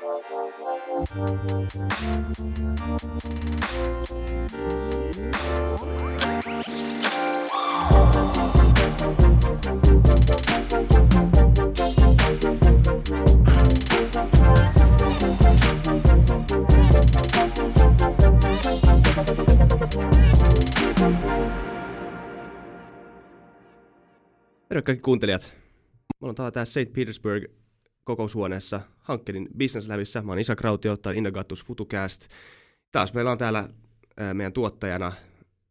Terve 0.00 0.12
kaikki 24.82 25.02
kuuntelijat. 25.02 25.52
Me 26.20 26.28
ollaan 26.28 26.52
täällä 26.52 26.64
St. 26.64 26.92
Petersburg 26.92 27.44
kokoushuoneessa 28.10 28.80
Hankkelin 28.98 29.48
Business 29.58 29.88
Labissa. 29.88 30.22
Mä 30.22 30.32
oon 30.32 30.38
Isa 30.38 30.56
Krautio, 30.56 30.96
tää 30.96 31.10
on 31.10 31.16
Innogatus 31.16 31.64
Futucast. 31.64 32.28
Taas 32.92 33.14
meillä 33.14 33.30
on 33.32 33.38
täällä 33.38 33.68
ää, 34.16 34.34
meidän 34.34 34.52
tuottajana, 34.52 35.12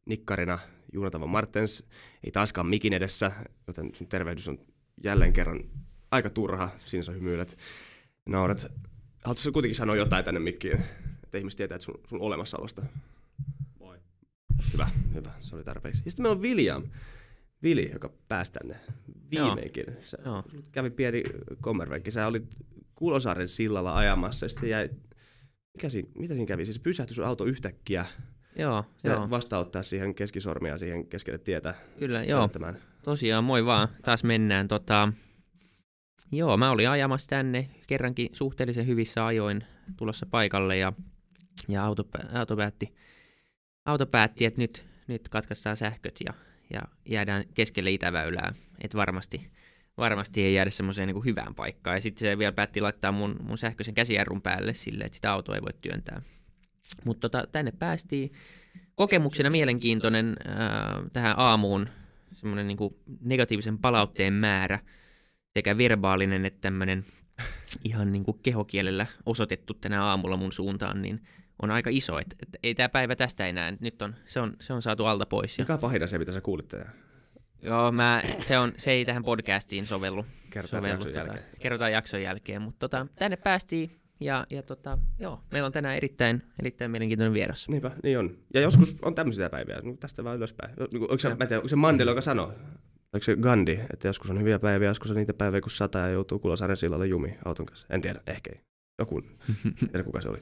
nikkarina 0.05 0.59
Juunatava 0.93 1.27
Martens. 1.27 1.84
Ei 2.23 2.31
taaskaan 2.31 2.67
mikin 2.67 2.93
edessä, 2.93 3.31
joten 3.67 3.89
sun 3.95 4.07
tervehdys 4.07 4.48
on 4.48 4.59
jälleen 5.03 5.34
kerran 5.34 5.63
aika 6.12 6.29
turha. 6.29 6.70
Siinä 6.85 7.03
sä 7.03 7.12
hymyilet. 7.12 7.57
Naurat. 8.25 8.71
Haluatko 9.23 9.41
sä 9.41 9.51
kuitenkin 9.51 9.76
sanoa 9.76 9.95
jotain 9.95 10.26
tänne 10.26 10.40
mikkiin, 10.40 10.79
että 11.23 11.37
ihmiset 11.37 11.57
tietää, 11.57 11.76
että 11.76 11.85
sun, 11.85 11.99
sun 12.07 12.21
olemassaolosta? 12.21 12.81
Moi. 13.79 13.98
Hyvä, 14.73 14.90
hyvä. 15.13 15.31
Se 15.41 15.55
oli 15.55 15.63
tarpeeksi. 15.63 16.01
Ja 16.05 16.12
sitten 16.12 16.23
meillä 16.23 16.35
on 16.35 16.41
William. 16.41 16.84
Vili, 17.63 17.90
joka 17.94 18.09
pääsi 18.27 18.52
tänne 18.52 18.76
viimeinkin. 19.31 19.86
Sä, 20.04 20.18
Joo. 20.26 20.44
kävi 20.72 20.90
pieni 20.90 21.23
kommervenkki. 21.62 22.12
Sä 22.12 22.27
olit 22.27 22.43
Kulosaaren 22.96 23.48
sillalla 23.48 23.96
ajamassa 23.96 24.46
ja 24.46 24.49
sitten 24.49 24.70
jäi... 24.70 24.90
Mikä 25.74 25.90
siinä, 25.90 26.10
mitä 26.16 26.34
siinä 26.34 26.48
kävi? 26.48 26.66
Siis 26.66 26.79
pysähtyi 26.79 27.16
sun 27.16 27.26
auto 27.26 27.46
yhtäkkiä 27.46 28.05
Joo, 28.55 28.85
ja 29.04 29.12
joo. 29.12 29.29
vastauttaa 29.29 29.84
siihen 29.84 30.16
keskisormia 30.16 30.77
siihen 30.77 31.07
keskelle 31.07 31.38
tietä. 31.38 31.74
Kyllä, 31.99 32.24
joo. 32.24 32.40
näyttämään. 32.40 32.77
Tosiaan, 33.04 33.43
moi 33.43 33.66
vaan. 33.66 33.88
Taas 34.01 34.23
mennään. 34.23 34.68
Tota, 34.68 35.13
joo, 36.32 36.57
mä 36.57 36.71
olin 36.71 36.90
ajamassa 36.90 37.29
tänne 37.29 37.70
kerrankin 37.88 38.29
suhteellisen 38.34 38.88
hyvissä 38.88 39.26
ajoin 39.26 39.63
tulossa 39.98 40.26
paikalle 40.26 40.77
ja, 40.77 40.94
ja 41.68 41.85
auto, 41.85 42.04
auto, 42.34 42.55
päätti, 42.55 42.96
auto 43.85 44.05
päätti, 44.05 44.46
että 44.46 44.62
nyt, 44.62 44.85
nyt 45.07 45.29
katkaistaan 45.29 45.77
sähköt 45.77 46.16
ja, 46.26 46.34
ja 46.70 46.81
jäädään 47.05 47.43
keskelle 47.53 47.91
itäväylää. 47.91 48.53
Että 48.81 48.98
varmasti, 48.98 49.51
varmasti 49.98 50.43
ei 50.43 50.53
jäädä 50.53 50.70
semmoiseen 50.70 51.07
niin 51.07 51.26
hyvään 51.26 51.55
paikkaan. 51.55 51.98
Ja 51.98 52.01
sitten 52.01 52.20
se 52.20 52.37
vielä 52.37 52.51
päätti 52.51 52.81
laittaa 52.81 53.11
mun, 53.11 53.35
mun 53.41 53.57
sähköisen 53.57 53.93
käsijarrun 53.93 54.41
päälle 54.41 54.73
sille, 54.73 55.03
että 55.03 55.15
sitä 55.15 55.31
autoa 55.31 55.55
ei 55.55 55.61
voi 55.61 55.73
työntää. 55.81 56.21
Mutta 57.05 57.29
tota, 57.29 57.48
tänne 57.51 57.71
päästiin. 57.71 58.31
Kokemuksena 58.95 59.49
mielenkiintoinen 59.49 60.35
ää, 60.48 61.01
tähän 61.13 61.34
aamuun 61.37 61.89
semmoinen 62.34 62.67
niin 62.67 62.77
negatiivisen 63.21 63.77
palautteen 63.77 64.33
määrä, 64.33 64.79
sekä 65.53 65.78
verbaalinen 65.78 66.45
että 66.45 66.61
tämmöinen 66.61 67.06
ihan 67.83 68.11
niin 68.11 68.23
kuin 68.23 68.39
kehokielellä 68.44 69.06
osoitettu 69.25 69.73
tänä 69.73 70.03
aamulla 70.03 70.38
mun 70.38 70.51
suuntaan, 70.51 71.01
niin 71.01 71.22
on 71.62 71.72
aika 71.72 71.90
iso. 71.94 72.19
Että, 72.19 72.35
että 72.44 72.57
ei 72.63 72.75
tämä 72.75 72.90
päivä 72.90 73.16
tästä 73.16 73.47
enää, 73.47 73.74
nyt 73.79 74.02
on, 74.02 74.16
se, 74.28 74.40
on, 74.40 74.53
se 74.59 74.74
on 74.74 74.81
saatu 74.81 75.06
alta 75.06 75.25
pois. 75.25 75.57
Ja, 75.57 75.63
Mikä 75.63 75.74
on 75.74 75.79
pahin 75.79 76.03
asia, 76.03 76.19
mitä 76.19 76.31
sä 76.31 76.41
kuulit 76.41 76.68
tänään? 76.68 76.94
joo, 77.62 77.91
mä, 77.91 78.22
se, 78.40 78.57
on, 78.57 78.74
se 78.78 78.91
ei 78.91 79.06
tähän 79.06 79.24
podcastiin 79.24 79.85
sovellu. 79.85 80.25
Kerrotaan 80.50 80.84
sovellu 80.84 80.94
jakson 80.94 81.13
tota, 81.13 81.19
jälkeen. 81.19 81.46
Kerrotaan 81.59 81.91
jakson 81.91 82.22
jälkeen, 82.22 82.62
mutta 82.62 82.79
tota, 82.79 83.07
tänne 83.16 83.38
päästiin 83.38 84.00
ja, 84.19 84.47
ja 84.50 84.63
tota, 84.63 84.97
joo, 85.19 85.44
meillä 85.51 85.66
on 85.66 85.72
tänään 85.72 85.96
erittäin, 85.96 86.44
erittäin 86.59 86.91
mielenkiintoinen 86.91 87.33
vieras. 87.33 87.69
Niinpä, 87.69 87.91
niin 88.03 88.19
on. 88.19 88.38
Ja 88.53 88.62
joskus 88.62 88.97
on 89.01 89.16
tämmöisiä 89.16 89.50
päiviä, 89.50 89.79
niin 89.83 89.97
tästä 89.97 90.23
vaan 90.23 90.38
ylöspäin. 90.38 90.73
Niin 90.91 91.01
Onko 91.01 91.19
se, 91.19 91.29
mä 91.29 91.35
tiedä, 91.45 91.56
onko 91.56 91.67
se 91.67 91.75
Mandela, 91.75 92.12
joka 92.12 92.22
sanoo? 92.22 92.47
Onko 93.13 93.23
se 93.23 93.35
Gandhi, 93.35 93.79
että 93.94 94.07
joskus 94.07 94.29
on 94.29 94.39
hyviä 94.39 94.59
päiviä, 94.59 94.88
joskus 94.88 95.12
on 95.12 95.17
niitä 95.17 95.33
päiviä, 95.33 95.62
kun 95.62 95.72
sataa 95.72 96.07
ja 96.07 96.13
joutuu 96.13 96.39
Kulosaaren 96.39 96.78
sillalle 96.78 97.07
jumi 97.07 97.38
auton 97.45 97.66
kanssa. 97.66 97.88
En 97.89 98.01
tiedä, 98.01 98.22
ehkä 98.28 98.51
ei. 98.53 98.62
Joku, 99.00 99.17
en 99.66 99.89
tiedä 99.91 100.03
kuka 100.03 100.22
se 100.22 100.29
oli. 100.29 100.39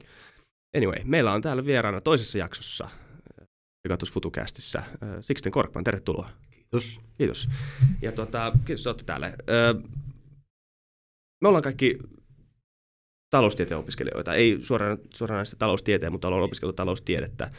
Anyway, 0.76 1.04
meillä 1.04 1.32
on 1.32 1.42
täällä 1.42 1.64
vieraana 1.64 2.00
toisessa 2.00 2.38
jaksossa, 2.38 2.88
Gatus 3.88 4.12
Futucastissa, 4.12 4.78
äh, 4.78 4.86
Sixten 5.20 5.52
Korkman, 5.52 5.84
tervetuloa. 5.84 6.30
Kiitos. 6.50 7.00
Kiitos. 7.18 7.48
Ja 8.02 8.12
tota, 8.12 8.52
kiitos, 8.64 8.80
että 8.80 8.90
olette 8.90 9.04
täällä. 9.04 9.32
Öö, 9.50 9.74
me 11.40 11.48
ollaan 11.48 11.62
kaikki 11.62 11.98
taloustieteen 13.30 13.78
opiskelijoita. 13.78 14.34
Ei 14.34 14.58
suoraan, 14.60 14.98
suoranaisesti 15.14 15.56
taloustieteen, 15.58 16.12
mutta 16.12 16.28
ollaan 16.28 16.44
opiskeltu 16.44 16.72
taloustiedettä. 16.72 17.50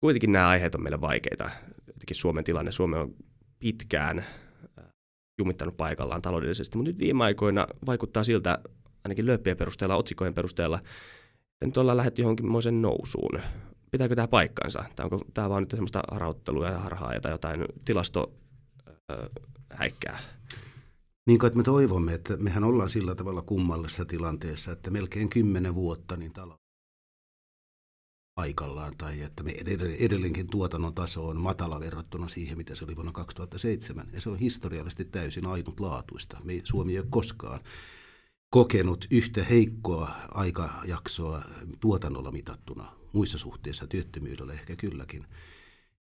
Kuitenkin 0.00 0.32
nämä 0.32 0.48
aiheet 0.48 0.74
on 0.74 0.82
meille 0.82 1.00
vaikeita. 1.00 1.50
Jotenkin 1.86 2.16
Suomen 2.16 2.44
tilanne. 2.44 2.72
Suomi 2.72 2.96
on 2.96 3.14
pitkään 3.58 4.18
äh, 4.18 4.84
jumittanut 5.38 5.76
paikallaan 5.76 6.22
taloudellisesti, 6.22 6.78
mutta 6.78 6.90
nyt 6.90 6.98
viime 6.98 7.24
aikoina 7.24 7.66
vaikuttaa 7.86 8.24
siltä, 8.24 8.58
ainakin 9.04 9.26
lööppien 9.26 9.56
perusteella, 9.56 9.96
otsikojen 9.96 10.34
perusteella, 10.34 10.80
nyt 11.64 11.76
ollaan 11.76 11.96
lähdetty 11.96 12.22
johonkin 12.22 12.82
nousuun. 12.82 13.40
Pitääkö 13.90 14.14
tämä 14.16 14.28
paikkansa? 14.28 14.84
Tai 14.96 15.04
onko 15.04 15.20
tämä 15.34 15.48
vaan 15.48 15.62
nyt 15.62 15.70
semmoista 15.70 16.02
harauttelua 16.12 16.66
ja 16.66 16.78
harhaa 16.78 17.20
tai 17.22 17.32
jotain 17.32 17.64
tilasto 17.84 18.32
häikkää? 19.72 20.18
Niin 21.26 21.38
kai, 21.38 21.46
että 21.46 21.56
me 21.56 21.62
toivomme, 21.62 22.14
että 22.14 22.36
mehän 22.36 22.64
ollaan 22.64 22.90
sillä 22.90 23.14
tavalla 23.14 23.42
kummallisessa 23.42 24.04
tilanteessa, 24.04 24.72
että 24.72 24.90
melkein 24.90 25.28
kymmenen 25.28 25.74
vuotta 25.74 26.16
niin 26.16 26.32
talo 26.32 26.54
paikallaan 28.34 28.96
tai 28.98 29.22
että 29.22 29.42
me 29.42 29.50
edelleen- 29.50 29.96
edelleenkin 29.98 30.50
tuotannon 30.50 30.94
taso 30.94 31.28
on 31.28 31.36
matala 31.36 31.80
verrattuna 31.80 32.28
siihen, 32.28 32.58
mitä 32.58 32.74
se 32.74 32.84
oli 32.84 32.96
vuonna 32.96 33.12
2007. 33.12 34.08
Ja 34.12 34.20
se 34.20 34.30
on 34.30 34.38
historiallisesti 34.38 35.04
täysin 35.04 35.46
ainutlaatuista. 35.46 36.40
Me, 36.44 36.60
Suomi 36.64 36.92
ei 36.92 36.98
ole 36.98 37.06
koskaan 37.10 37.60
kokenut 38.50 39.06
yhtä 39.10 39.44
heikkoa 39.44 40.10
aikajaksoa 40.30 41.42
tuotannolla 41.80 42.32
mitattuna. 42.32 42.92
Muissa 43.12 43.38
suhteissa 43.38 43.86
työttömyydellä 43.86 44.52
ehkä 44.52 44.76
kylläkin. 44.76 45.26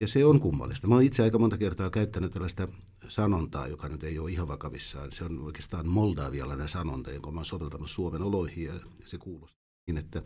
Ja 0.00 0.08
se 0.08 0.24
on 0.24 0.40
kummallista. 0.40 0.88
Mä 0.88 0.94
oon 0.94 1.02
itse 1.02 1.22
aika 1.22 1.38
monta 1.38 1.58
kertaa 1.58 1.90
käyttänyt 1.90 2.32
tällaista 2.32 2.68
sanontaa, 3.08 3.68
joka 3.68 3.88
nyt 3.88 4.04
ei 4.04 4.18
ole 4.18 4.30
ihan 4.30 4.48
vakavissaan. 4.48 5.12
Se 5.12 5.24
on 5.24 5.38
oikeastaan 5.38 5.88
moldavialainen 5.88 6.68
sanonta, 6.68 7.10
jonka 7.10 7.30
mä 7.30 7.38
oon 7.38 7.44
soveltanut 7.44 7.90
Suomen 7.90 8.22
oloihin 8.22 8.64
ja 8.64 8.72
se 9.04 9.18
kuulostaa 9.18 9.60
niin, 9.86 9.98
että 9.98 10.22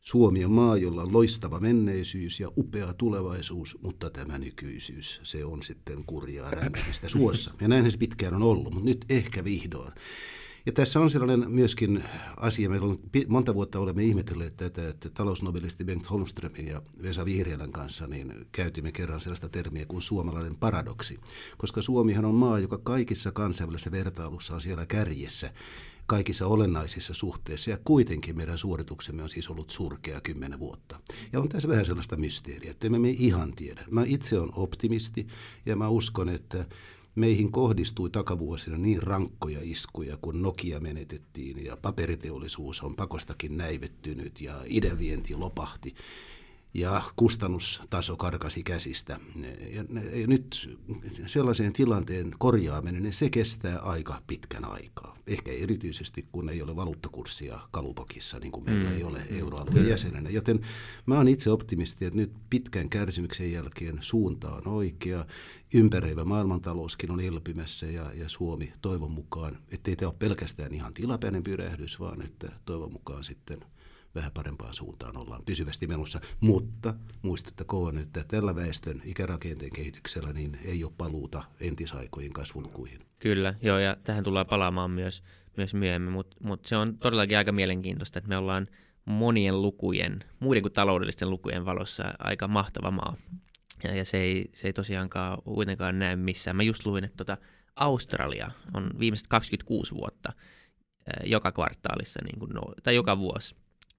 Suomi 0.00 0.44
on 0.44 0.52
maa, 0.52 0.76
jolla 0.76 1.02
on 1.02 1.12
loistava 1.12 1.60
menneisyys 1.60 2.40
ja 2.40 2.50
upea 2.56 2.94
tulevaisuus, 2.94 3.78
mutta 3.82 4.10
tämä 4.10 4.38
nykyisyys, 4.38 5.20
se 5.22 5.44
on 5.44 5.62
sitten 5.62 6.04
kurjaa 6.04 6.50
rämpimistä 6.50 7.08
suossa. 7.08 7.54
Ja 7.60 7.68
näinhän 7.68 7.92
se 7.92 7.98
pitkään 7.98 8.34
on 8.34 8.42
ollut, 8.42 8.74
mutta 8.74 8.88
nyt 8.88 9.04
ehkä 9.08 9.44
vihdoin. 9.44 9.92
Ja 10.66 10.72
tässä 10.72 11.00
on 11.00 11.10
sellainen 11.10 11.50
myöskin 11.50 12.04
asia, 12.36 12.68
meillä 12.68 12.86
on 12.86 12.98
monta 13.28 13.54
vuotta 13.54 13.78
olemme 13.78 14.04
ihmetelleet 14.04 14.56
tätä, 14.56 14.88
että 14.88 15.10
talousnobelisti 15.10 15.84
Bengt 15.84 16.10
Holmströmin 16.10 16.66
ja 16.66 16.82
Vesa 17.02 17.24
Vihriälän 17.24 17.72
kanssa 17.72 18.06
niin 18.06 18.46
käytimme 18.52 18.92
kerran 18.92 19.20
sellaista 19.20 19.48
termiä 19.48 19.86
kuin 19.86 20.02
suomalainen 20.02 20.56
paradoksi. 20.56 21.20
Koska 21.58 21.82
Suomihan 21.82 22.24
on 22.24 22.34
maa, 22.34 22.58
joka 22.58 22.78
kaikissa 22.78 23.32
kansainvälisessä 23.32 23.90
vertailussa 23.90 24.54
on 24.54 24.60
siellä 24.60 24.86
kärjessä 24.86 25.52
kaikissa 26.06 26.46
olennaisissa 26.46 27.14
suhteissa, 27.14 27.70
ja 27.70 27.78
kuitenkin 27.84 28.36
meidän 28.36 28.58
suorituksemme 28.58 29.22
on 29.22 29.28
siis 29.28 29.48
ollut 29.48 29.70
surkea 29.70 30.20
kymmenen 30.20 30.58
vuotta. 30.58 31.00
Ja 31.32 31.40
on 31.40 31.48
tässä 31.48 31.68
vähän 31.68 31.84
sellaista 31.84 32.16
mysteeriä, 32.16 32.70
että 32.70 32.86
emme 32.86 32.98
me 32.98 33.10
ihan 33.10 33.52
tiedä. 33.52 33.84
Mä 33.90 34.04
itse 34.06 34.38
olen 34.38 34.54
optimisti, 34.54 35.26
ja 35.66 35.76
mä 35.76 35.88
uskon, 35.88 36.28
että 36.28 36.66
meihin 37.18 37.52
kohdistui 37.52 38.10
takavuosina 38.10 38.78
niin 38.78 39.02
rankkoja 39.02 39.58
iskuja, 39.62 40.16
kun 40.22 40.42
Nokia 40.42 40.80
menetettiin 40.80 41.64
ja 41.64 41.76
paperiteollisuus 41.76 42.82
on 42.82 42.96
pakostakin 42.96 43.56
näivettynyt 43.56 44.40
ja 44.40 44.54
idevienti 44.66 45.34
lopahti 45.34 45.94
ja 46.74 47.02
kustannustaso 47.16 48.16
karkasi 48.16 48.62
käsistä. 48.62 49.20
Ja 50.12 50.26
nyt 50.26 50.78
sellaiseen 51.26 51.72
tilanteen 51.72 52.34
korjaaminen, 52.38 53.02
niin 53.02 53.12
se 53.12 53.30
kestää 53.30 53.78
aika 53.78 54.22
pitkän 54.26 54.64
aikaa. 54.64 55.18
Ehkä 55.26 55.52
erityisesti, 55.52 56.26
kun 56.32 56.48
ei 56.50 56.62
ole 56.62 56.76
valuuttakurssia 56.76 57.60
kalupokissa, 57.70 58.38
niin 58.38 58.52
kuin 58.52 58.64
meillä 58.64 58.90
Mm. 58.90 58.96
ei 58.96 59.04
ole 59.04 59.22
euroalueen 59.30 59.88
jäsenenä. 59.88 60.30
Joten 60.30 60.60
mä 61.06 61.16
oon 61.16 61.28
itse 61.28 61.50
optimisti, 61.50 62.04
että 62.04 62.16
nyt 62.16 62.32
pitkän 62.50 62.88
kärsimyksen 62.88 63.52
jälkeen 63.52 63.98
suunta 64.00 64.50
on 64.54 64.68
oikea. 64.68 65.26
Ympäröivä 65.74 66.24
maailmantalouskin 66.24 67.10
on 67.10 67.20
elpymässä 67.20 67.86
ja, 67.86 68.12
ja 68.14 68.28
Suomi 68.28 68.72
toivon 68.82 69.10
mukaan, 69.10 69.58
ettei 69.70 69.96
tämä 69.96 70.10
ole 70.10 70.16
pelkästään 70.18 70.74
ihan 70.74 70.94
tilapäinen 70.94 71.44
pyrähdys, 71.44 72.00
vaan 72.00 72.22
että 72.22 72.52
toivon 72.64 72.92
mukaan 72.92 73.24
sitten 73.24 73.60
vähän 74.14 74.32
parempaan 74.32 74.74
suuntaan 74.74 75.16
ollaan 75.16 75.44
pysyvästi 75.44 75.86
menossa. 75.86 76.20
Mutta 76.40 76.94
muistettakoon, 77.22 77.98
että 77.98 78.24
tällä 78.28 78.56
väestön 78.56 79.02
ikärakenteen 79.04 79.72
kehityksellä 79.72 80.32
niin 80.32 80.58
ei 80.64 80.84
ole 80.84 80.92
paluuta 80.98 81.42
entisaikojen 81.60 82.32
kasvulukuihin. 82.32 83.00
Kyllä, 83.18 83.54
joo, 83.62 83.78
ja 83.78 83.96
tähän 84.04 84.24
tullaan 84.24 84.46
palaamaan 84.46 84.90
myös, 84.90 85.22
myös 85.56 85.74
myöhemmin, 85.74 86.12
mutta 86.12 86.36
mut 86.40 86.66
se 86.66 86.76
on 86.76 86.98
todellakin 86.98 87.38
aika 87.38 87.52
mielenkiintoista, 87.52 88.18
että 88.18 88.28
me 88.28 88.36
ollaan 88.36 88.66
monien 89.04 89.62
lukujen, 89.62 90.24
muiden 90.40 90.62
kuin 90.62 90.72
taloudellisten 90.72 91.30
lukujen 91.30 91.64
valossa 91.64 92.04
aika 92.18 92.48
mahtava 92.48 92.90
maa. 92.90 93.16
Ja, 93.84 93.94
ja 93.94 94.04
se, 94.04 94.18
ei, 94.18 94.50
se 94.54 94.68
ei 94.68 94.72
tosiaankaan 94.72 95.42
kuitenkaan 95.42 95.98
näy 95.98 96.16
missään. 96.16 96.56
Mä 96.56 96.62
just 96.62 96.86
luin, 96.86 97.04
että 97.04 97.16
tota 97.16 97.36
Australia 97.76 98.50
on 98.74 98.90
viimeiset 98.98 99.26
26 99.26 99.94
vuotta 99.94 100.32
joka 101.24 101.52
kvartaalissa, 101.52 102.20
niin 102.24 102.38
kuin 102.38 102.50
no, 102.52 102.62
tai 102.82 102.94
joka 102.94 103.18
vuosi 103.18 103.56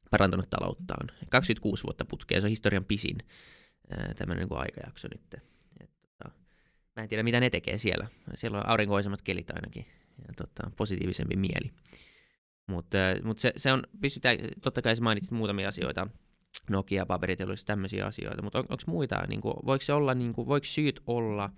parantanut 0.09 0.49
talouttaan. 0.49 1.11
26 1.29 1.83
vuotta 1.83 2.05
putkeen, 2.05 2.41
se 2.41 2.45
on 2.45 2.49
historian 2.49 2.85
pisin 2.85 3.17
tämmöinen 4.17 4.47
niin 4.47 4.59
aikajakso 4.59 5.07
nyt. 5.13 5.33
Et, 5.81 5.89
tota, 6.01 6.31
mä 6.95 7.03
en 7.03 7.09
tiedä, 7.09 7.23
mitä 7.23 7.39
ne 7.39 7.49
tekee 7.49 7.77
siellä. 7.77 8.07
Siellä 8.35 8.57
on 8.57 8.69
aurinkoisemmat 8.69 9.21
kelit 9.21 9.51
ainakin 9.51 9.85
ja 10.27 10.33
tota, 10.37 10.71
positiivisempi 10.75 11.35
mieli. 11.35 11.71
Mutta 12.67 12.97
mut 13.23 13.39
se, 13.39 13.53
se 13.57 13.73
on, 13.73 13.83
pystytään, 14.01 14.37
totta 14.61 14.81
kai 14.81 14.95
sä 14.95 15.01
mainitsit 15.01 15.31
muutamia 15.31 15.67
asioita, 15.67 16.07
Nokia, 16.69 17.05
paperiteollisuus, 17.05 17.65
tämmöisiä 17.65 18.05
asioita, 18.05 18.41
mutta 18.41 18.59
on, 18.59 18.65
onko 18.69 18.83
muita, 18.87 19.27
niin 19.27 19.41
kuin, 19.41 19.55
voiko 19.65 19.85
se 19.85 19.93
olla, 19.93 20.13
niin 20.13 20.33
kuin, 20.33 20.47
voiko 20.47 20.65
syyt 20.65 21.01
olla 21.07 21.49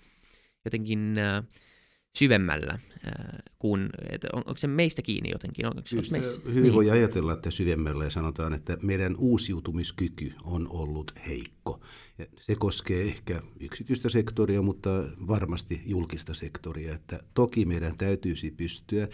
jotenkin 0.66 1.18
äh, 1.18 1.44
syvemmällä, 2.18 2.74
äh, 2.74 2.82
kun, 3.60 3.90
että 4.10 4.28
on, 4.34 4.44
onko 4.46 4.58
se 4.58 4.68
meistä 4.68 5.02
kiinni 5.02 5.30
jotenkin? 5.32 5.66
Onko, 5.66 5.82
onko 5.96 6.08
meissä, 6.12 6.42
hyvin 6.46 6.64
niin. 6.64 6.74
voi 6.74 6.92
ajatella, 6.92 7.34
että 7.34 7.52
syvemmällä 7.52 8.04
ja 8.04 8.10
sanotaan, 8.10 8.54
että 8.54 8.78
meidän 8.82 9.16
uusiutumiskyky 9.16 10.34
on 10.44 10.68
ollut 10.70 11.14
heikko. 11.28 11.80
Ja 12.18 12.26
se 12.40 12.56
koskee 12.56 13.02
ehkä 13.04 13.42
yksityistä 13.60 14.10
sektoria, 14.10 14.62
mutta 14.62 14.90
varmasti 15.28 15.82
julkista 15.86 16.34
sektoria, 16.34 16.96
että 16.96 17.20
toki 17.34 17.66
meidän 17.66 17.98
täytyisi 17.98 18.52
pystyä 18.52 19.08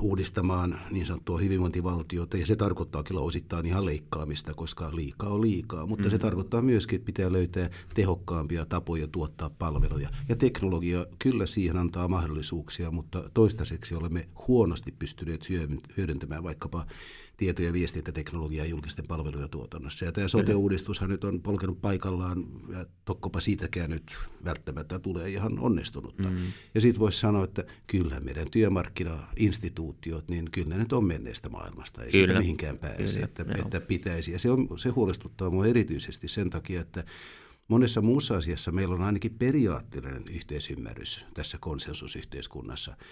uudistamaan 0.00 0.78
niin 0.90 1.06
sanottua 1.06 1.38
hyvinvointivaltiota, 1.38 2.36
ja 2.36 2.46
se 2.46 2.56
tarkoittaa 2.56 3.02
kyllä 3.02 3.20
osittain 3.20 3.66
ihan 3.66 3.84
leikkaamista, 3.84 4.54
koska 4.54 4.96
liikaa 4.96 5.28
on 5.30 5.40
liikaa, 5.40 5.86
mutta 5.86 6.04
mm. 6.04 6.10
se 6.10 6.18
tarkoittaa 6.18 6.62
myöskin, 6.62 6.96
että 6.96 7.06
pitää 7.06 7.32
löytää 7.32 7.70
tehokkaampia 7.94 8.66
tapoja 8.66 9.08
tuottaa 9.08 9.50
palveluja. 9.50 10.08
Ja 10.28 10.36
teknologia 10.36 11.06
kyllä 11.18 11.46
siihen 11.46 11.76
antaa 11.76 12.08
mahdollisuuksia, 12.08 12.90
mutta 12.90 13.30
toistaiseksi 13.34 13.94
olemme 13.94 14.28
huonosti 14.48 14.92
pystyneet 14.98 15.48
hyödyntämään 15.96 16.42
vaikkapa 16.42 16.86
tieto- 17.40 17.62
ja 17.62 17.72
viestintäteknologiaa 17.72 18.66
julkisten 18.66 19.06
palvelujen 19.06 19.50
tuotannossa. 19.50 20.04
Ja 20.04 20.12
tämä 20.12 20.28
sote-uudistushan 20.28 21.10
nyt 21.10 21.24
on 21.24 21.42
polkenut 21.42 21.80
paikallaan, 21.80 22.44
ja 22.72 22.86
tokkopa 23.04 23.40
siitäkään 23.40 23.90
nyt 23.90 24.18
välttämättä 24.44 24.98
tulee 24.98 25.30
ihan 25.30 25.58
onnistunutta. 25.58 26.30
Mm. 26.30 26.36
Ja 26.74 26.80
sitten 26.80 27.00
voisi 27.00 27.18
sanoa, 27.18 27.44
että 27.44 27.64
kyllä 27.86 28.20
meidän 28.20 28.50
työmarkkinainstituutiot, 28.50 30.28
niin 30.28 30.50
kyllä 30.50 30.68
ne 30.68 30.78
nyt 30.78 30.92
on 30.92 31.04
menneestä 31.04 31.48
maailmasta, 31.48 32.04
ei 32.04 32.10
kyllä. 32.10 32.26
siitä 32.26 32.40
mihinkään 32.40 32.78
pääse, 32.78 33.12
kyllä. 33.12 33.24
että, 33.24 33.44
että 33.58 33.80
pitäisi. 33.80 34.32
Ja 34.32 34.38
se, 34.38 34.50
on, 34.50 34.68
se 34.76 34.88
huolestuttaa 34.88 35.50
minua 35.50 35.66
erityisesti 35.66 36.28
sen 36.28 36.50
takia, 36.50 36.80
että 36.80 37.04
monessa 37.68 38.00
muussa 38.00 38.36
asiassa 38.36 38.72
meillä 38.72 38.94
on 38.94 39.02
ainakin 39.02 39.34
periaatteellinen 39.38 40.24
yhteisymmärrys 40.30 41.24
tässä 41.34 41.58
konsensusyhteiskunnassa– 41.60 42.96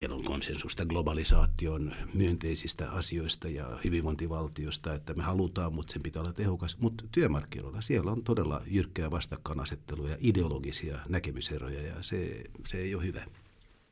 Meillä 0.00 0.16
on 0.16 0.24
konsensusta 0.24 0.86
globalisaation 0.86 1.94
myönteisistä 2.14 2.90
asioista 2.90 3.48
ja 3.48 3.78
hyvinvointivaltiosta, 3.84 4.94
että 4.94 5.14
me 5.14 5.22
halutaan, 5.22 5.74
mutta 5.74 5.92
sen 5.92 6.02
pitää 6.02 6.22
olla 6.22 6.32
tehokas. 6.32 6.78
Mutta 6.78 7.04
työmarkkinoilla 7.12 7.80
siellä 7.80 8.10
on 8.10 8.24
todella 8.24 8.62
jyrkkää 8.66 9.10
vastakkainasettelua 9.10 10.08
ja 10.08 10.16
ideologisia 10.20 10.98
näkemyseroja 11.08 11.82
ja 11.82 11.94
se, 12.00 12.44
se 12.68 12.78
ei 12.78 12.94
ole 12.94 13.02
hyvä. 13.02 13.26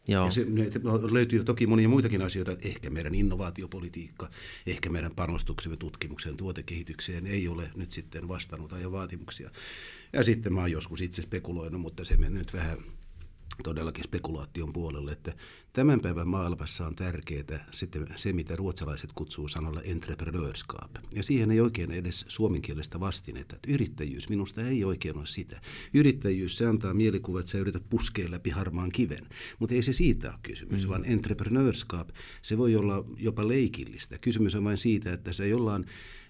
Joo. 0.08 0.24
Ja 0.24 0.30
se, 0.30 0.46
löytyy 1.10 1.44
toki 1.44 1.66
monia 1.66 1.88
muitakin 1.88 2.22
asioita, 2.22 2.56
ehkä 2.62 2.90
meidän 2.90 3.14
innovaatiopolitiikka, 3.14 4.30
ehkä 4.66 4.90
meidän 4.90 5.14
panostuksemme 5.16 5.76
tutkimukseen, 5.76 6.36
tuotekehitykseen 6.36 7.26
ei 7.26 7.48
ole 7.48 7.70
nyt 7.76 7.92
sitten 7.92 8.28
vastannut 8.28 8.72
ajan 8.72 8.92
vaatimuksia. 8.92 9.50
Ja 10.12 10.24
sitten 10.24 10.52
mä 10.52 10.60
oon 10.60 10.72
joskus 10.72 11.00
itse 11.00 11.22
spekuloinut, 11.22 11.80
mutta 11.80 12.04
se 12.04 12.16
menee 12.16 12.38
nyt 12.38 12.52
vähän 12.52 12.78
todellakin 13.62 14.04
spekulaation 14.04 14.72
puolelle, 14.72 15.12
että 15.12 15.32
tämän 15.74 16.00
päivän 16.00 16.28
maailmassa 16.28 16.86
on 16.86 16.94
tärkeää 16.94 17.66
sitten 17.70 18.06
se, 18.16 18.32
mitä 18.32 18.56
ruotsalaiset 18.56 19.12
kutsuu 19.14 19.48
sanalla 19.48 19.82
entreprenörskap. 19.82 20.90
Ja 21.14 21.22
siihen 21.22 21.50
ei 21.50 21.60
oikein 21.60 21.90
edes 21.90 22.24
suomenkielistä 22.28 23.00
vastinetta. 23.00 23.56
Että 23.56 23.72
yrittäjyys 23.72 24.28
minusta 24.28 24.66
ei 24.66 24.84
oikein 24.84 25.16
ole 25.16 25.26
sitä. 25.26 25.60
Yrittäjyys, 25.94 26.58
se 26.58 26.66
antaa 26.66 26.94
mielikuva, 26.94 27.40
että 27.40 27.52
sä 27.52 27.58
yrität 27.58 27.82
puskea 27.90 28.30
läpi 28.30 28.50
harmaan 28.50 28.92
kiven. 28.92 29.26
Mutta 29.58 29.74
ei 29.74 29.82
se 29.82 29.92
siitä 29.92 30.28
ole 30.28 30.38
kysymys, 30.42 30.84
mm. 30.84 30.88
vaan 30.88 31.04
entreprenörskap, 31.04 32.08
se 32.42 32.58
voi 32.58 32.76
olla 32.76 33.04
jopa 33.16 33.48
leikillistä. 33.48 34.18
Kysymys 34.18 34.54
on 34.54 34.64
vain 34.64 34.78
siitä, 34.78 35.12
että 35.12 35.32
se 35.32 35.48
jollain 35.48 35.84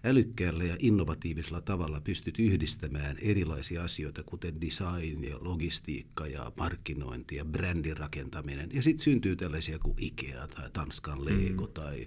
älykkäällä 0.04 0.64
ja 0.64 0.76
innovatiivisella 0.78 1.60
tavalla 1.60 2.00
pystyt 2.00 2.38
yhdistämään 2.38 3.16
erilaisia 3.18 3.84
asioita, 3.84 4.22
kuten 4.22 4.60
design 4.60 5.24
ja 5.24 5.36
logistiikka 5.40 6.26
ja 6.26 6.52
markkinointi 6.56 7.36
ja 7.36 7.44
brändin 7.44 7.96
rakentaminen. 7.96 8.70
Ja 8.72 8.82
sitten 8.82 9.04
syntyy 9.04 9.33
tällaisia 9.36 9.78
kuin 9.78 9.94
Ikea 9.98 10.46
tai 10.46 10.70
Tanskan 10.72 11.24
Lego 11.24 11.66
mm. 11.66 11.72
tai 11.72 12.06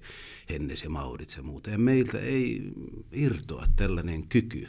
Hennes 0.50 0.84
ja 0.84 0.90
Maurits 0.90 1.38
ja 1.38 1.44
muuta. 1.44 1.70
Ja 1.70 1.78
meiltä 1.78 2.20
ei 2.20 2.72
irtoa 3.12 3.66
tällainen 3.76 4.28
kyky 4.28 4.68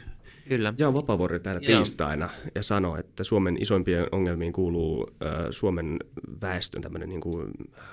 Kyllä. 0.49 0.73
Jaan 0.77 0.93
Vapavuori 0.93 1.39
täällä 1.39 1.61
Joo. 1.63 1.77
tiistaina 1.77 2.29
ja 2.55 2.63
sanoi, 2.63 2.99
että 2.99 3.23
Suomen 3.23 3.61
isoimpien 3.61 4.07
ongelmiin 4.11 4.53
kuuluu 4.53 5.09
äh, 5.23 5.45
Suomen 5.49 5.99
väestön 6.41 6.81
tämmöinen 6.81 7.09
niin 7.09 7.21
kuin, 7.21 7.51
äh, 7.77 7.83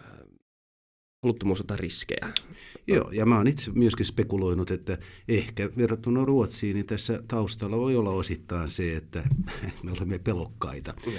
haluttomuus 1.22 1.60
ottaa 1.60 1.76
riskejä. 1.76 2.32
Joo, 2.86 3.10
ja 3.10 3.26
mä 3.26 3.36
oon 3.36 3.46
itse 3.46 3.70
myöskin 3.70 4.06
spekuloinut, 4.06 4.70
että 4.70 4.98
ehkä 5.28 5.70
verrattuna 5.76 6.24
Ruotsiin, 6.24 6.74
niin 6.74 6.86
tässä 6.86 7.22
taustalla 7.28 7.76
voi 7.76 7.96
olla 7.96 8.10
osittain 8.10 8.68
se, 8.68 8.96
että 8.96 9.24
me 9.82 9.92
olemme 9.92 10.18
pelokkaita. 10.18 10.94
Mm. 11.06 11.12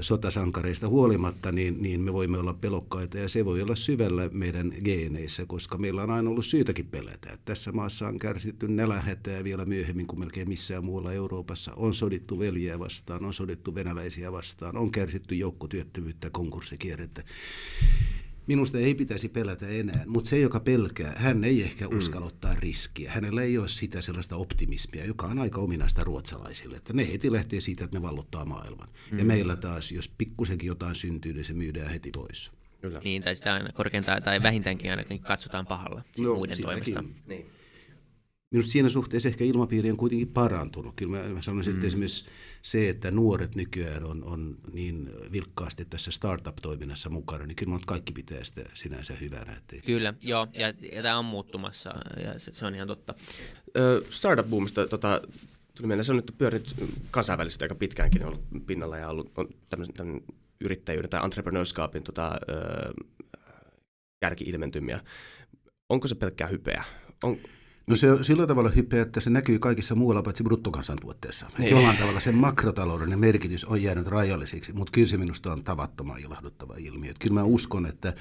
Sotasankareista 0.00 0.88
huolimatta, 0.88 1.52
niin, 1.52 1.82
niin 1.82 2.00
me 2.00 2.12
voimme 2.12 2.38
olla 2.38 2.54
pelokkaita, 2.54 3.18
ja 3.18 3.28
se 3.28 3.44
voi 3.44 3.62
olla 3.62 3.74
syvällä 3.74 4.28
meidän 4.32 4.72
geeneissä, 4.84 5.46
koska 5.46 5.78
meillä 5.78 6.02
on 6.02 6.10
aina 6.10 6.30
ollut 6.30 6.46
syytäkin 6.46 6.86
pelätä. 6.86 7.38
Tässä 7.44 7.72
maassa 7.72 8.08
on 8.08 8.18
kärsitty 8.18 8.68
nälähätää 8.68 9.44
vielä 9.44 9.64
myöhemmin 9.64 10.06
kuin 10.06 10.20
melkein 10.20 10.48
missään 10.48 10.84
muualla 10.84 11.12
Euroopassa. 11.12 11.72
On 11.76 11.94
sodittu 11.94 12.38
veljeä 12.38 12.78
vastaan, 12.78 13.24
on 13.24 13.34
sodittu 13.34 13.74
venäläisiä 13.74 14.32
vastaan, 14.32 14.76
on 14.76 14.90
kärsitty 14.90 15.34
joukkotyöttömyyttä, 15.34 16.30
konkurssikierrettä. 16.30 17.22
Minusta 18.48 18.78
ei 18.78 18.94
pitäisi 18.94 19.28
pelätä 19.28 19.68
enää, 19.68 20.04
mutta 20.06 20.30
se, 20.30 20.38
joka 20.38 20.60
pelkää, 20.60 21.12
hän 21.16 21.44
ei 21.44 21.62
ehkä 21.62 21.88
mm. 21.88 21.96
uskalla 21.96 22.26
ottaa 22.26 22.54
riskiä. 22.54 23.12
Hänellä 23.12 23.42
ei 23.42 23.58
ole 23.58 23.68
sitä 23.68 24.00
sellaista 24.00 24.36
optimismia, 24.36 25.04
joka 25.04 25.26
on 25.26 25.38
aika 25.38 25.60
ominaista 25.60 26.04
ruotsalaisille. 26.04 26.76
Että 26.76 26.92
ne 26.92 27.12
heti 27.12 27.32
lähtee 27.32 27.60
siitä, 27.60 27.84
että 27.84 27.96
ne 27.96 28.02
vallottaa 28.02 28.44
maailman. 28.44 28.88
Mm. 29.10 29.18
Ja 29.18 29.24
meillä 29.24 29.56
taas, 29.56 29.92
jos 29.92 30.08
pikkusenkin 30.08 30.66
jotain 30.66 30.94
syntyy, 30.94 31.32
niin 31.32 31.44
se 31.44 31.52
myydään 31.52 31.90
heti 31.90 32.10
pois. 32.10 32.50
Kyllä. 32.80 33.00
Niin, 33.04 33.22
tai 33.22 33.36
sitä 33.36 33.70
korkeintaan 33.74 34.22
tai 34.22 34.42
vähintäänkin 34.42 34.90
ainakin 34.90 35.20
katsotaan 35.20 35.66
pahalla 35.66 36.02
no, 36.18 36.34
muiden 36.34 36.62
toimesta. 36.62 37.04
Niin. 37.26 37.46
Minusta 38.50 38.72
siinä 38.72 38.88
suhteessa 38.88 39.28
ehkä 39.28 39.44
ilmapiiri 39.44 39.90
on 39.90 39.96
kuitenkin 39.96 40.28
parantunut. 40.28 40.94
Kyllä 40.96 41.18
mä, 41.18 41.28
mä 41.28 41.42
sanoisin, 41.42 41.70
että 41.70 41.84
mm. 41.84 41.86
esimerkiksi 41.86 42.24
se, 42.62 42.88
että 42.88 43.10
nuoret 43.10 43.54
nykyään 43.54 44.04
on, 44.04 44.24
on 44.24 44.56
niin 44.72 45.10
vilkkaasti 45.32 45.84
tässä 45.84 46.10
startup-toiminnassa 46.10 47.10
mukana, 47.10 47.46
niin 47.46 47.56
kyllä 47.56 47.78
kaikki 47.86 48.12
pitää 48.12 48.44
sitä 48.44 48.62
sinänsä 48.74 49.14
hyvänä. 49.20 49.52
Ettei... 49.52 49.80
Kyllä, 49.80 50.14
joo, 50.20 50.46
ja, 50.52 50.74
ja 50.92 51.02
tämä 51.02 51.18
on 51.18 51.24
muuttumassa, 51.24 51.94
ja 52.24 52.38
se, 52.38 52.52
se 52.54 52.66
on 52.66 52.74
ihan 52.74 52.88
totta. 52.88 53.14
startup-boomista 54.10 54.88
tota, 54.90 55.20
tuli 55.74 55.86
mieleen, 55.86 56.04
se 56.04 56.12
on 56.12 56.16
nyt 56.16 56.34
pyörinyt 56.38 56.74
kansainvälisesti 57.10 57.64
aika 57.64 57.74
pitkäänkin 57.74 58.24
ollut 58.24 58.42
pinnalla 58.66 58.98
ja 58.98 59.08
ollut 59.08 59.32
on 59.36 59.48
tämmöinen, 59.68 59.94
tämmöinen 59.94 60.24
yrittäjyyden 60.60 61.10
tai 61.10 61.24
entrepreneurskapin 61.24 62.02
tota, 62.02 62.32
kärki-ilmentymiä. 64.20 65.00
Onko 65.88 66.08
se 66.08 66.14
pelkkää 66.14 66.48
hypeä? 66.48 66.84
On, 67.22 67.36
No 67.88 67.96
se 67.96 68.12
on 68.12 68.24
sillä 68.24 68.46
tavalla 68.46 68.70
hypeä, 68.70 69.02
että 69.02 69.20
se 69.20 69.30
näkyy 69.30 69.58
kaikissa 69.58 69.94
muualla 69.94 70.22
paitsi 70.22 70.44
bruttokansantuotteessa. 70.44 71.50
Niin. 71.58 71.70
Jollain 71.70 71.96
tavalla 71.96 72.20
sen 72.20 72.34
makrotalouden 72.34 73.18
merkitys 73.18 73.64
on 73.64 73.82
jäänyt 73.82 74.06
rajallisiksi, 74.06 74.72
mutta 74.72 74.90
kyllä 74.90 75.06
se 75.06 75.16
minusta 75.16 75.52
on 75.52 75.64
tavattoman 75.64 76.20
ilahduttava 76.20 76.74
ilmiö. 76.78 77.10
Että 77.10 77.22
kyllä 77.22 77.34
mä 77.34 77.44
uskon, 77.44 77.86
että 77.86 78.14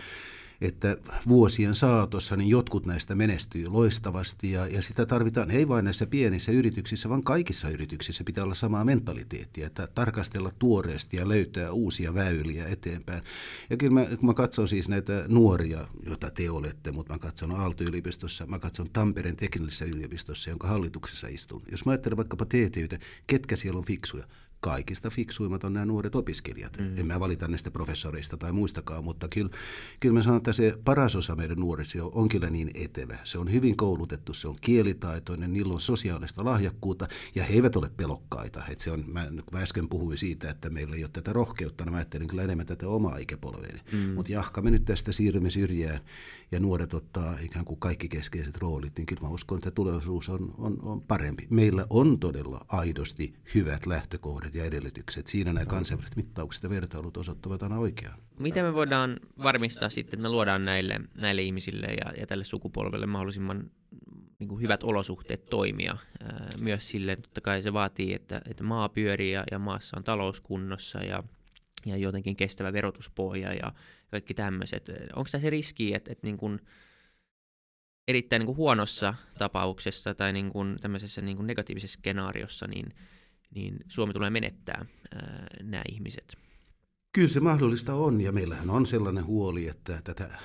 että 0.62 0.98
vuosien 1.28 1.76
saatossa 1.76 2.36
niin 2.36 2.50
jotkut 2.50 2.86
näistä 2.86 3.16
menestyy 3.16 3.68
loistavasti 3.68 4.52
ja, 4.52 4.68
ja 4.68 4.82
sitä 4.82 5.06
tarvitaan 5.06 5.52
ei 5.52 5.68
vain 5.68 5.86
näissä 5.86 6.08
pienissä 6.08 6.52
yrityksissä, 6.52 7.10
vaan 7.10 7.24
kaikissa 7.24 7.70
yrityksissä 7.70 8.24
pitää 8.24 8.44
olla 8.44 8.56
samaa 8.56 8.86
mentaliteettia, 8.86 9.68
että 9.68 9.88
tarkastella 9.96 10.52
tuoreesti 10.60 11.18
ja 11.18 11.28
löytää 11.28 11.72
uusia 11.72 12.14
väyliä 12.14 12.68
eteenpäin. 12.68 13.22
Ja 13.70 13.78
kyllä 13.78 13.94
mä, 13.94 14.06
kun 14.06 14.26
mä 14.26 14.34
katson 14.34 14.68
siis 14.68 14.90
näitä 14.90 15.26
nuoria, 15.28 15.88
joita 16.06 16.32
te 16.32 16.50
olette, 16.50 16.92
mutta 16.92 17.14
mä 17.14 17.20
katson 17.20 17.52
Aalto-yliopistossa, 17.52 18.46
mä 18.46 18.60
katson 18.60 18.90
Tampereen 18.90 19.36
teknillisessä 19.36 19.86
yliopistossa, 19.86 20.50
jonka 20.50 20.68
hallituksessa 20.68 21.28
istun. 21.28 21.62
Jos 21.72 21.86
mä 21.86 21.92
ajattelen 21.92 22.18
vaikkapa 22.18 22.46
TTYtä, 22.46 23.00
ketkä 23.28 23.56
siellä 23.56 23.80
on 23.80 23.86
fiksuja? 23.86 24.28
Kaikista 24.60 25.10
fiksuimmat 25.10 25.64
on 25.64 25.74
nämä 25.74 25.86
nuoret 25.86 26.16
opiskelijat. 26.16 26.78
Mm. 26.80 26.98
En 26.98 27.08
mä 27.08 27.20
valita 27.20 27.48
näistä 27.48 27.72
professoreista 27.72 28.38
tai 28.38 28.52
muistakaan, 28.52 29.04
mutta 29.04 29.28
kyllä, 29.28 29.50
kyllä 30.00 30.14
mä 30.14 30.22
sanon, 30.22 30.38
että 30.38 30.54
se 30.54 30.78
paras 30.84 31.16
osa 31.16 31.36
meidän 31.36 31.58
nuorista 31.58 32.00
on 32.04 32.30
kyllä 32.30 32.50
niin 32.50 32.72
etevä. 32.74 33.18
Se 33.24 33.38
on 33.38 33.52
hyvin 33.52 33.78
koulutettu, 33.78 34.34
se 34.34 34.48
on 34.48 34.56
kielitaitoinen, 34.62 35.54
niillä 35.54 35.74
on 35.74 35.82
sosiaalista 35.82 36.46
lahjakkuutta 36.46 37.08
ja 37.36 37.44
he 37.44 37.54
eivät 37.54 37.76
ole 37.76 37.90
pelokkaita. 37.98 38.64
Et 38.70 38.80
se 38.80 38.92
on, 38.92 39.04
mä, 39.08 39.28
mä 39.52 39.60
äsken 39.60 39.90
puhuin 39.90 40.18
siitä, 40.18 40.50
että 40.50 40.70
meillä 40.70 40.96
ei 40.96 41.04
ole 41.04 41.10
tätä 41.14 41.34
rohkeutta, 41.34 41.86
niin 41.86 41.92
mä 41.92 41.98
ajattelin 41.98 42.28
kyllä 42.28 42.44
enemmän 42.44 42.66
tätä 42.66 42.88
omaa 42.88 43.18
ikäpolveeni. 43.18 43.80
Mm. 43.92 44.14
Mutta 44.14 44.32
jahka 44.32 44.62
me 44.62 44.72
nyt 44.72 44.86
tästä 44.86 45.12
siirrymme 45.12 45.50
syrjään 45.50 46.00
ja 46.52 46.60
nuoret 46.60 46.94
ottaa 46.94 47.38
ikään 47.42 47.66
kuin 47.66 47.80
kaikki 47.80 48.10
keskeiset 48.10 48.58
roolit, 48.58 48.98
niin 48.98 49.06
kyllä 49.06 49.22
mä 49.22 49.30
uskon, 49.30 49.58
että 49.58 49.72
tulevaisuus 49.72 50.30
on, 50.30 50.54
on, 50.58 50.78
on 50.82 51.02
parempi. 51.02 51.48
Meillä 51.50 51.86
on 51.90 52.20
todella 52.20 52.66
aidosti 52.68 53.34
hyvät 53.56 53.86
lähtökohdat 53.86 54.47
ja 54.56 54.66
edellytykset. 54.66 55.28
Siinä 55.28 55.54
nämä 55.54 55.66
kansainväliset 55.66 56.16
mittaukset 56.16 56.64
ja 56.64 56.70
vertailut 56.70 57.18
osoittavat 57.18 57.64
aina 57.64 57.78
oikeaan. 57.78 58.20
Miten 58.40 58.66
me 58.66 58.74
voidaan 58.74 59.20
varmistaa 59.44 59.90
sitten, 59.90 60.18
että 60.18 60.22
me 60.22 60.30
luodaan 60.30 60.66
näille, 60.66 61.00
näille 61.16 61.42
ihmisille 61.42 61.88
ja, 61.88 62.14
ja 62.20 62.28
tälle 62.28 62.44
sukupolvelle 62.44 63.06
mahdollisimman 63.06 63.72
niin 64.40 64.48
kuin 64.48 64.62
hyvät 64.62 64.84
olosuhteet 64.84 65.46
toimia. 65.46 65.98
Myös 66.60 66.90
sille, 66.90 67.16
totta 67.16 67.42
kai 67.42 67.62
se 67.62 67.74
vaatii, 67.74 68.14
että, 68.14 68.42
että 68.50 68.64
maa 68.64 68.90
pyörii 68.90 69.32
ja, 69.32 69.44
ja 69.52 69.60
maassa 69.60 69.98
on 69.98 70.04
talouskunnossa 70.04 71.00
ja, 71.04 71.24
ja 71.86 71.98
jotenkin 71.98 72.36
kestävä 72.36 72.74
verotuspohja 72.74 73.54
ja 73.54 73.74
kaikki 74.12 74.34
tämmöiset. 74.34 74.90
Onko 75.16 75.28
se 75.28 75.50
riski, 75.50 75.94
että, 75.94 76.12
että 76.12 76.28
niin 76.28 76.38
kuin 76.38 76.60
erittäin 78.08 78.40
niin 78.40 78.46
kuin 78.46 78.58
huonossa 78.58 79.14
tapauksessa 79.38 80.16
tai 80.16 80.34
niin 80.34 80.50
kuin 80.50 80.78
tämmöisessä 80.82 81.22
niin 81.22 81.38
kuin 81.38 81.48
negatiivisessa 81.48 81.98
skenaariossa, 82.00 82.68
niin, 82.68 82.90
niin 83.56 83.78
Suomi 83.88 84.14
tulee 84.14 84.30
menettää 84.30 84.86
ää, 85.16 85.48
nämä 85.64 85.84
ihmiset? 85.92 86.38
Kyllä 87.12 87.28
se 87.28 87.40
mahdollista 87.40 87.94
on 87.94 88.22
ja 88.22 88.32
meillähän 88.32 88.70
on 88.70 88.86
sellainen 88.86 89.26
huoli, 89.26 89.68
että 89.68 90.02
tätä 90.04 90.40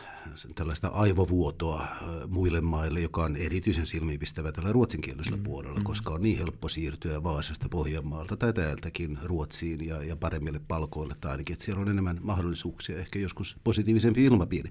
tällaista 0.54 0.88
aivovuotoa 0.88 1.86
muille 2.28 2.60
maille, 2.60 3.00
joka 3.00 3.24
on 3.24 3.36
erityisen 3.36 3.86
silmiinpistävä 3.86 4.52
tällä 4.52 4.72
ruotsinkielisellä 4.72 5.36
mm. 5.36 5.42
puolella, 5.42 5.78
mm. 5.78 5.84
koska 5.84 6.14
on 6.14 6.22
niin 6.22 6.38
helppo 6.38 6.68
siirtyä 6.68 7.22
Vaasasta 7.22 7.68
Pohjanmaalta 7.68 8.36
tai 8.36 8.52
täältäkin 8.52 9.18
Ruotsiin 9.24 9.86
ja, 9.86 10.04
ja 10.04 10.16
paremmille 10.16 10.60
palkoille 10.68 11.14
tai 11.20 11.30
ainakin, 11.30 11.54
että 11.54 11.64
siellä 11.64 11.82
on 11.82 11.88
enemmän 11.88 12.18
mahdollisuuksia, 12.22 12.98
ehkä 12.98 13.18
joskus 13.18 13.56
positiivisempi 13.64 14.24
ilmapiiri. 14.24 14.70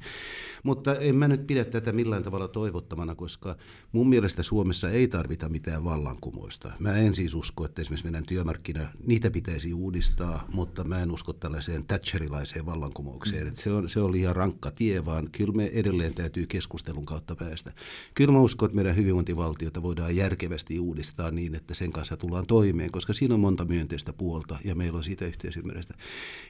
Mutta 0.64 0.96
en 0.96 1.16
mä 1.16 1.28
nyt 1.28 1.48
pidä 1.48 1.66
tätä 1.66 1.92
millään 1.92 2.24
tavalla 2.24 2.48
toivottamana, 2.48 3.16
koska 3.16 3.56
mun 3.92 4.10
mielestä 4.10 4.44
Suomessa 4.44 4.90
ei 4.90 5.08
tarvita 5.08 5.50
mitään 5.50 5.84
vallankumousta. 5.84 6.72
Mä 6.80 6.98
en 6.98 7.16
siis 7.16 7.36
usko, 7.36 7.66
että 7.66 7.82
esimerkiksi 7.82 8.06
meidän 8.06 8.26
työmarkkina, 8.26 8.88
niitä 9.06 9.32
pitäisi 9.32 9.74
uudistaa, 9.74 10.48
mutta 10.54 10.84
mä 10.84 11.02
en 11.02 11.12
usko 11.12 11.34
tällaiseen 11.34 11.86
Thatcherilaiseen 11.86 12.66
vallankumoukseen. 12.66 13.48
Mm. 13.48 13.56
Se, 13.56 13.72
on, 13.72 13.90
se 13.90 14.00
on 14.00 14.12
liian 14.12 14.36
rankka 14.36 14.72
tie, 14.72 15.06
vaan 15.06 15.30
kyllä 15.42 15.56
me 15.56 15.72
edelleen 15.74 16.14
täytyy 16.14 16.48
keskustelun 16.48 17.06
kautta 17.06 17.36
päästä. 17.36 17.74
Kyllä 18.14 18.32
mä 18.32 18.40
uskon, 18.40 18.66
että 18.66 18.76
meidän 18.76 18.96
hyvinvointivaltiota 18.96 19.82
voidaan 19.82 20.16
järkevästi 20.16 20.80
uudistaa 20.80 21.32
niin, 21.32 21.56
että 21.56 21.74
sen 21.74 21.92
kanssa 21.92 22.18
tullaan 22.18 22.46
toimeen, 22.46 22.92
koska 22.92 23.14
siinä 23.14 23.34
on 23.34 23.40
monta 23.40 23.66
myönteistä 23.66 24.14
puolta 24.14 24.60
ja 24.64 24.76
meillä 24.76 24.98
on 24.98 25.04
siitä 25.04 25.26
yhteisymmärrystä. 25.26 25.94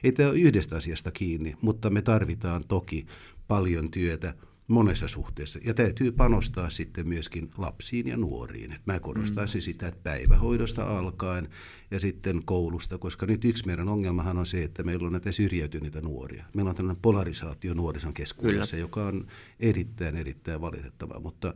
Ei 0.04 0.12
tämä 0.12 0.28
ole 0.28 0.38
yhdestä 0.38 0.76
asiasta 0.76 1.10
kiinni, 1.10 1.56
mutta 1.60 1.90
me 1.90 2.02
tarvitaan 2.02 2.64
toki 2.68 3.06
paljon 3.48 3.90
työtä 3.90 4.34
monessa 4.72 5.08
suhteessa. 5.08 5.58
Ja 5.64 5.74
täytyy 5.74 6.12
panostaa 6.12 6.70
sitten 6.70 7.08
myöskin 7.08 7.50
lapsiin 7.58 8.08
ja 8.08 8.16
nuoriin. 8.16 8.72
Et 8.72 8.80
mä 8.86 9.00
korostaisin 9.00 9.58
mm. 9.58 9.62
sitä, 9.62 9.88
että 9.88 10.00
päivähoidosta 10.02 10.98
alkaen 10.98 11.48
ja 11.90 12.00
sitten 12.00 12.42
koulusta, 12.44 12.98
koska 12.98 13.26
nyt 13.26 13.44
yksi 13.44 13.66
meidän 13.66 13.88
ongelmahan 13.88 14.38
on 14.38 14.46
se, 14.46 14.62
että 14.62 14.82
meillä 14.82 15.06
on 15.06 15.12
näitä 15.12 15.32
syrjäytyneitä 15.32 16.00
nuoria. 16.00 16.44
Meillä 16.54 16.68
on 16.68 16.74
tällainen 16.76 17.02
polarisaatio 17.02 17.74
nuorison 17.74 18.14
keskuudessa, 18.14 18.76
Kyllä. 18.76 18.84
joka 18.84 19.06
on 19.06 19.26
erittäin, 19.60 20.16
erittäin 20.16 20.60
valitettavaa. 20.60 21.20
Mutta 21.20 21.54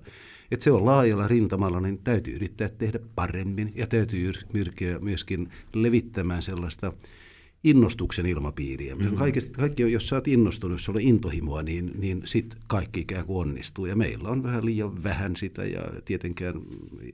että 0.51 0.65
se 0.65 0.73
on 0.73 0.85
laajalla 0.85 1.29
rintamalla, 1.29 1.81
niin 1.81 1.99
täytyy 1.99 2.37
yrittää 2.37 2.69
tehdä 2.69 2.99
paremmin 3.15 3.73
ja 3.75 3.87
täytyy 3.87 4.33
pyrkiä 4.53 4.99
myöskin 4.99 5.49
levittämään 5.75 6.43
sellaista 6.43 6.93
innostuksen 7.67 8.27
ilmapiiriä. 8.27 8.95
Mm-hmm. 8.95 9.17
Kaikki, 9.17 9.41
kaikki, 9.41 9.93
jos 9.93 10.09
sä 10.09 10.17
oot 10.17 10.29
innostunut, 10.29 10.75
jos 10.75 10.85
sulla 10.85 10.97
on 10.97 11.03
intohimoa, 11.03 11.63
niin, 11.63 11.93
niin 11.99 12.23
sit 12.25 12.57
kaikki 12.67 13.01
ikään 13.01 13.27
kuin 13.27 13.39
onnistuu. 13.39 13.87
Ja 13.87 13.97
meillä 13.97 14.29
on 14.29 14.43
vähän 14.43 14.65
liian 14.65 15.05
vähän 15.05 15.37
sitä 15.37 15.65
ja 15.65 15.81
tietenkään 16.05 16.55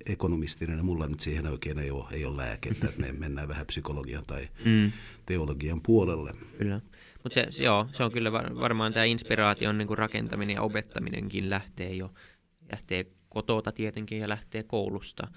ekonomistina, 0.06 0.75
ja 0.75 0.82
mulla 0.82 1.09
nyt 1.09 1.21
siihen 1.21 1.47
oikein 1.47 1.78
ei 1.78 1.90
ole, 1.90 2.04
ei 2.11 2.25
ole 2.25 2.37
lääkettä, 2.37 2.87
että 2.88 3.00
me 3.00 3.12
mennään 3.25 3.49
vähän 3.49 3.66
psykologian 3.66 4.25
tai 4.26 4.49
mm. 4.64 4.92
teologian 5.26 5.80
puolelle. 5.80 6.32
Kyllä. 6.59 6.80
Mutta 7.23 7.35
se, 7.35 7.47
se, 7.50 7.64
joo, 7.64 7.88
se 7.92 8.04
on 8.04 8.12
kyllä 8.12 8.32
var, 8.32 8.56
varmaan 8.56 8.92
tämä 8.92 9.04
inspiraation 9.04 9.78
niin 9.78 9.99
rakentaminen 9.99 10.54
ja 10.54 10.62
opettaminenkin 10.62 11.50
lähtee 11.50 11.94
jo 11.94 12.11
lähtee 12.73 13.06
kotota 13.28 13.73
tietenkin 13.73 14.18
ja 14.18 14.28
lähtee 14.28 14.62
koulusta. 14.62 15.28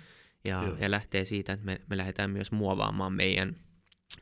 Ja, 0.46 0.76
ja 0.80 0.92
lähtee 0.92 1.26
siitä, 1.26 1.54
että 1.54 1.66
me, 1.66 1.82
me 1.90 1.98
lähdetään 1.98 2.30
myös 2.30 2.52
muovaamaan 2.52 3.14
meidän 3.14 3.56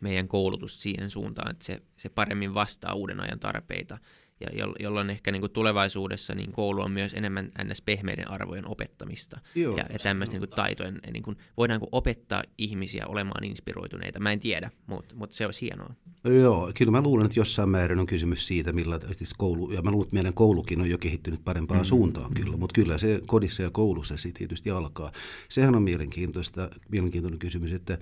meidän 0.01 0.27
koulutus 0.27 0.81
siihen 0.81 1.09
suuntaan, 1.09 1.51
että 1.51 1.65
se, 1.65 1.81
se 1.97 2.09
paremmin 2.09 2.53
vastaa 2.53 2.93
uuden 2.93 3.19
ajan 3.19 3.39
tarpeita 3.39 3.97
ja 4.39 4.67
jolloin 4.79 5.09
ehkä 5.09 5.31
niin 5.31 5.39
kuin 5.39 5.51
tulevaisuudessa 5.51 6.35
niin 6.35 6.51
koulu 6.51 6.81
on 6.81 6.91
myös 6.91 7.13
enemmän 7.13 7.51
ns. 7.63 7.81
pehmeiden 7.81 8.31
arvojen 8.31 8.67
opettamista 8.67 9.39
Joo, 9.55 9.77
ja, 9.77 9.85
ja 9.93 9.99
tämmöistä 9.99 10.39
niin 10.39 10.49
taitojen, 10.49 10.99
niin 11.13 11.23
kuin, 11.23 11.37
voidaanko 11.57 11.87
opettaa 11.91 12.43
ihmisiä 12.57 13.05
olemaan 13.07 13.43
inspiroituneita, 13.43 14.19
mä 14.19 14.31
en 14.31 14.39
tiedä, 14.39 14.71
mutta, 14.87 15.15
mutta 15.15 15.35
se 15.35 15.47
on 15.47 15.53
hienoa. 15.61 15.93
No 16.23 16.33
joo, 16.33 16.71
kyllä 16.77 16.91
mä 16.91 17.01
luulen, 17.01 17.25
että 17.25 17.39
jossain 17.39 17.69
määrin 17.69 17.99
on 17.99 18.05
kysymys 18.05 18.47
siitä, 18.47 18.71
millä 18.71 18.99
siis 19.11 19.33
koulu, 19.33 19.71
ja 19.71 19.81
mä 19.81 19.91
luulen, 19.91 20.05
että 20.05 20.13
meidän 20.13 20.33
koulukin 20.33 20.81
on 20.81 20.89
jo 20.89 20.97
kehittynyt 20.97 21.43
parempaan 21.43 21.81
mm, 21.81 21.85
suuntaan 21.85 22.31
mm. 22.31 22.41
kyllä, 22.41 22.57
mutta 22.57 22.73
kyllä 22.73 22.97
se 22.97 23.21
kodissa 23.25 23.63
ja 23.63 23.69
koulussa 23.69 24.17
se 24.17 24.31
tietysti 24.31 24.69
alkaa. 24.69 25.11
Sehän 25.49 25.75
on 25.75 25.83
mielenkiintoista, 25.83 26.69
mielenkiintoinen 26.89 27.39
kysymys, 27.39 27.73
että 27.73 27.97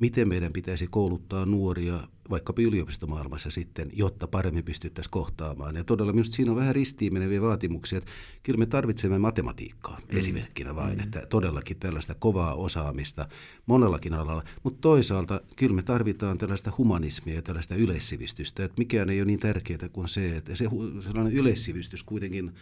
miten 0.00 0.28
meidän 0.28 0.52
pitäisi 0.52 0.86
kouluttaa 0.86 1.46
nuoria 1.46 2.00
vaikka 2.30 2.52
yliopistomaailmassa 2.58 3.50
sitten, 3.50 3.90
jotta 3.92 4.26
paremmin 4.26 4.64
pystyttäisiin 4.64 5.10
kohtaamaan. 5.10 5.76
Ja 5.76 5.84
todella 5.84 6.12
minusta 6.12 6.36
siinä 6.36 6.50
on 6.50 6.56
vähän 6.56 6.74
ristiin 6.74 7.12
meneviä 7.12 7.42
vaatimuksia, 7.42 7.98
että 7.98 8.10
kyllä 8.42 8.58
me 8.58 8.66
tarvitsemme 8.66 9.18
matematiikkaa 9.18 9.98
mm. 9.98 10.18
esimerkkinä 10.18 10.76
vain, 10.76 10.98
mm. 10.98 11.04
että 11.04 11.26
todellakin 11.26 11.76
tällaista 11.76 12.14
kovaa 12.14 12.54
osaamista 12.54 13.28
monellakin 13.66 14.14
alalla, 14.14 14.42
mutta 14.62 14.80
toisaalta 14.80 15.40
kyllä 15.56 15.74
me 15.74 15.82
tarvitaan 15.82 16.38
tällaista 16.38 16.72
humanismia 16.78 17.34
ja 17.34 17.42
tällaista 17.42 17.74
yleissivistystä, 17.74 18.64
että 18.64 18.78
mikään 18.78 19.10
ei 19.10 19.20
ole 19.20 19.26
niin 19.26 19.40
tärkeää 19.40 19.88
kuin 19.92 20.08
se, 20.08 20.36
että 20.36 20.56
se 20.56 20.64
sellainen 21.04 21.32
yleissivistys 21.32 22.04
kuitenkin 22.04 22.52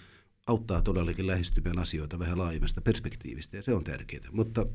auttaa 0.48 0.82
todellakin 0.82 1.26
lähestymään 1.26 1.78
asioita 1.78 2.18
vähän 2.18 2.38
laajemmasta 2.38 2.80
perspektiivistä 2.80 3.56
ja 3.56 3.62
se 3.62 3.74
on 3.74 3.84
tärkeää. 3.84 4.28
Mutta 4.32 4.66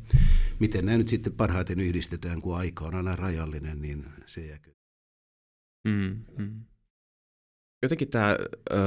miten 0.60 0.86
nämä 0.86 0.98
nyt 0.98 1.08
sitten 1.08 1.34
parhaiten 1.34 1.80
yhdistetään, 1.80 2.42
kun 2.42 2.58
aika 2.58 2.86
on 2.86 2.96
aina 2.96 3.16
rajallinen, 3.16 3.82
niin 3.82 4.06
se 4.26 4.46
jää 4.46 4.60
mm, 5.88 6.26
mm. 6.38 6.66
Jotenkin 7.82 8.08
tämä 8.08 8.38
ö, 8.72 8.78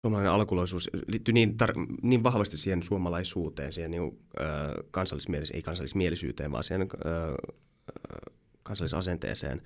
suomalainen 0.00 0.32
alkuloisuus 0.32 0.90
liittyy 1.06 1.34
niin, 1.34 1.56
tar- 1.62 1.96
niin 2.02 2.22
vahvasti 2.22 2.56
siihen 2.56 2.82
suomalaisuuteen, 2.82 3.72
siihen 3.72 3.90
niin, 3.90 4.02
ö, 4.40 4.44
kansallismielis- 4.82 5.54
ei 5.54 5.62
kansallismielisyyteen, 5.62 6.52
vaan 6.52 6.64
siihen 6.64 6.88
ö, 7.06 7.34
kansallisasenteeseen. 8.62 9.62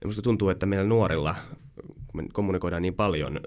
Ja 0.00 0.06
minusta 0.06 0.22
tuntuu, 0.22 0.48
että 0.48 0.66
meillä 0.66 0.84
nuorilla, 0.84 1.34
kun 2.06 2.22
me 2.22 2.28
kommunikoidaan 2.32 2.82
niin 2.82 2.94
paljon 2.94 3.40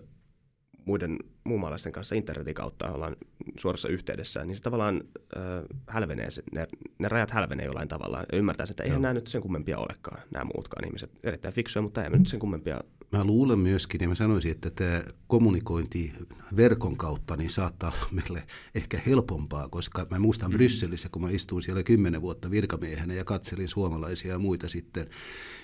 muiden 0.88 1.17
muunmaalaisten 1.44 1.91
kanssa 1.91 2.15
internetin 2.15 2.53
kautta 2.53 2.91
ollaan 2.91 3.15
suorassa 3.60 3.89
yhteydessä, 3.89 4.46
niin 4.46 4.56
se 4.56 4.62
tavallaan 4.62 5.01
äh, 5.38 5.44
hälvenee, 5.88 6.27
ne, 6.51 6.67
ne 7.00 7.08
rajat 7.08 7.32
hälvenee 7.32 7.65
jollain 7.65 7.88
tavalla. 7.88 8.17
Ja 8.32 8.38
ymmärtää, 8.38 8.65
että 8.70 8.84
eihän 8.84 9.01
nämä 9.01 9.13
nyt 9.13 9.27
sen 9.27 9.41
kummempia 9.41 9.77
olekaan, 9.77 10.22
nämä 10.32 10.46
muutkaan 10.56 10.86
ihmiset. 10.86 11.12
Erittäin 11.24 11.53
fiksuja, 11.53 11.84
mutta 11.84 12.03
ei 12.03 12.10
nyt 12.10 12.27
sen 12.27 12.39
kummempia 12.39 12.82
Mä 13.11 13.23
luulen 13.23 13.59
myöskin, 13.59 14.01
ja 14.01 14.07
mä 14.07 14.15
sanoisin, 14.15 14.51
että 14.51 14.69
tämä 14.69 15.03
kommunikointi 15.27 16.13
verkon 16.55 16.97
kautta 16.97 17.37
niin 17.37 17.49
saattaa 17.49 17.91
olla 17.91 18.07
meille 18.11 18.43
ehkä 18.75 19.01
helpompaa, 19.05 19.69
koska 19.69 20.07
mä 20.09 20.19
muistan 20.19 20.51
mm. 20.51 20.53
Brysselissä, 20.53 21.09
kun 21.09 21.21
mä 21.21 21.29
istuin 21.29 21.63
siellä 21.63 21.83
kymmenen 21.83 22.21
vuotta 22.21 22.51
virkamiehenä 22.51 23.13
ja 23.13 23.23
katselin 23.23 23.67
suomalaisia 23.67 24.31
ja 24.31 24.39
muita 24.39 24.67
sitten, 24.67 25.07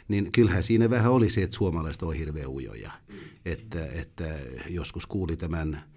niin 0.08 0.32
kyllähän 0.32 0.64
siinä 0.64 0.90
vähän 0.90 1.12
oli 1.12 1.30
se, 1.30 1.44
että 1.44 1.56
suomalaiset 1.56 2.04
on 2.04 2.14
hirveän 2.14 2.48
ujoja. 2.48 2.92
että, 3.46 3.86
että 3.86 4.26
joskus 4.70 5.06
kuuli 5.06 5.36
tämän 5.36 5.93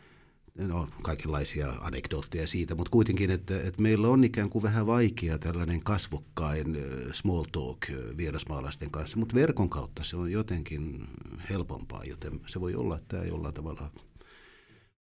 no, 0.59 0.89
kaikenlaisia 1.03 1.73
anekdootteja 1.81 2.47
siitä, 2.47 2.75
mutta 2.75 2.91
kuitenkin, 2.91 3.31
että, 3.31 3.61
että 3.63 3.83
meillä 3.83 4.09
on 4.09 4.25
ikään 4.25 4.51
kuin 4.51 4.63
vähän 4.63 4.87
vaikea 4.87 5.39
tällainen 5.39 5.83
kasvokkain 5.83 6.77
small 7.13 7.45
talk 7.53 7.79
vierasmaalaisten 8.17 8.91
kanssa, 8.91 9.19
mutta 9.19 9.35
verkon 9.35 9.71
kautta 9.71 10.05
se 10.05 10.17
on 10.17 10.33
jotenkin 10.33 11.09
helpompaa, 11.51 12.05
joten 12.05 12.41
se 12.47 12.61
voi 12.61 12.75
olla, 12.75 12.97
että 12.97 13.09
tämä 13.09 13.25
jollain 13.29 13.55
tavalla 13.55 13.91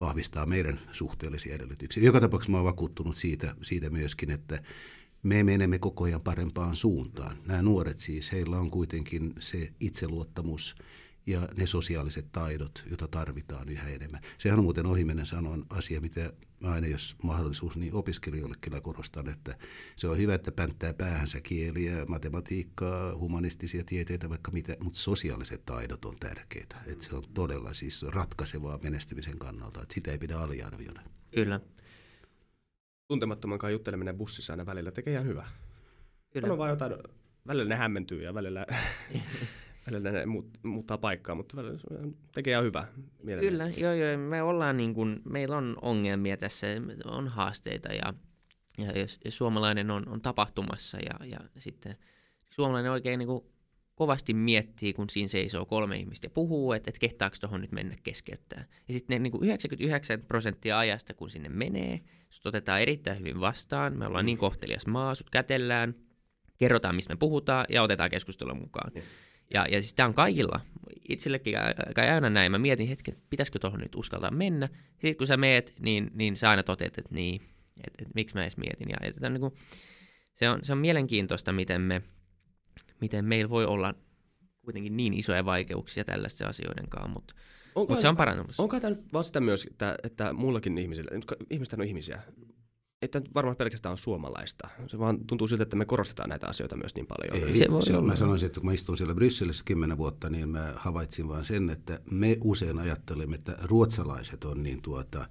vahvistaa 0.02 0.46
meidän 0.46 0.80
suhteellisia 0.92 1.56
edellytyksiä. 1.56 2.04
Joka 2.04 2.22
tapauksessa 2.22 2.52
mä 2.52 2.58
olen 2.58 2.66
vakuuttunut 2.66 3.16
siitä, 3.16 3.56
siitä 3.62 3.90
myöskin, 3.90 4.32
että 4.32 4.62
me 5.24 5.44
menemme 5.44 5.80
koko 5.80 6.04
ajan 6.04 6.22
parempaan 6.22 6.76
suuntaan. 6.76 7.38
Nämä 7.46 7.62
nuoret 7.62 8.00
siis, 8.00 8.32
heillä 8.32 8.58
on 8.58 8.72
kuitenkin 8.72 9.34
se 9.40 9.70
itseluottamus 9.80 10.76
ja 11.28 11.48
ne 11.58 11.66
sosiaaliset 11.66 12.32
taidot, 12.32 12.84
joita 12.90 13.08
tarvitaan 13.08 13.70
yhä 13.70 13.90
enemmän. 13.90 14.22
Sehän 14.38 14.60
on 14.60 14.66
muuten 14.66 14.86
ohimennen 14.86 15.26
sanon 15.26 15.66
asia, 15.70 16.02
mitä 16.02 16.34
aina 16.64 16.88
jos 16.88 17.16
mahdollisuus, 17.24 17.78
niin 17.78 17.94
opiskelijoille 17.94 18.56
kyllä 18.62 18.82
korostan, 18.82 19.30
että 19.30 19.58
se 19.96 20.08
on 20.08 20.18
hyvä, 20.18 20.36
että 20.36 20.52
pänttää 20.52 20.94
päähänsä 20.94 21.42
kieliä, 21.42 22.06
matematiikkaa, 22.06 23.16
humanistisia 23.16 23.84
tieteitä, 23.86 24.30
vaikka 24.30 24.52
mitä, 24.52 24.76
mutta 24.80 25.00
sosiaaliset 25.00 25.66
taidot 25.66 26.06
on 26.06 26.16
tärkeitä. 26.20 26.76
Että 26.88 27.06
se 27.06 27.16
on 27.16 27.24
todella 27.34 27.74
siis 27.74 28.04
ratkaisevaa 28.04 28.80
menestymisen 28.84 29.38
kannalta, 29.38 29.82
että 29.82 29.94
sitä 29.94 30.12
ei 30.12 30.18
pidä 30.18 30.38
aliarvioida. 30.38 31.02
Kyllä. 31.32 31.60
Tuntemattoman 33.08 33.60
kanssa 33.60 33.72
jutteleminen 33.72 34.18
bussissa 34.18 34.54
aina 34.54 34.66
välillä 34.66 34.92
tekee 34.92 35.14
ihan 35.14 35.26
hyvää. 35.26 35.50
Kyllä. 36.30 36.52
On 36.52 36.58
vaan 36.58 36.70
jotain, 36.70 36.94
välillä 37.48 37.70
ne 37.70 37.76
hämmentyy 37.76 38.24
ja 38.24 38.34
välillä 38.34 38.66
välillä 39.88 40.12
ne 40.12 40.26
muut, 40.26 40.50
muuttaa 40.64 40.98
paikkaa, 40.98 41.36
mutta 41.36 41.58
tekee 42.34 42.52
ihan 42.52 42.64
hyvää. 42.64 42.88
Mielellä. 43.24 43.50
Kyllä, 43.50 43.70
joo, 43.78 43.94
joo, 43.94 44.18
me 44.18 44.42
ollaan 44.42 44.78
niin 44.78 44.94
kuin, 44.94 45.22
meillä 45.30 45.58
on 45.58 45.78
ongelmia 45.82 46.38
tässä, 46.38 46.68
on 47.06 47.28
haasteita 47.28 47.94
ja, 47.94 48.14
ja 48.78 49.00
jos, 49.00 49.20
jos 49.26 49.38
suomalainen 49.38 49.92
on, 49.92 50.08
on 50.10 50.22
tapahtumassa 50.22 50.98
ja, 50.98 51.26
ja 51.26 51.40
sitten 51.58 51.98
suomalainen 52.50 52.92
oikein 52.92 53.20
niin 53.20 53.28
kuin 53.28 53.46
kovasti 53.96 54.34
miettii, 54.34 54.94
kun 54.94 55.10
siinä 55.10 55.28
seisoo 55.28 55.66
kolme 55.66 55.98
ihmistä 55.98 56.26
ja 56.26 56.30
puhuu, 56.30 56.74
että, 56.74 56.90
että 56.90 57.00
kehtaako 57.00 57.36
tuohon 57.40 57.62
nyt 57.62 57.72
mennä 57.72 57.96
keskeyttää. 58.04 58.66
Ja 58.88 58.94
sitten 58.94 59.24
niin 59.24 59.32
kuin 59.32 59.44
99 59.44 60.22
prosenttia 60.22 60.80
ajasta, 60.80 61.14
kun 61.14 61.30
sinne 61.30 61.50
menee, 61.50 62.02
sut 62.30 62.46
otetaan 62.46 62.82
erittäin 62.82 63.20
hyvin 63.20 63.40
vastaan, 63.40 63.98
me 63.98 64.08
ollaan 64.08 64.26
niin 64.26 64.38
kohtelias 64.38 64.88
maa, 64.88 65.16
sut 65.16 65.30
kätellään, 65.30 65.96
kerrotaan, 66.58 66.96
mistä 66.96 67.14
me 67.14 67.18
puhutaan 67.18 67.66
ja 67.70 67.84
otetaan 67.84 68.10
keskustelun 68.10 68.60
mukaan. 68.60 68.92
Ja. 68.96 69.02
Ja, 69.54 69.66
ja 69.72 69.82
siis 69.82 69.94
tämä 69.94 70.08
on 70.08 70.14
kaikilla. 70.14 70.60
Itsellekin 71.10 71.56
kai 71.96 72.10
aina 72.10 72.30
näin. 72.30 72.52
Mä 72.52 72.58
mietin 72.58 72.88
hetken, 72.88 73.18
pitäisikö 73.30 73.60
tuohon 73.60 73.80
nyt 73.80 73.96
uskaltaa 73.96 74.32
mennä. 74.32 74.70
Sitten 74.92 75.18
kun 75.18 75.28
sä 75.28 75.38
meet, 75.38 75.74
niin, 75.80 76.12
niin 76.14 76.36
sä 76.36 76.50
aina 76.50 76.64
toteat, 76.64 76.98
että 76.98 77.16
niin, 77.16 77.42
että, 77.88 77.98
että 78.02 78.12
miksi 78.16 78.36
mä 78.36 78.42
edes 78.42 78.58
mietin. 78.58 78.90
Ja, 78.90 78.98
että 79.02 79.30
niin 79.30 79.42
kuin, 79.42 79.54
se, 80.34 80.50
on, 80.50 80.60
se 80.64 80.72
on 80.72 80.78
mielenkiintoista, 80.78 81.52
miten, 81.52 81.82
me, 81.82 82.02
miten 83.02 83.26
meillä 83.26 83.50
voi 83.50 83.66
olla 83.66 83.94
kuitenkin 84.62 84.98
niin 84.98 85.14
isoja 85.14 85.46
vaikeuksia 85.46 86.06
tällaisten 86.06 86.48
asioiden 86.48 86.90
kanssa, 86.90 87.08
mutta 87.08 87.36
Onko 87.76 88.02
se 88.02 88.08
on 88.08 88.18
parantumassa. 88.18 88.64
Onko 88.64 88.80
tämä 88.80 88.96
nyt 88.96 89.14
vasta 89.14 89.42
myös, 89.42 89.66
että, 89.66 89.96
että 90.04 90.34
mullakin 90.34 90.78
ihmisillä, 90.78 91.12
ihmiset 91.50 91.80
on 91.80 91.86
ihmisiä, 91.86 92.22
että 93.06 93.22
varmaan 93.36 93.56
pelkästään 93.56 93.92
on 93.92 93.98
suomalaista. 93.98 94.70
Se 94.88 95.00
vaan 95.00 95.26
tuntuu 95.28 95.48
siltä, 95.48 95.64
että 95.64 95.76
me 95.76 95.86
korostetaan 95.86 96.30
näitä 96.30 96.48
asioita 96.48 96.78
myös 96.78 96.96
niin 96.96 97.08
paljon. 97.08 97.48
Ei, 97.48 97.54
se 97.54 97.72
voi 97.72 97.84
se, 97.84 97.98
olla. 97.98 98.08
Mä 98.08 98.16
sanoisin, 98.16 98.46
että 98.46 98.60
kun 98.60 98.70
mä 98.70 98.74
istun 98.74 98.98
siellä 98.98 99.16
Brysselissä 99.16 99.64
kymmenen 99.64 99.98
vuotta, 99.98 100.30
niin 100.30 100.50
mä 100.50 100.74
havaitsin 100.76 101.28
vaan 101.28 101.46
sen, 101.46 101.70
että 101.70 102.00
me 102.12 102.38
usein 102.44 102.80
ajattelemme, 102.80 103.36
että 103.36 103.58
ruotsalaiset 103.64 104.44
on 104.44 104.64
niin 104.64 104.82
tuota, 104.82 105.26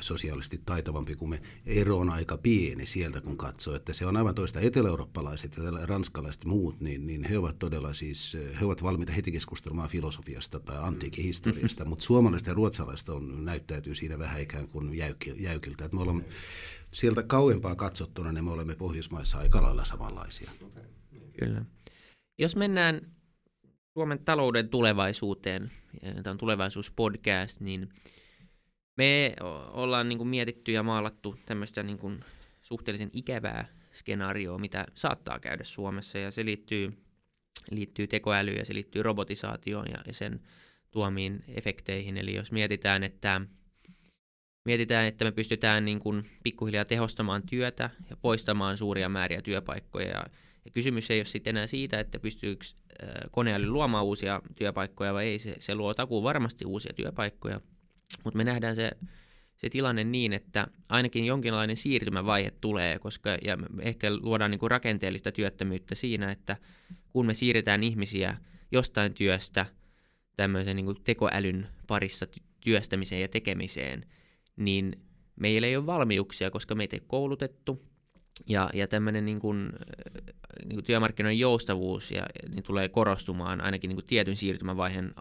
sosiaalisesti 0.00 0.60
taitavampi 0.66 1.16
kuin 1.16 1.30
me. 1.30 1.42
Ero 1.66 1.98
on 1.98 2.10
aika 2.10 2.36
pieni 2.36 2.86
sieltä, 2.86 3.20
kun 3.20 3.36
katsoo, 3.36 3.74
että 3.74 3.92
se 3.92 4.06
on 4.06 4.16
aivan 4.16 4.34
toista 4.34 4.60
etelä-eurooppalaiset 4.60 5.56
ja 5.56 5.86
ranskalaiset 5.86 6.44
muut, 6.44 6.80
niin, 6.80 7.06
niin 7.06 7.24
he 7.24 7.38
ovat 7.38 7.58
todella 7.58 7.94
siis, 7.94 8.36
he 8.60 8.64
ovat 8.64 8.82
valmiita 8.82 9.12
heti 9.12 9.32
keskustelemaan 9.32 9.88
filosofiasta 9.88 10.60
tai 10.60 10.76
antiikin 10.80 11.24
historiasta, 11.24 11.84
mutta 11.84 12.04
suomalaiset 12.04 12.46
ja 12.48 12.54
ruotsalaiset 12.54 13.08
on, 13.08 13.44
näyttäytyy 13.44 13.94
siinä 13.94 14.18
vähän 14.18 14.40
ikään 14.40 14.68
kuin 14.68 14.94
jäykiltä. 15.36 15.84
Että 15.84 15.96
me 15.96 16.02
olemme 16.02 16.24
sieltä 16.90 17.22
kauempaa 17.22 17.74
katsottuna, 17.74 18.32
niin 18.32 18.44
me 18.44 18.52
olemme 18.52 18.74
Pohjoismaissa 18.74 19.38
aika 19.38 19.62
lailla 19.62 19.84
samanlaisia. 19.84 20.50
Kyllä. 21.38 21.64
Jos 22.38 22.56
mennään 22.56 23.12
Suomen 23.92 24.18
talouden 24.24 24.68
tulevaisuuteen, 24.68 25.70
tämä 26.22 26.32
on 26.32 26.38
tulevaisuuspodcast, 26.38 27.60
niin 27.60 27.88
me 28.96 29.34
ollaan 29.70 30.08
niin 30.08 30.18
kuin 30.18 30.28
mietitty 30.28 30.72
ja 30.72 30.82
maalattu 30.82 31.38
tämmöistä 31.46 31.82
niin 31.82 31.98
kuin 31.98 32.24
suhteellisen 32.62 33.10
ikävää 33.12 33.68
skenaarioa, 33.92 34.58
mitä 34.58 34.86
saattaa 34.94 35.38
käydä 35.38 35.64
Suomessa, 35.64 36.18
ja 36.18 36.30
se 36.30 36.44
liittyy, 36.44 36.92
liittyy 37.70 38.06
tekoälyyn 38.06 38.58
ja 38.58 38.64
se 38.64 38.74
liittyy 38.74 39.02
robotisaatioon 39.02 39.86
ja, 39.90 39.98
ja 40.06 40.14
sen 40.14 40.40
tuomiin 40.90 41.44
efekteihin. 41.48 42.16
Eli 42.16 42.34
jos 42.34 42.52
mietitään, 42.52 43.02
että 43.02 43.40
mietitään, 44.64 45.06
että 45.06 45.24
me 45.24 45.32
pystytään 45.32 45.84
niin 45.84 46.00
kuin 46.00 46.30
pikkuhiljaa 46.42 46.84
tehostamaan 46.84 47.42
työtä 47.42 47.90
ja 48.10 48.16
poistamaan 48.16 48.78
suuria 48.78 49.08
määriä 49.08 49.42
työpaikkoja. 49.42 50.08
Ja, 50.08 50.24
kysymys 50.72 51.10
ei 51.10 51.18
ole 51.18 51.24
sitten 51.24 51.56
enää 51.56 51.66
siitä, 51.66 52.00
että 52.00 52.18
pystyykö 52.18 52.64
koneäly 53.30 53.66
luomaan 53.66 54.04
uusia 54.04 54.42
työpaikkoja 54.56 55.14
vai 55.14 55.26
ei. 55.26 55.38
Se, 55.38 55.56
se 55.58 55.74
luo 55.74 55.94
takuun 55.94 56.22
varmasti 56.22 56.64
uusia 56.64 56.92
työpaikkoja, 56.96 57.60
mutta 58.24 58.36
me 58.36 58.44
nähdään 58.44 58.76
se, 58.76 58.90
se 59.56 59.70
tilanne 59.70 60.04
niin, 60.04 60.32
että 60.32 60.66
ainakin 60.88 61.24
jonkinlainen 61.24 61.76
siirtymävaihe 61.76 62.50
tulee, 62.60 62.98
koska 62.98 63.30
ja 63.30 63.58
ehkä 63.80 64.08
luodaan 64.20 64.50
niin 64.50 64.58
kuin 64.58 64.70
rakenteellista 64.70 65.32
työttömyyttä 65.32 65.94
siinä, 65.94 66.30
että 66.30 66.56
kun 67.12 67.26
me 67.26 67.34
siirretään 67.34 67.82
ihmisiä 67.82 68.36
jostain 68.72 69.14
työstä 69.14 69.66
tämmöisen 70.36 70.76
niin 70.76 70.86
kuin 70.86 70.98
tekoälyn 71.04 71.68
parissa 71.86 72.26
työstämiseen 72.60 73.22
ja 73.22 73.28
tekemiseen, 73.28 74.04
niin 74.56 75.00
meillä 75.36 75.66
ei 75.66 75.76
ole 75.76 75.86
valmiuksia, 75.86 76.50
koska 76.50 76.74
meitä 76.74 76.96
ei 76.96 77.02
koulutettu, 77.06 77.91
ja, 78.46 78.70
ja 78.74 78.88
tämmöinen 78.88 79.24
niin 79.24 79.40
kuin, 79.40 79.72
niin 80.64 80.74
kuin 80.74 80.84
työmarkkinoiden 80.84 81.38
joustavuus 81.38 82.10
ja, 82.10 82.26
niin 82.48 82.62
tulee 82.62 82.88
korostumaan 82.88 83.60
ainakin 83.60 83.88
niin 83.88 83.96
kuin 83.96 84.06
tietyn 84.06 84.36
siirtymävaiheen 84.36 85.14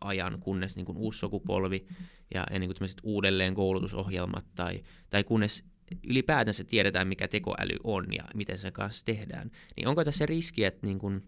ajan, 0.00 0.40
kunnes 0.40 0.76
niin 0.76 0.86
kuin 0.86 0.98
uusi 0.98 1.18
sukupolvi 1.18 1.86
ja, 2.34 2.46
ja 2.50 2.58
niin 2.58 2.74
kuin 2.78 2.90
uudelleen 3.02 3.54
koulutusohjelmat 3.54 4.44
tai, 4.54 4.82
tai 5.10 5.24
kunnes 5.24 5.64
ylipäätänsä 6.08 6.64
tiedetään, 6.64 7.08
mikä 7.08 7.28
tekoäly 7.28 7.76
on 7.84 8.06
ja 8.12 8.24
miten 8.34 8.58
se 8.58 8.70
kanssa 8.70 9.04
tehdään. 9.04 9.50
Niin 9.76 9.88
onko 9.88 10.04
tässä 10.04 10.26
riski, 10.26 10.64
että 10.64 10.86
niin 10.86 10.98
kuin 10.98 11.22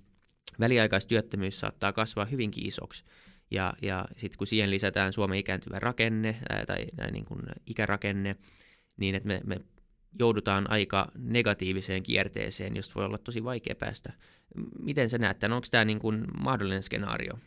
väliaikaistyöttömyys 0.60 1.60
saattaa 1.60 1.92
kasvaa 1.92 2.24
hyvinkin 2.24 2.66
isoksi? 2.66 3.04
Ja, 3.50 3.74
ja 3.82 4.04
sitten 4.16 4.38
kun 4.38 4.46
siihen 4.46 4.70
lisätään 4.70 5.12
Suomen 5.12 5.38
ikääntyvä 5.38 5.78
rakenne 5.78 6.36
ää, 6.48 6.66
tai, 6.66 6.86
tai 6.96 7.10
niin 7.10 7.24
kuin 7.24 7.40
ikärakenne, 7.66 8.36
niin 8.96 9.14
että 9.14 9.26
me, 9.26 9.40
me 9.44 9.60
joudutaan 10.18 10.70
aika 10.70 11.12
negatiiviseen 11.18 12.02
kierteeseen, 12.02 12.76
josta 12.76 12.94
voi 12.94 13.04
olla 13.04 13.18
tosi 13.18 13.44
vaikea 13.44 13.74
päästä. 13.74 14.12
Miten 14.78 15.10
sä 15.10 15.18
näet 15.18 15.38
tämän? 15.38 15.56
Onko 15.56 15.66
tämä 15.70 15.84
niin 15.84 15.98
kuin 15.98 16.24
mahdollinen 16.40 16.82
skenaario? 16.82 17.38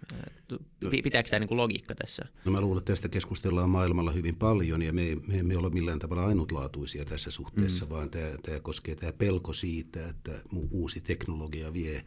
Pitääkö 1.04 1.30
tämä 1.30 1.40
niin 1.40 1.48
kuin 1.48 1.58
logiikka 1.58 1.96
tässä? 1.96 2.26
No 2.46 2.52
mä 2.52 2.62
luulen, 2.62 2.78
että 2.80 2.92
tästä 2.92 3.10
keskustellaan 3.10 3.70
maailmalla 3.70 4.12
hyvin 4.12 4.36
paljon 4.36 4.82
ja 4.82 4.94
me, 4.94 5.18
me 5.28 5.40
emme 5.40 5.58
ole 5.58 5.70
millään 5.70 6.00
tavalla 6.00 6.26
ainutlaatuisia 6.26 7.06
tässä 7.06 7.32
suhteessa, 7.32 7.86
mm. 7.86 7.90
vaan 7.90 8.10
tämä, 8.10 8.30
tämä 8.44 8.60
koskee 8.60 8.96
tämä 8.96 9.14
pelko 9.14 9.54
siitä, 9.54 10.10
että 10.10 10.32
uusi 10.72 11.02
teknologia 11.02 11.74
vie 11.74 12.06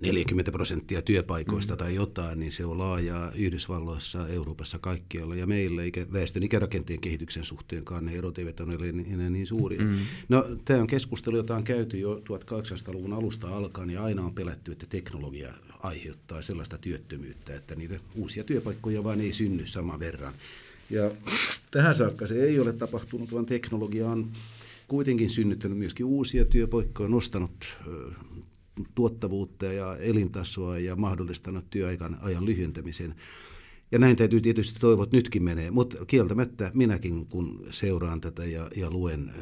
40 0.00 0.52
prosenttia 0.52 1.02
työpaikoista 1.02 1.74
mm. 1.74 1.78
tai 1.78 1.94
jotain, 1.94 2.40
niin 2.40 2.52
se 2.52 2.64
on 2.64 2.78
laajaa 2.78 3.32
Yhdysvalloissa, 3.34 4.28
Euroopassa 4.28 4.78
kaikkialla 4.78 5.34
ja 5.34 5.46
meillä 5.46 5.84
ikä, 5.84 6.06
väestön 6.12 6.42
ikärakenteen 6.42 7.00
kehityksen 7.00 7.44
suhteenkaan 7.44 8.04
ne 8.04 8.12
erot 8.12 8.38
eivät 8.38 8.60
ole 8.60 8.88
enää 9.12 9.30
niin 9.30 9.46
suuria. 9.46 9.80
Mm. 9.82 9.96
No, 10.28 10.44
tämä 10.64 10.80
on 10.80 10.86
keskustelu, 10.86 11.36
jota 11.36 11.56
on 11.56 11.64
käyty 11.64 11.98
jo 11.98 12.14
1800-luvun 12.14 13.12
alusta 13.12 13.56
alkaen 13.56 13.90
ja 13.90 14.04
aina 14.04 14.24
on 14.24 14.34
pelätty, 14.34 14.72
että 14.72 14.86
teknologia 14.86 15.54
aiheuttaa 15.82 16.42
sellaista 16.42 16.78
työttömyyttä, 16.78 17.54
että 17.54 17.74
niitä 17.74 18.00
uusia 18.14 18.44
työpaikkoja 18.44 19.04
vaan 19.04 19.20
ei 19.20 19.32
synny 19.32 19.66
saman 19.66 20.00
verran. 20.00 20.34
Ja 20.90 21.10
tähän 21.70 21.94
saakka 21.94 22.26
se 22.26 22.44
ei 22.44 22.60
ole 22.60 22.72
tapahtunut, 22.72 23.32
vaan 23.32 23.46
teknologia 23.46 24.08
on 24.08 24.30
kuitenkin 24.88 25.30
synnyttänyt 25.30 25.78
myöskin 25.78 26.06
uusia 26.06 26.44
työpaikkoja, 26.44 27.08
nostanut 27.08 27.76
tuottavuutta 28.94 29.66
ja 29.66 29.96
elintasoa 29.96 30.78
ja 30.78 30.96
mahdollistanut 30.96 31.70
työajan 31.70 32.18
ajan 32.20 32.44
lyhentämisen. 32.44 33.14
Ja 33.92 33.98
näin 33.98 34.16
täytyy 34.16 34.40
tietysti 34.40 34.80
toivoa, 34.80 35.04
että 35.04 35.16
nytkin 35.16 35.42
menee, 35.42 35.70
mutta 35.70 36.06
kieltämättä 36.06 36.70
minäkin 36.74 37.26
kun 37.26 37.66
seuraan 37.70 38.20
tätä 38.20 38.44
ja, 38.44 38.70
ja 38.76 38.90
luen 38.90 39.28
äh, 39.28 39.34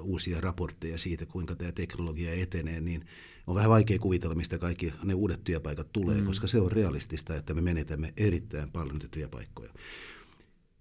uusia 0.00 0.40
raportteja 0.40 0.98
siitä, 0.98 1.26
kuinka 1.26 1.56
tämä 1.56 1.72
teknologia 1.72 2.32
etenee, 2.32 2.80
niin 2.80 3.04
on 3.46 3.54
vähän 3.54 3.70
vaikea 3.70 3.98
kuvitella, 3.98 4.34
mistä 4.34 4.58
kaikki 4.58 4.92
ne 5.04 5.14
uudet 5.14 5.44
työpaikat 5.44 5.92
tulee, 5.92 6.20
mm. 6.20 6.26
koska 6.26 6.46
se 6.46 6.60
on 6.60 6.72
realistista, 6.72 7.36
että 7.36 7.54
me 7.54 7.60
menetämme 7.60 8.12
erittäin 8.16 8.70
paljon 8.70 9.00
työpaikkoja. 9.10 9.70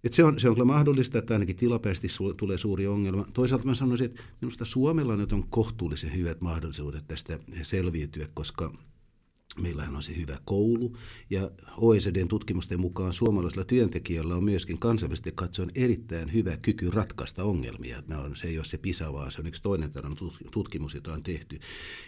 Et 0.05 0.13
se, 0.13 0.23
on, 0.23 0.39
se 0.39 0.49
on 0.49 0.55
kyllä 0.55 0.65
mahdollista, 0.65 1.17
että 1.17 1.33
ainakin 1.33 1.55
tilapäisesti 1.55 2.09
su, 2.09 2.33
tulee 2.33 2.57
suuri 2.57 2.87
ongelma. 2.87 3.27
Toisaalta 3.33 3.65
mä 3.65 3.75
sanoisin, 3.75 4.05
että 4.05 4.23
minusta 4.41 4.65
Suomella 4.65 5.15
nyt 5.15 5.33
on 5.33 5.47
kohtuullisen 5.49 6.15
hyvät 6.15 6.41
mahdollisuudet 6.41 7.07
tästä 7.07 7.39
selviytyä, 7.61 8.27
koska 8.33 8.71
Meillähän 9.61 9.95
on 9.95 10.03
se 10.03 10.15
hyvä 10.17 10.37
koulu 10.45 10.97
ja 11.29 11.51
OECDn 11.77 12.27
tutkimusten 12.27 12.79
mukaan 12.79 13.13
suomalaisella 13.13 13.65
työntekijällä 13.65 14.35
on 14.35 14.43
myöskin 14.43 14.77
kansainvälisesti 14.77 15.31
katsoen 15.35 15.71
erittäin 15.75 16.33
hyvä 16.33 16.57
kyky 16.57 16.91
ratkaista 16.91 17.43
ongelmia. 17.43 18.03
Ne 18.07 18.17
on, 18.17 18.35
se 18.35 18.47
ei 18.47 18.57
ole 18.57 18.65
se 18.65 18.77
PISA, 18.77 19.13
vaan 19.13 19.31
se 19.31 19.41
on 19.41 19.47
yksi 19.47 19.61
toinen 19.61 19.91
tällainen 19.91 20.31
tutkimus, 20.51 20.93
jota 20.93 21.13
on 21.13 21.23
tehty. 21.23 21.59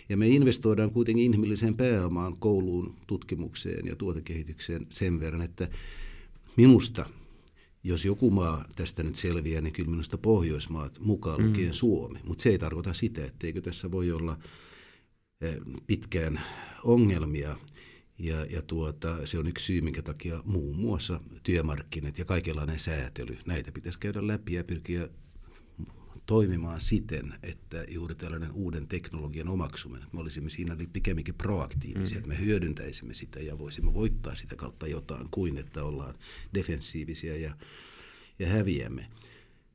Ja 0.10 0.18
me 0.18 0.28
investoidaan 0.28 0.92
kuitenkin 0.92 1.26
inhimilliseen 1.26 1.78
pääomaan, 1.78 2.38
kouluun, 2.38 2.96
tutkimukseen 3.08 3.88
ja 3.88 3.96
tuotekehitykseen 3.96 4.88
sen 4.90 5.20
verran, 5.20 5.42
että 5.42 5.70
minusta 6.58 7.06
jos 7.88 8.06
joku 8.06 8.30
maa 8.30 8.66
tästä 8.76 9.04
nyt 9.04 9.16
selviää, 9.16 9.62
niin 9.62 9.74
kyllä 9.74 9.90
minusta 9.90 10.18
Pohjoismaat 10.18 11.00
mukaan 11.00 11.48
lukien 11.48 11.68
mm. 11.68 11.74
Suomi. 11.74 12.20
Mutta 12.24 12.42
se 12.42 12.50
ei 12.50 12.60
tarkoita 12.60 12.94
sitä, 12.94 13.26
etteikö 13.26 13.62
tässä 13.62 13.92
voi 13.92 14.12
olla 14.12 14.38
eh, 15.42 15.58
pitkään 15.88 16.42
ongelmia. 16.84 17.58
Ja, 18.20 18.46
ja 18.46 18.62
tuota, 18.62 19.28
se 19.28 19.40
on 19.40 19.48
yksi 19.48 19.66
syy, 19.66 19.82
minkä 19.82 20.02
takia 20.02 20.42
muun 20.46 20.76
muassa 20.76 21.20
työmarkkinat 21.44 22.18
ja 22.18 22.26
kaikenlainen 22.26 22.80
säätely, 22.80 23.38
näitä 23.46 23.72
pitäisi 23.72 24.00
käydä 24.00 24.28
läpi 24.28 24.54
ja 24.54 24.64
pyrkiä 24.64 25.10
toimimaan 26.28 26.80
siten, 26.80 27.34
että 27.44 27.86
juuri 27.88 28.16
tällainen 28.16 28.52
uuden 28.52 28.88
teknologian 28.88 29.48
omaksuminen, 29.48 30.04
että 30.04 30.16
me 30.16 30.22
olisimme 30.22 30.50
siinä 30.50 30.78
pikemminkin 30.94 31.36
proaktiivisia, 31.36 32.16
mm. 32.16 32.18
että 32.18 32.28
me 32.28 32.46
hyödyntäisimme 32.46 33.14
sitä 33.14 33.40
ja 33.40 33.58
voisimme 33.58 33.94
voittaa 33.94 34.36
sitä 34.36 34.56
kautta 34.56 34.88
jotain 34.88 35.28
kuin, 35.32 35.58
että 35.58 35.84
ollaan 35.84 36.16
defensiivisiä 36.54 37.36
ja, 37.36 37.54
ja 38.40 38.48
häviämme. 38.48 39.08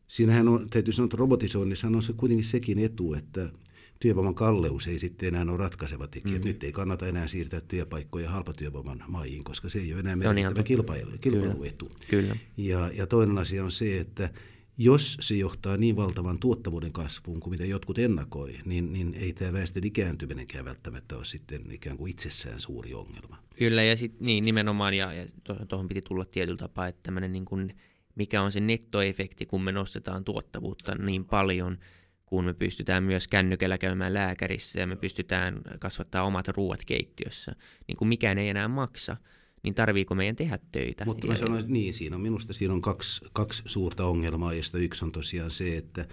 Siinähän 0.08 0.48
on, 0.48 0.66
täytyy 0.70 0.92
sanoa, 0.92 1.06
että 1.06 1.16
robotisoinnissa 1.16 1.86
on 1.86 2.02
se 2.02 2.12
kuitenkin 2.12 2.44
sekin 2.44 2.78
etu, 2.78 3.14
että 3.14 3.52
työvoiman 4.00 4.34
kalleus 4.34 4.86
ei 4.86 4.98
sitten 4.98 5.28
enää 5.28 5.42
ole 5.42 5.56
ratkaiseva 5.56 6.06
tekijä. 6.06 6.38
Mm. 6.38 6.44
Nyt 6.44 6.64
ei 6.64 6.72
kannata 6.72 7.06
enää 7.06 7.28
siirtää 7.28 7.60
työpaikkoja 7.60 8.30
halpatyövoiman 8.30 9.04
maihin, 9.08 9.44
koska 9.44 9.68
se 9.68 9.78
ei 9.78 9.92
ole 9.92 10.00
enää 10.00 10.16
merkittävä 10.16 10.62
kilpailu, 10.62 11.10
kilpailuetu. 11.20 11.90
Kyllä. 12.08 12.22
Kyllä. 12.22 12.36
Ja, 12.56 12.90
ja 12.94 13.06
toinen 13.06 13.38
asia 13.38 13.64
on 13.64 13.70
se, 13.70 14.00
että 14.00 14.30
jos 14.78 15.16
se 15.20 15.34
johtaa 15.34 15.76
niin 15.76 15.96
valtavan 15.96 16.38
tuottavuuden 16.38 16.92
kasvuun 16.92 17.40
kuin 17.40 17.50
mitä 17.50 17.64
jotkut 17.64 17.98
ennakoi, 17.98 18.54
niin, 18.64 18.92
niin 18.92 19.14
ei 19.14 19.32
tämä 19.32 19.52
väestön 19.52 19.84
ikääntyminenkään 19.84 20.64
välttämättä 20.64 21.16
ole 21.16 21.24
sitten 21.24 21.62
ikään 21.70 21.96
kuin 21.96 22.10
itsessään 22.10 22.60
suuri 22.60 22.94
ongelma. 22.94 23.38
Kyllä, 23.56 23.82
ja 23.82 23.96
sit, 23.96 24.20
niin, 24.20 24.44
nimenomaan, 24.44 24.94
ja, 24.94 25.12
ja 25.12 25.26
tuohon 25.68 25.88
piti 25.88 26.02
tulla 26.02 26.24
tietyllä 26.24 26.58
tapaa, 26.58 26.88
että 26.88 27.00
tämmöinen 27.02 27.32
niin 27.32 27.44
kuin, 27.44 27.76
mikä 28.14 28.42
on 28.42 28.52
se 28.52 28.60
nettoefekti, 28.60 29.46
kun 29.46 29.62
me 29.62 29.72
nostetaan 29.72 30.24
tuottavuutta 30.24 30.94
niin 30.94 31.24
paljon– 31.24 31.78
kun 32.32 32.44
me 32.44 32.54
pystytään 32.54 33.02
myös 33.02 33.28
kännykällä 33.28 33.78
käymään 33.78 34.14
lääkärissä 34.14 34.80
ja 34.80 34.86
me 34.86 34.96
pystytään 34.96 35.60
kasvattaa 35.78 36.22
omat 36.22 36.48
ruuat 36.48 36.84
keittiössä, 36.84 37.52
niin 37.88 37.96
kuin 37.96 38.08
mikään 38.08 38.38
ei 38.38 38.48
enää 38.48 38.68
maksa, 38.68 39.16
niin 39.62 39.74
tarviiko 39.74 40.14
meidän 40.14 40.36
tehdä 40.36 40.58
töitä? 40.72 41.04
Mutta 41.04 41.26
mä 41.26 41.36
sanoin, 41.36 41.64
niin, 41.68 41.92
siinä 41.92 42.16
on, 42.16 42.22
minusta 42.22 42.52
siinä 42.52 42.74
on 42.74 42.82
kaksi, 42.82 43.24
kaksi 43.32 43.62
suurta 43.66 44.04
ongelmaa, 44.06 44.54
josta 44.54 44.78
yksi 44.78 45.04
on 45.04 45.12
tosiaan 45.12 45.50
se, 45.50 45.76
että 45.76 46.06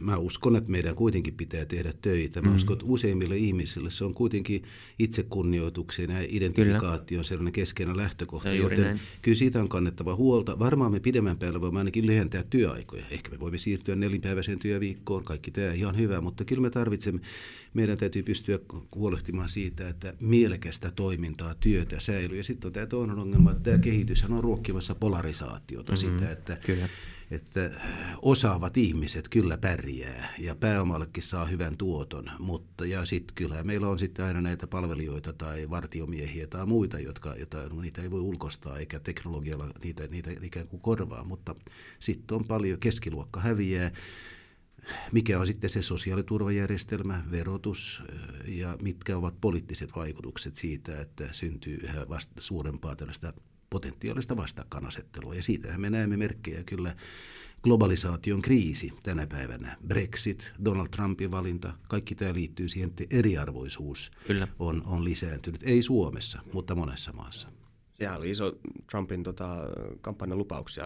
mä 0.00 0.16
uskon, 0.16 0.56
että 0.56 0.70
meidän 0.70 0.94
kuitenkin 0.94 1.34
pitää 1.34 1.64
tehdä 1.64 1.92
töitä. 2.02 2.42
Mä 2.42 2.48
mm. 2.48 2.56
uskon, 2.56 2.74
että 2.74 2.86
useimmille 2.88 3.36
ihmisille 3.36 3.90
se 3.90 4.04
on 4.04 4.14
kuitenkin 4.14 4.62
itsekunnioituksen 4.98 6.10
ja 6.10 6.16
identifikaation 6.28 7.24
sellainen 7.24 7.52
keskeinen 7.52 7.96
lähtökohta, 7.96 8.48
no, 8.48 8.54
joten 8.54 8.80
näin. 8.80 9.00
kyllä 9.22 9.38
siitä 9.38 9.60
on 9.60 9.68
kannettava 9.68 10.16
huolta. 10.16 10.58
Varmaan 10.58 10.92
me 10.92 11.00
pidemmän 11.00 11.38
päällä 11.38 11.60
voimme 11.60 11.78
ainakin 11.80 12.06
lyhentää 12.06 12.42
työaikoja. 12.42 13.04
Ehkä 13.10 13.30
me 13.30 13.40
voimme 13.40 13.58
siirtyä 13.58 13.96
nelinpäiväiseen 13.96 14.58
työviikkoon, 14.58 15.24
kaikki 15.24 15.50
tämä 15.50 15.72
ihan 15.72 15.98
hyvä, 15.98 16.20
mutta 16.20 16.44
kyllä 16.44 16.62
me 16.62 16.70
tarvitsemme, 16.70 17.20
meidän 17.74 17.98
täytyy 17.98 18.22
pystyä 18.22 18.58
huolehtimaan 18.94 19.48
siitä, 19.48 19.88
että 19.88 20.14
mielekästä 20.20 20.90
toimintaa, 20.90 21.54
työtä 21.54 22.00
säilyy. 22.00 22.36
Ja 22.36 22.44
sitten 22.44 22.68
on 22.68 22.72
tämä 22.72 22.86
toinen 22.86 23.18
ongelma, 23.18 23.50
että 23.50 23.62
tämä 23.62 23.78
kehitys 23.78 24.24
on 24.24 24.44
ruokkimassa 24.44 24.94
polarisaatiota, 24.94 25.92
mm-hmm. 25.92 26.18
sitä, 26.18 26.32
että 26.32 26.56
kyllä 26.66 26.88
että 27.30 27.70
osaavat 28.22 28.76
ihmiset 28.76 29.28
kyllä 29.28 29.58
pärjää 29.58 30.34
ja 30.38 30.54
pääomallekin 30.54 31.22
saa 31.22 31.44
hyvän 31.44 31.76
tuoton, 31.76 32.30
mutta 32.38 32.86
ja 32.86 33.04
sitten 33.04 33.34
kyllä 33.34 33.64
meillä 33.64 33.88
on 33.88 33.98
sitten 33.98 34.24
aina 34.24 34.40
näitä 34.40 34.66
palvelijoita 34.66 35.32
tai 35.32 35.70
vartiomiehiä 35.70 36.46
tai 36.46 36.66
muita, 36.66 36.98
jotka, 36.98 37.34
joita, 37.36 37.68
no, 37.68 37.80
niitä 37.80 38.02
ei 38.02 38.10
voi 38.10 38.20
ulkostaa 38.20 38.78
eikä 38.78 39.00
teknologialla 39.00 39.70
niitä, 39.84 40.06
niitä 40.06 40.30
ikään 40.42 40.68
kuin 40.68 40.80
korvaa, 40.80 41.24
mutta 41.24 41.54
sitten 41.98 42.36
on 42.36 42.44
paljon, 42.44 42.78
keskiluokka 42.78 43.40
häviää, 43.40 43.90
mikä 45.12 45.40
on 45.40 45.46
sitten 45.46 45.70
se 45.70 45.82
sosiaaliturvajärjestelmä, 45.82 47.24
verotus 47.30 48.02
ja 48.48 48.78
mitkä 48.82 49.16
ovat 49.16 49.40
poliittiset 49.40 49.90
vaikutukset 49.96 50.56
siitä, 50.56 51.00
että 51.00 51.28
syntyy 51.32 51.78
yhä 51.82 52.08
vasta 52.08 52.40
suurempaa 52.40 52.96
tällaista 52.96 53.32
potentiaalista 53.70 54.36
vastakkainasettelua. 54.36 55.34
Ja 55.34 55.42
siitähän 55.42 55.80
me 55.80 55.90
näemme 55.90 56.16
merkkejä 56.16 56.64
kyllä 56.64 56.94
globalisaation 57.62 58.42
kriisi 58.42 58.92
tänä 59.02 59.26
päivänä. 59.26 59.76
Brexit, 59.86 60.52
Donald 60.64 60.88
Trumpin 60.88 61.30
valinta, 61.30 61.72
kaikki 61.88 62.14
tämä 62.14 62.34
liittyy 62.34 62.68
siihen, 62.68 62.90
että 62.90 63.04
eriarvoisuus 63.10 64.10
kyllä. 64.26 64.48
On, 64.58 64.82
on 64.86 65.04
lisääntynyt. 65.04 65.62
Ei 65.62 65.82
Suomessa, 65.82 66.40
mutta 66.52 66.74
monessa 66.74 67.12
maassa. 67.12 67.48
Sehän 67.94 68.18
oli 68.18 68.30
iso 68.30 68.52
Trumpin 68.90 69.22
tota, 69.22 69.56
kampanjan 70.00 70.38
lupauksia 70.38 70.84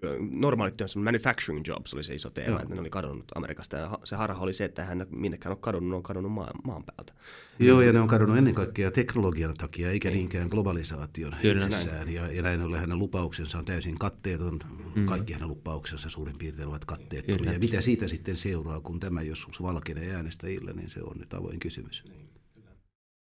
työ, 0.00 0.16
normaalit 0.30 0.76
työ, 0.76 0.86
manufacturing 0.96 1.66
jobs 1.66 1.94
oli 1.94 2.04
se 2.04 2.14
iso 2.14 2.30
teema, 2.30 2.50
Joo. 2.50 2.60
että 2.62 2.74
ne 2.74 2.80
oli 2.80 2.90
kadonnut 2.90 3.24
Amerikasta. 3.34 3.76
Ja 3.76 3.98
se 4.04 4.16
harha 4.16 4.42
oli 4.42 4.54
se, 4.54 4.64
että 4.64 4.84
hän 4.84 5.06
minnekään 5.10 5.52
on 5.52 5.60
kadonnut, 5.60 5.90
ne 5.90 5.96
on 5.96 6.02
kadonnut 6.02 6.32
maan, 6.32 6.60
maan 6.64 6.84
päältä. 6.84 7.12
Joo, 7.58 7.80
ja 7.80 7.92
ne 7.92 8.00
on 8.00 8.08
kadonnut 8.08 8.38
ennen 8.38 8.54
kaikkea 8.54 8.90
teknologian 8.90 9.54
takia, 9.54 9.90
eikä 9.90 10.08
niin. 10.08 10.16
niinkään 10.16 10.48
globalisaation 10.48 11.36
Kyllä, 11.42 11.64
itsessään. 11.64 12.12
Ja, 12.12 12.32
ja 12.32 12.42
näin 12.42 12.62
ollen 12.62 12.80
hänen 12.80 12.98
lupauksensa 12.98 13.58
on 13.58 13.64
täysin 13.64 13.98
katteeton. 13.98 14.58
Mm. 14.94 15.06
Kaikki 15.06 15.32
hänen 15.32 15.48
lupauksensa 15.48 16.10
suurin 16.10 16.38
piirtein 16.38 16.68
ovat 16.68 16.84
katteettomia. 16.84 17.52
Ja 17.52 17.58
mitä 17.58 17.80
siitä 17.80 18.08
sitten 18.08 18.36
seuraa, 18.36 18.80
kun 18.80 19.00
tämä 19.00 19.22
joskus 19.22 19.62
valkenee 19.62 20.14
äänestäjille, 20.14 20.72
niin 20.72 20.90
se 20.90 21.02
on 21.02 21.16
nyt 21.18 21.34
avoin 21.34 21.58
kysymys. 21.58 22.04
Niin. 22.08 22.28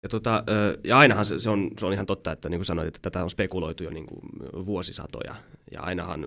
Ja, 0.02 0.08
tota, 0.08 0.44
ja 0.84 0.98
ainahan 0.98 1.26
se, 1.26 1.38
se, 1.38 1.50
on, 1.50 1.70
se 1.78 1.86
on 1.86 1.92
ihan 1.92 2.06
totta, 2.06 2.32
että 2.32 2.48
niin 2.48 2.58
kuin 2.58 2.66
sanoit, 2.66 2.88
että 2.88 2.98
tätä 3.02 3.24
on 3.24 3.30
spekuloitu 3.30 3.84
jo 3.84 3.90
niin 3.90 4.06
kuin 4.06 4.20
vuosisatoja. 4.66 5.34
Ja 5.72 5.80
ainahan 5.82 6.26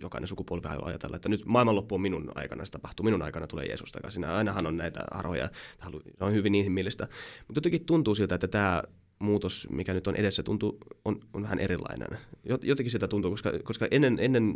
jokainen 0.00 0.28
sukupolvi 0.28 0.68
voi 0.68 0.90
ajatella, 0.90 1.16
että 1.16 1.28
nyt 1.28 1.46
maailmanloppu 1.46 1.94
on 1.94 2.00
minun 2.00 2.32
aikana, 2.34 2.64
se 2.64 2.72
tapahtuu, 2.72 3.04
minun 3.04 3.22
aikana 3.22 3.46
tulee 3.46 3.66
Jeesus 3.66 3.92
takaisin. 3.92 4.24
Ainahan 4.24 4.66
on 4.66 4.76
näitä 4.76 5.00
harhoja, 5.12 5.48
se 6.18 6.24
on 6.24 6.32
hyvin 6.32 6.54
inhimillistä. 6.54 7.08
Mutta 7.48 7.58
jotenkin 7.58 7.86
tuntuu 7.86 8.14
siltä, 8.14 8.34
että 8.34 8.48
tämä 8.48 8.82
muutos, 9.18 9.68
mikä 9.70 9.94
nyt 9.94 10.06
on 10.06 10.16
edessä, 10.16 10.42
tuntuu, 10.42 10.78
on, 11.04 11.20
on 11.32 11.42
vähän 11.42 11.58
erilainen. 11.58 12.08
Jotenkin 12.62 12.90
sitä 12.90 13.08
tuntuu, 13.08 13.30
koska, 13.30 13.52
koska 13.64 13.88
ennen, 13.90 14.18
ennen 14.20 14.54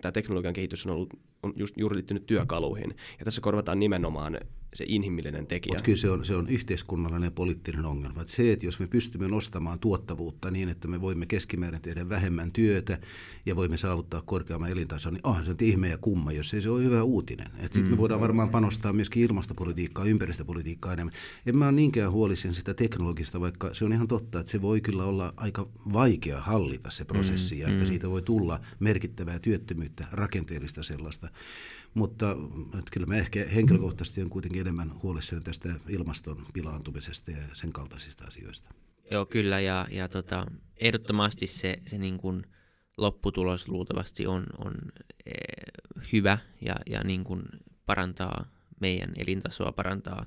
tämä 0.00 0.12
teknologian 0.12 0.54
kehitys 0.54 0.86
on, 0.86 0.92
ollut, 0.92 1.14
on 1.42 1.52
just, 1.56 1.76
juuri 1.76 1.96
liittynyt 1.96 2.26
työkaluihin. 2.26 2.94
Ja 3.18 3.24
tässä 3.24 3.40
korvataan 3.40 3.78
nimenomaan 3.78 4.40
se 4.74 4.84
inhimillinen 4.88 5.46
tekijä. 5.46 5.70
Mutta 5.70 5.84
kyllä 5.84 5.98
se 5.98 6.10
on, 6.10 6.24
se 6.24 6.36
on 6.36 6.48
yhteiskunnallinen 6.48 7.26
ja 7.26 7.30
poliittinen 7.30 7.84
ongelma. 7.84 8.20
Että 8.20 8.32
se, 8.32 8.52
että 8.52 8.66
jos 8.66 8.78
me 8.78 8.86
pystymme 8.86 9.28
nostamaan 9.28 9.78
tuottavuutta 9.78 10.50
niin, 10.50 10.68
että 10.68 10.88
me 10.88 11.00
voimme 11.00 11.26
keskimäärin 11.26 11.82
tehdä 11.82 12.08
vähemmän 12.08 12.52
työtä 12.52 12.98
ja 13.46 13.56
voimme 13.56 13.76
saavuttaa 13.76 14.22
korkeamman 14.22 14.70
elintason, 14.70 15.14
niin 15.14 15.26
onhan 15.26 15.44
se 15.44 15.50
nyt 15.50 15.62
ihme 15.62 15.88
ja 15.88 15.98
kumma, 15.98 16.32
jos 16.32 16.54
ei 16.54 16.60
se 16.60 16.70
ole 16.70 16.84
hyvä 16.84 17.02
uutinen. 17.02 17.48
Sitten 17.60 17.82
mm. 17.82 17.90
me 17.90 17.98
voidaan 17.98 18.20
varmaan 18.20 18.48
panostaa 18.48 18.92
myöskin 18.92 19.22
ilmastopolitiikkaa, 19.22 20.04
ympäristöpolitiikkaa 20.04 20.92
enemmän. 20.92 21.14
En 21.46 21.56
mä 21.56 21.64
ole 21.64 21.72
niinkään 21.72 22.12
huolissani 22.12 22.54
sitä 22.54 22.74
teknologista, 22.74 23.40
vaikka 23.40 23.74
se 23.74 23.84
on 23.84 23.92
ihan 23.92 24.08
totta, 24.08 24.40
että 24.40 24.52
se 24.52 24.62
voi 24.62 24.80
kyllä 24.80 25.04
olla 25.04 25.34
aika 25.36 25.68
vaikea 25.92 26.40
hallita 26.40 26.90
se 26.90 27.04
prosessi 27.04 27.54
mm. 27.54 27.60
ja 27.60 27.68
että 27.68 27.82
mm. 27.82 27.88
siitä 27.88 28.10
voi 28.10 28.22
tulla 28.22 28.60
merkittävää 28.80 29.38
työttömyyttä, 29.38 30.06
rakenteellista 30.12 30.82
sellaista. 30.82 31.28
Mutta 31.94 32.36
kyllä 32.90 33.06
mä 33.06 33.16
ehkä 33.16 33.46
henkilökohtaisesti 33.54 34.22
on 34.22 34.30
kuitenkin 34.30 34.57
enemmän 34.60 35.02
huolissani 35.02 35.42
tästä 35.42 35.68
ilmaston 35.88 36.46
pilaantumisesta 36.52 37.30
ja 37.30 37.42
sen 37.52 37.72
kaltaisista 37.72 38.24
asioista. 38.24 38.68
Joo, 39.10 39.26
kyllä. 39.26 39.60
Ja, 39.60 39.86
ja 39.90 40.08
tota, 40.08 40.46
ehdottomasti 40.76 41.46
se, 41.46 41.78
se 41.86 41.98
niin 41.98 42.18
kuin 42.18 42.46
lopputulos 42.96 43.68
luultavasti 43.68 44.26
on, 44.26 44.46
on 44.58 44.74
e, 45.26 45.32
hyvä 46.12 46.38
ja, 46.60 46.74
ja 46.90 47.04
niin 47.04 47.24
kuin 47.24 47.42
parantaa 47.86 48.44
meidän 48.80 49.12
elintasoa, 49.16 49.72
parantaa 49.72 50.26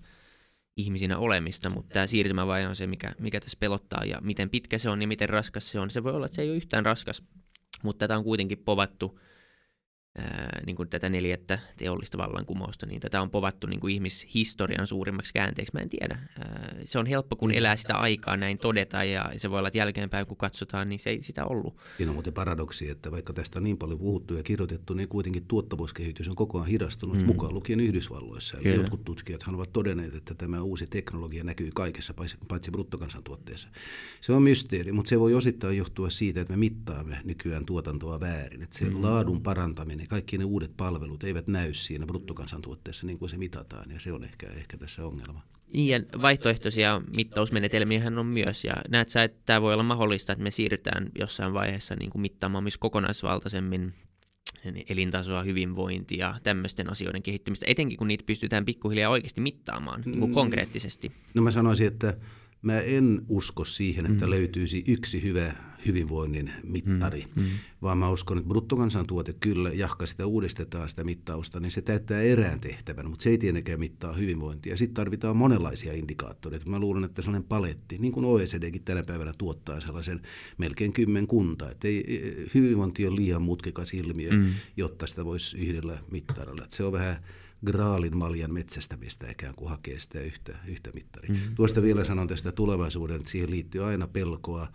ihmisinä 0.77 1.17
olemista, 1.17 1.69
mutta 1.69 1.93
tämä 1.93 2.07
siirtymävaihe 2.07 2.67
on 2.67 2.75
se, 2.75 2.87
mikä, 2.87 3.15
mikä 3.19 3.39
tässä 3.39 3.57
pelottaa 3.59 4.05
ja 4.05 4.21
miten 4.21 4.49
pitkä 4.49 4.77
se 4.77 4.89
on 4.89 5.01
ja 5.01 5.07
miten 5.07 5.29
raskas 5.29 5.71
se 5.71 5.79
on. 5.79 5.89
Se 5.89 6.03
voi 6.03 6.13
olla, 6.13 6.25
että 6.25 6.35
se 6.35 6.41
ei 6.41 6.49
ole 6.49 6.57
yhtään 6.57 6.85
raskas, 6.85 7.23
mutta 7.83 7.99
tätä 7.99 8.17
on 8.17 8.23
kuitenkin 8.23 8.57
povattu– 8.57 9.19
ää, 10.17 10.61
niin 10.65 10.75
kuin 10.75 10.89
tätä 10.89 11.09
neljättä 11.09 11.59
teollista 11.77 12.17
vallankumousta, 12.17 12.85
niin 12.85 13.01
tätä 13.01 13.21
on 13.21 13.29
povattu 13.29 13.67
niin 13.67 13.79
kuin 13.79 13.93
ihmishistorian 13.93 14.87
suurimmaksi 14.87 15.33
käänteeksi. 15.33 15.73
Mä 15.73 15.79
en 15.79 15.89
tiedä. 15.89 16.19
Ää, 16.39 16.75
se 16.85 16.99
on 16.99 17.05
helppo, 17.05 17.35
kun 17.35 17.51
elää 17.51 17.75
sitä 17.75 17.95
aikaa 17.95 18.37
näin 18.37 18.57
todeta, 18.57 19.03
ja 19.03 19.31
se 19.37 19.49
voi 19.49 19.59
olla, 19.59 19.67
että 19.67 19.77
jälkeenpäin 19.77 20.27
kun 20.27 20.37
katsotaan, 20.37 20.89
niin 20.89 20.99
se 20.99 21.09
ei 21.09 21.21
sitä 21.21 21.45
ollut. 21.45 21.77
Siinä 21.97 22.09
on 22.09 22.15
muuten 22.15 22.33
paradoksi, 22.33 22.89
että 22.89 23.11
vaikka 23.11 23.33
tästä 23.33 23.59
on 23.59 23.63
niin 23.63 23.77
paljon 23.77 23.99
puhuttu 23.99 24.33
ja 24.33 24.43
kirjoitettu, 24.43 24.93
niin 24.93 25.09
kuitenkin 25.09 25.45
tuottavuuskehitys 25.45 26.29
on 26.29 26.35
koko 26.35 26.57
ajan 26.57 26.67
hidastunut 26.67 27.17
mm. 27.17 27.25
mukaan 27.25 27.53
lukien 27.53 27.79
Yhdysvalloissa. 27.79 28.57
Eli 28.57 28.75
jotkut 28.75 29.03
tutkijat 29.03 29.43
ovat 29.53 29.73
todenneet, 29.73 30.15
että 30.15 30.33
tämä 30.33 30.61
uusi 30.61 30.87
teknologia 30.87 31.43
näkyy 31.43 31.69
kaikessa, 31.75 32.13
paitsi 32.47 32.71
bruttokansantuotteessa. 32.71 33.69
Se 34.21 34.33
on 34.33 34.43
mysteeri, 34.43 34.91
mutta 34.91 35.09
se 35.09 35.19
voi 35.19 35.33
osittain 35.33 35.77
johtua 35.77 36.09
siitä, 36.09 36.41
että 36.41 36.53
me 36.53 36.57
mittaamme 36.57 37.21
nykyään 37.23 37.65
tuotantoa 37.65 38.19
väärin. 38.19 38.61
Että 38.61 38.77
se 38.77 38.85
mm. 38.85 39.01
laadun 39.01 39.41
parantaminen 39.41 40.00
niin 40.01 40.09
kaikki 40.09 40.37
ne 40.37 40.43
uudet 40.43 40.77
palvelut 40.77 41.23
eivät 41.23 41.47
näy 41.47 41.73
siinä 41.73 42.05
bruttokansantuotteessa 42.05 43.05
niin 43.07 43.19
kuin 43.19 43.29
se 43.29 43.37
mitataan, 43.37 43.91
ja 43.91 43.99
se 43.99 44.11
on 44.11 44.23
ehkä, 44.23 44.47
ehkä 44.47 44.77
tässä 44.77 45.05
ongelma. 45.05 45.43
Niin, 45.73 45.87
ja 45.87 46.21
vaihtoehtoisia 46.21 47.01
mittausmenetelmiä 47.11 48.03
on 48.17 48.25
myös, 48.25 48.63
ja 48.63 48.73
näet 48.89 49.09
sä, 49.09 49.23
että 49.23 49.39
tämä 49.45 49.61
voi 49.61 49.73
olla 49.73 49.83
mahdollista, 49.83 50.33
että 50.33 50.43
me 50.43 50.51
siirrytään 50.51 51.09
jossain 51.19 51.53
vaiheessa 51.53 51.95
niin 51.95 52.09
kuin 52.09 52.21
mittaamaan 52.21 52.63
myös 52.63 52.77
kokonaisvaltaisemmin 52.77 53.93
elintasoa, 54.89 55.43
hyvinvointia, 55.43 56.35
tämmöisten 56.43 56.89
asioiden 56.89 57.23
kehittymistä, 57.23 57.65
etenkin 57.69 57.97
kun 57.97 58.07
niitä 58.07 58.23
pystytään 58.27 58.65
pikkuhiljaa 58.65 59.11
oikeasti 59.11 59.41
mittaamaan 59.41 60.01
niin 60.05 60.19
kuin 60.19 60.31
mm. 60.31 60.33
konkreettisesti. 60.33 61.11
No 61.33 61.41
mä 61.41 61.51
sanoisin, 61.51 61.87
että 61.87 62.17
mä 62.61 62.79
en 62.79 63.21
usko 63.29 63.65
siihen, 63.65 64.05
että 64.05 64.25
mm. 64.25 64.31
löytyisi 64.31 64.83
yksi 64.87 65.23
hyvä 65.23 65.53
hyvinvoinnin 65.85 66.51
mittari, 66.63 67.25
mm. 67.35 67.41
Mm. 67.41 67.49
vaan 67.81 67.97
mä 67.97 68.09
uskon, 68.09 68.37
että 68.37 68.47
bruttokansantuote 68.47 69.33
kyllä, 69.33 69.69
jahka 69.69 70.05
sitä 70.05 70.25
uudistetaan 70.25 70.89
sitä 70.89 71.03
mittausta, 71.03 71.59
niin 71.59 71.71
se 71.71 71.81
täyttää 71.81 72.21
erään 72.21 72.59
tehtävän, 72.59 73.09
mutta 73.09 73.23
se 73.23 73.29
ei 73.29 73.37
tietenkään 73.37 73.79
mittaa 73.79 74.13
hyvinvointia. 74.13 74.77
Sitten 74.77 74.93
tarvitaan 74.93 75.37
monenlaisia 75.37 75.93
indikaattoreita. 75.93 76.69
Mä 76.69 76.79
luulen, 76.79 77.03
että 77.03 77.21
sellainen 77.21 77.47
paletti, 77.47 77.97
niin 77.97 78.13
kuin 78.13 78.25
OECDkin 78.25 78.83
tänä 78.83 79.03
päivänä 79.03 79.33
tuottaa 79.37 79.81
sellaisen 79.81 80.21
melkein 80.57 80.93
kymmenkunta, 80.93 81.71
että 81.71 81.87
ei, 81.87 82.49
hyvinvointi 82.53 83.07
on 83.07 83.15
liian 83.15 83.41
mutkikas 83.41 83.93
ilmiö, 83.93 84.31
mm. 84.31 84.45
jotta 84.77 85.07
sitä 85.07 85.25
voisi 85.25 85.57
yhdellä 85.57 85.97
mittarilla. 86.11 86.63
Että 86.63 86.75
se 86.75 86.83
on 86.83 86.91
vähän 86.91 87.17
graalin 87.65 88.17
maljan 88.17 88.53
metsästämistä 88.53 89.31
ikään 89.31 89.55
kuin 89.55 89.69
hakee 89.69 89.99
sitä 89.99 90.19
yhtä, 90.19 90.57
yhtä 90.67 90.91
mittaria. 90.93 91.31
Mm-hmm. 91.31 91.55
Tuosta 91.55 91.81
vielä 91.81 92.03
sanon 92.03 92.27
tästä 92.27 92.51
tulevaisuuden, 92.51 93.15
että 93.15 93.29
siihen 93.29 93.51
liittyy 93.51 93.83
aina 93.83 94.07
pelkoa. 94.07 94.67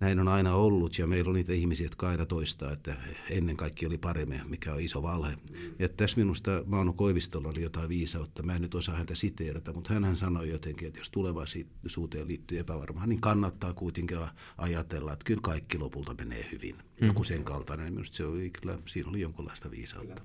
Näin 0.00 0.20
on 0.20 0.28
aina 0.28 0.54
ollut 0.54 0.98
ja 0.98 1.06
meillä 1.06 1.28
on 1.28 1.34
niitä 1.34 1.52
ihmisiä, 1.52 1.86
jotka 1.86 2.08
aina 2.08 2.26
toistaa, 2.26 2.72
että 2.72 2.96
ennen 3.30 3.56
kaikki 3.56 3.86
oli 3.86 3.98
paremmin, 3.98 4.40
mikä 4.46 4.74
on 4.74 4.80
iso 4.80 5.02
valhe. 5.02 5.34
Ja 5.78 5.88
tässä 5.88 6.16
minusta 6.16 6.50
Mauno 6.66 6.92
Koivistolla 6.92 7.48
oli 7.48 7.62
jotain 7.62 7.88
viisautta, 7.88 8.42
mä 8.42 8.56
en 8.56 8.62
nyt 8.62 8.74
osaa 8.74 8.96
häntä 8.96 9.14
siteerata, 9.14 9.72
mutta 9.72 9.94
hän 9.94 10.16
sanoi 10.16 10.48
jotenkin, 10.50 10.88
että 10.88 11.00
jos 11.00 11.10
tulevaisuuteen 11.10 12.28
liittyy 12.28 12.58
epävarmaa, 12.58 13.06
niin 13.06 13.20
kannattaa 13.20 13.74
kuitenkin 13.74 14.18
ajatella, 14.58 15.12
että 15.12 15.24
kyllä 15.24 15.40
kaikki 15.42 15.78
lopulta 15.78 16.14
menee 16.14 16.48
hyvin. 16.52 16.76
Joku 17.00 17.24
sen 17.24 17.44
kaltainen, 17.44 17.92
minusta 17.92 18.16
se 18.16 18.24
oli, 18.24 18.50
kyllä, 18.50 18.78
siinä 18.86 19.10
oli 19.10 19.20
jonkunlaista 19.20 19.70
viisautta. 19.70 20.22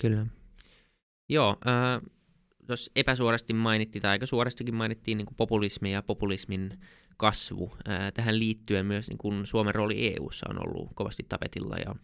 Kyllä. 0.00 0.26
Joo, 1.28 1.56
äh, 1.66 2.10
tuossa 2.66 2.90
epäsuorasti 2.96 3.52
mainittiin, 3.52 4.02
tai 4.02 4.10
aika 4.10 4.26
suorastikin 4.26 4.74
mainittiin 4.74 5.18
niin 5.18 5.26
populismi 5.36 5.92
ja 5.92 6.02
populismin 6.02 6.78
kasvu. 7.18 7.72
Äh, 7.88 8.12
tähän 8.12 8.38
liittyen 8.38 8.86
myös 8.86 9.08
niin 9.08 9.18
kuin 9.18 9.46
Suomen 9.46 9.74
rooli 9.74 10.14
EU:ssa 10.14 10.46
on 10.50 10.68
ollut 10.68 10.90
kovasti 10.94 11.26
tapetilla, 11.28 11.76
ja, 11.76 11.94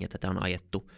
ja 0.00 0.08
tätä 0.08 0.30
on 0.30 0.42
ajettu 0.42 0.90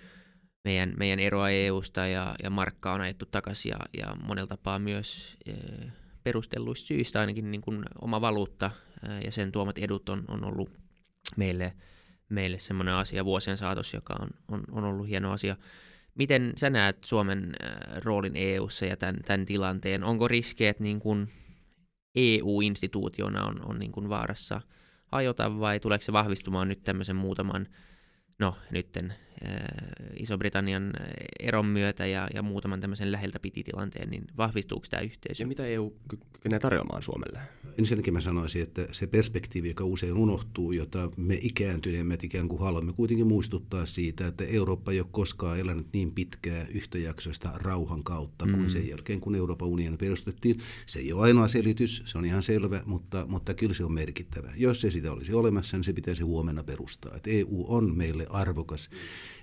meidän, 0.65 0.95
meidän 0.99 1.19
eroa 1.19 1.51
EUsta 1.51 2.07
ja, 2.07 2.35
ja 2.43 2.51
markkaa 2.51 2.95
on 2.95 3.01
ajettu 3.01 3.27
takaisin, 3.27 3.71
ja, 3.71 3.79
ja 3.99 4.17
monella 4.23 4.47
tapaa 4.47 4.79
myös 4.79 5.37
äh, 5.49 5.93
perustelluista 6.25 6.87
syistä 6.87 7.21
ainakin 7.21 7.51
niin 7.51 7.61
kuin 7.61 7.83
oma 8.01 8.21
valuutta 8.21 8.67
äh, 8.67 9.21
ja 9.25 9.33
sen 9.33 9.53
tuomat 9.53 9.79
edut 9.79 10.09
on, 10.09 10.25
on 10.29 10.45
ollut 10.45 10.71
meille, 11.37 11.73
meille 12.29 12.59
semmoinen 12.59 12.95
asia 12.95 13.25
vuosien 13.25 13.57
saatossa, 13.57 13.97
joka 13.97 14.17
on, 14.21 14.29
on, 14.49 14.65
on 14.73 14.85
ollut 14.85 15.09
hieno 15.09 15.33
asia. 15.33 15.57
Miten 16.15 16.53
sä 16.57 16.71
näet 16.71 17.05
Suomen 17.05 17.53
roolin 18.05 18.37
EU:ssa 18.37 18.87
ja 18.87 18.97
tämän, 18.97 19.17
tämän 19.25 19.47
tilanteen? 19.47 20.05
Onko 20.05 20.29
riski, 20.29 20.67
että 20.67 20.83
niin 20.83 21.01
kuin 21.01 21.33
EU-instituutiona 22.17 23.45
on, 23.45 23.61
on 23.69 23.79
niin 23.79 23.93
kuin 23.93 24.09
vaarassa 24.09 24.61
hajota 25.07 25.61
vai 25.61 25.81
tuleeko 25.81 26.03
se 26.03 26.13
vahvistumaan 26.13 26.69
nyt 26.69 26.83
tämmöisen 26.85 27.17
muutaman 27.17 27.69
no 28.39 28.57
nytten 28.71 29.15
Iso-Britannian 30.17 30.93
eron 31.41 31.67
myötä 31.67 32.07
ja, 32.07 32.29
ja 32.35 32.43
muutaman 32.43 32.81
tämmöisen 32.81 33.13
läheltä 33.13 33.41
piti 33.41 33.63
tilanteen, 33.63 34.11
niin 34.11 34.25
vahvistuuko 34.37 34.87
tämä 34.91 35.01
yhteisö? 35.01 35.43
Ja 35.43 35.47
mitä 35.47 35.67
EU 35.67 35.93
kykenee 36.09 36.59
tarjoamaan 36.59 37.03
Suomelle? 37.03 37.39
Ensinnäkin 37.79 38.13
mä 38.13 38.21
sanoisin, 38.21 38.63
että 38.63 38.87
se 38.93 39.07
perspektiivi, 39.07 39.69
joka 39.69 39.85
usein 39.85 40.15
unohtuu, 40.15 40.73
jota 40.73 41.11
me 41.17 41.39
ikääntyneemmät 41.43 42.25
ikään 42.25 42.49
kuin 42.49 42.61
haluamme 42.61 42.93
kuitenkin 42.93 43.27
muistuttaa 43.27 43.87
siitä, 43.87 44.27
että 44.27 44.45
Eurooppa 44.45 44.93
ei 44.93 45.01
ole 45.01 45.09
koskaan 45.11 45.59
elänyt 45.59 45.87
niin 45.93 46.13
pitkää 46.13 46.67
yhtäjaksoista 46.75 47.51
rauhan 47.55 48.05
kautta 48.05 48.47
mm. 48.47 48.55
kuin 48.55 48.71
sen 48.71 48.89
jälkeen, 48.89 49.21
kun 49.21 49.35
Euroopan 49.35 49.69
unioni 49.69 49.97
perustettiin. 49.97 50.57
Se 50.87 50.99
ei 50.99 51.13
ole 51.13 51.23
ainoa 51.23 51.49
selitys, 51.49 52.03
se 52.07 52.19
on 52.19 52.25
ihan 52.25 52.43
selvä, 52.43 52.83
mutta, 52.87 53.27
mutta 53.29 53.55
kyllä 53.55 53.75
se 53.75 53.85
on 53.85 53.93
merkittävä. 53.93 54.53
Jos 54.57 54.81
se 54.81 54.91
sitä 54.91 55.13
olisi 55.13 55.35
olemassa, 55.35 55.77
niin 55.77 55.85
se 55.85 55.93
pitäisi 55.93 56.23
huomenna 56.23 56.63
perustaa. 56.63 57.17
Että 57.17 57.31
EU 57.31 57.65
on 57.69 57.97
meille 57.97 58.27
arvokas 58.31 58.91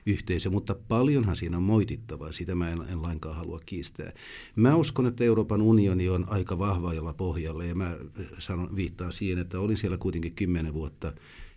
yhteisö, 0.05 0.49
mutta 0.49 0.75
paljonhan 0.87 1.35
siinä 1.35 1.57
on 1.57 1.63
moitittavaa, 1.63 2.31
sitä 2.31 2.55
mä 2.55 2.69
en, 2.69 2.81
en 2.89 3.01
lainkaan 3.01 3.35
halua 3.35 3.59
kiistää. 3.65 4.11
Mä 4.55 4.75
uskon, 4.75 5.05
että 5.05 5.23
Euroopan 5.23 5.61
unioni 5.61 6.09
on 6.09 6.25
aika 6.29 6.59
vahvalla 6.59 7.13
pohjalla 7.13 7.65
ja 7.65 7.75
mä 7.75 7.97
sanon, 8.39 8.75
viittaan 8.75 9.13
siihen, 9.13 9.39
että 9.39 9.59
olin 9.59 9.77
siellä 9.77 9.97
kuitenkin 9.97 10.35
kymmenen 10.35 10.73
vuotta 10.73 11.13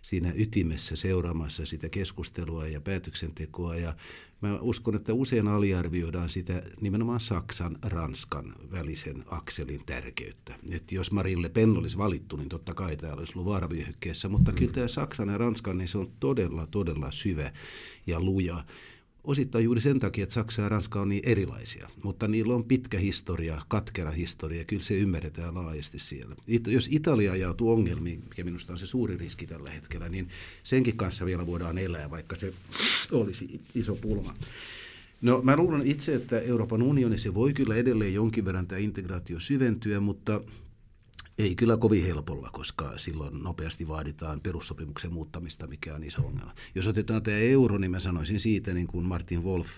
siinä 0.07 0.33
ytimessä 0.35 0.95
seuraamassa 0.95 1.65
sitä 1.65 1.89
keskustelua 1.89 2.67
ja 2.67 2.81
päätöksentekoa. 2.81 3.75
Ja 3.75 3.95
mä 4.41 4.59
uskon, 4.61 4.95
että 4.95 5.13
usein 5.13 5.47
aliarvioidaan 5.47 6.29
sitä 6.29 6.63
nimenomaan 6.81 7.19
Saksan-Ranskan 7.19 8.55
välisen 8.71 9.23
akselin 9.27 9.85
tärkeyttä. 9.85 10.55
Et 10.71 10.91
jos 10.91 11.11
Marille 11.11 11.49
Pen 11.49 11.77
olisi 11.77 11.97
valittu, 11.97 12.35
niin 12.37 12.49
totta 12.49 12.73
kai 12.73 12.97
tämä 12.97 13.13
olisi 13.13 13.33
ollut 13.35 13.45
vaaravyöhykkeessä, 13.45 14.29
mutta 14.29 14.51
kyllä 14.51 14.73
tämä 14.73 14.87
Saksan 14.87 15.29
ja 15.29 15.37
Ranskan, 15.37 15.77
niin 15.77 15.87
se 15.87 15.97
on 15.97 16.11
todella, 16.19 16.67
todella 16.67 17.11
syvä 17.11 17.51
ja 18.07 18.19
luja 18.19 18.65
osittain 19.27 19.65
juuri 19.65 19.81
sen 19.81 19.99
takia, 19.99 20.23
että 20.23 20.33
Saksa 20.33 20.61
ja 20.61 20.69
Ranska 20.69 21.01
on 21.01 21.09
niin 21.09 21.23
erilaisia, 21.25 21.89
mutta 22.03 22.27
niillä 22.27 22.55
on 22.55 22.63
pitkä 22.63 22.99
historia, 22.99 23.61
katkera 23.67 24.11
historia, 24.11 24.65
kyllä 24.65 24.83
se 24.83 24.97
ymmärretään 24.97 25.55
laajasti 25.55 25.99
siellä. 25.99 26.35
It, 26.47 26.67
jos 26.67 26.87
Italia 26.91 27.31
ajautuu 27.31 27.71
ongelmiin, 27.71 28.23
mikä 28.29 28.43
minusta 28.43 28.73
on 28.73 28.79
se 28.79 28.85
suuri 28.85 29.17
riski 29.17 29.47
tällä 29.47 29.69
hetkellä, 29.69 30.09
niin 30.09 30.29
senkin 30.63 30.97
kanssa 30.97 31.25
vielä 31.25 31.45
voidaan 31.45 31.77
elää, 31.77 32.09
vaikka 32.11 32.35
se 32.35 32.53
olisi 33.11 33.61
iso 33.75 33.95
pulma. 33.95 34.35
No 35.21 35.41
mä 35.41 35.55
luulen 35.55 35.87
itse, 35.87 36.15
että 36.15 36.39
Euroopan 36.39 36.81
unionissa 36.81 37.33
voi 37.33 37.53
kyllä 37.53 37.75
edelleen 37.75 38.13
jonkin 38.13 38.45
verran 38.45 38.67
tämä 38.67 38.79
integraatio 38.79 39.39
syventyä, 39.39 39.99
mutta 39.99 40.41
ei 41.37 41.55
kyllä 41.55 41.77
kovin 41.77 42.05
helpolla, 42.05 42.49
koska 42.53 42.97
silloin 42.97 43.43
nopeasti 43.43 43.87
vaaditaan 43.87 44.41
perussopimuksen 44.41 45.13
muuttamista, 45.13 45.67
mikä 45.67 45.95
on 45.95 46.03
iso 46.03 46.21
ongelma. 46.21 46.53
Jos 46.75 46.87
otetaan 46.87 47.23
tämä 47.23 47.37
euro, 47.37 47.77
niin 47.77 47.91
mä 47.91 47.99
sanoisin 47.99 48.39
siitä, 48.39 48.73
niin 48.73 48.87
kuin 48.87 49.05
Martin 49.05 49.43
Wolf, 49.43 49.69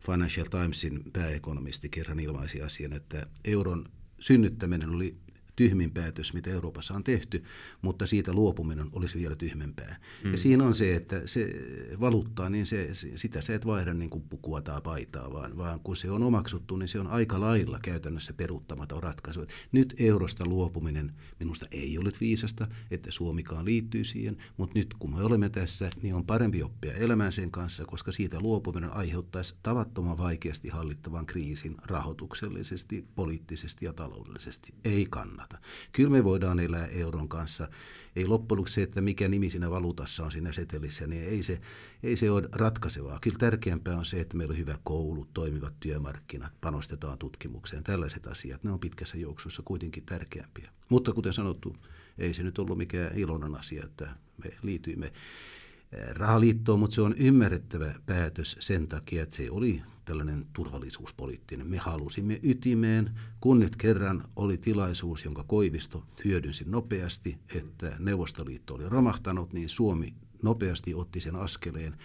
Financial 0.00 0.46
Timesin 0.46 1.02
pääekonomisti, 1.12 1.88
kerran 1.88 2.20
ilmaisi 2.20 2.62
asian, 2.62 2.92
että 2.92 3.26
euron 3.44 3.84
synnyttäminen 4.20 4.90
oli 4.90 5.16
tyhmin 5.56 5.90
päätös, 5.90 6.34
mitä 6.34 6.50
Euroopassa 6.50 6.94
on 6.94 7.04
tehty, 7.04 7.44
mutta 7.82 8.06
siitä 8.06 8.32
luopuminen 8.32 8.88
olisi 8.92 9.18
vielä 9.18 9.36
tyhmempää. 9.36 10.00
Mm. 10.24 10.30
Ja 10.30 10.38
siinä 10.38 10.64
on 10.64 10.74
se, 10.74 10.96
että 10.96 11.22
se 11.24 11.48
valuuttaa, 12.00 12.50
niin 12.50 12.66
se, 12.66 12.88
sitä 12.92 13.40
sä 13.40 13.54
et 13.54 13.66
vaihda 13.66 13.94
niin 13.94 14.10
kuin 14.10 14.22
pukua 14.22 14.60
tai 14.60 14.80
paitaa, 14.80 15.32
vaan, 15.32 15.56
vaan 15.56 15.80
kun 15.80 15.96
se 15.96 16.10
on 16.10 16.22
omaksuttu, 16.22 16.76
niin 16.76 16.88
se 16.88 17.00
on 17.00 17.06
aika 17.06 17.40
lailla 17.40 17.78
käytännössä 17.82 18.32
peruuttamaton 18.32 19.02
ratkaisu. 19.02 19.46
Nyt 19.72 19.94
eurosta 19.98 20.46
luopuminen 20.46 21.12
minusta 21.40 21.66
ei 21.70 21.98
ole 21.98 22.10
viisasta, 22.20 22.66
että 22.90 23.10
Suomikaan 23.10 23.64
liittyy 23.64 24.04
siihen, 24.04 24.36
mutta 24.56 24.78
nyt 24.78 24.94
kun 24.98 25.14
me 25.14 25.22
olemme 25.22 25.48
tässä, 25.48 25.90
niin 26.02 26.14
on 26.14 26.26
parempi 26.26 26.62
oppia 26.62 26.92
elämään 26.92 27.32
sen 27.32 27.50
kanssa, 27.50 27.84
koska 27.84 28.12
siitä 28.12 28.40
luopuminen 28.40 28.92
aiheuttaisi 28.92 29.54
tavattoman 29.62 30.18
vaikeasti 30.18 30.68
hallittavan 30.68 31.26
kriisin 31.26 31.76
rahoituksellisesti, 31.84 33.06
poliittisesti 33.14 33.84
ja 33.84 33.92
taloudellisesti. 33.92 34.74
Ei 34.84 35.06
kannata 35.10 35.45
maata. 35.52 35.68
Kyllä 35.92 36.10
me 36.10 36.24
voidaan 36.24 36.60
elää 36.60 36.86
euron 36.86 37.28
kanssa. 37.28 37.68
Ei 38.16 38.26
loppujen 38.26 38.66
se, 38.66 38.82
että 38.82 39.00
mikä 39.00 39.28
nimi 39.28 39.50
siinä 39.50 39.70
valuutassa 39.70 40.24
on 40.24 40.32
siinä 40.32 40.52
setelissä, 40.52 41.06
niin 41.06 41.24
ei 41.24 41.42
se, 41.42 41.60
ei 42.02 42.16
se 42.16 42.30
ole 42.30 42.48
ratkaisevaa. 42.52 43.18
Kyllä 43.22 43.38
tärkeämpää 43.38 43.96
on 43.96 44.04
se, 44.04 44.20
että 44.20 44.36
meillä 44.36 44.52
on 44.52 44.58
hyvä 44.58 44.78
koulu, 44.82 45.26
toimivat 45.34 45.74
työmarkkinat, 45.80 46.52
panostetaan 46.60 47.18
tutkimukseen. 47.18 47.84
Tällaiset 47.84 48.26
asiat, 48.26 48.64
ne 48.64 48.70
on 48.70 48.80
pitkässä 48.80 49.18
juoksussa 49.18 49.62
kuitenkin 49.64 50.06
tärkeämpiä. 50.06 50.70
Mutta 50.88 51.12
kuten 51.12 51.32
sanottu, 51.32 51.76
ei 52.18 52.34
se 52.34 52.42
nyt 52.42 52.58
ollut 52.58 52.78
mikään 52.78 53.18
iloinen 53.18 53.54
asia, 53.54 53.84
että 53.84 54.08
me 54.44 54.50
liityimme 54.62 55.12
rahaliittoon, 56.10 56.78
mutta 56.78 56.94
se 56.94 57.02
on 57.02 57.14
ymmärrettävä 57.18 57.94
päätös 58.06 58.56
sen 58.60 58.88
takia, 58.88 59.22
että 59.22 59.36
se 59.36 59.50
oli 59.50 59.82
tällainen 60.06 60.46
turvallisuuspoliittinen. 60.52 61.66
Me 61.66 61.78
halusimme 61.78 62.40
ytimeen, 62.42 63.10
kun 63.40 63.60
nyt 63.60 63.76
kerran 63.76 64.24
oli 64.36 64.58
tilaisuus, 64.58 65.24
jonka 65.24 65.44
Koivisto 65.44 66.04
hyödynsi 66.24 66.64
nopeasti, 66.66 67.38
että 67.54 67.96
Neuvostoliitto 67.98 68.74
oli 68.74 68.88
romahtanut, 68.88 69.52
niin 69.52 69.68
Suomi 69.68 70.14
nopeasti 70.42 70.94
otti 70.94 71.20
sen 71.20 71.36
askeleen 71.36 71.96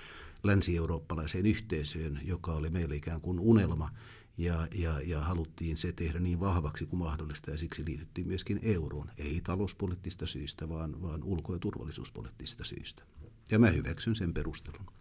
länsi-eurooppalaiseen 0.44 1.46
yhteisöön, 1.46 2.20
joka 2.24 2.54
oli 2.54 2.70
meille 2.70 2.96
ikään 2.96 3.22
kuin 3.22 3.40
unelma, 3.40 3.90
ja, 4.38 4.68
ja, 4.76 5.02
ja 5.02 5.22
haluttiin 5.22 5.78
se 5.78 5.92
tehdä 5.92 6.20
niin 6.20 6.40
vahvaksi 6.40 6.86
kuin 6.86 7.00
mahdollista, 7.00 7.52
ja 7.52 7.58
siksi 7.58 7.86
liityttiin 7.86 8.28
myöskin 8.28 8.60
euroon, 8.64 9.12
ei 9.18 9.42
talouspoliittista 9.44 10.26
syistä, 10.26 10.70
vaan, 10.70 11.02
vaan 11.02 11.24
ulko- 11.24 11.54
ja 11.54 11.60
turvallisuuspoliittisista 11.60 12.64
syistä. 12.64 13.04
Ja 13.52 13.60
mä 13.60 13.68
hyväksyn 13.68 14.16
sen 14.16 14.34
perustelun. 14.34 15.01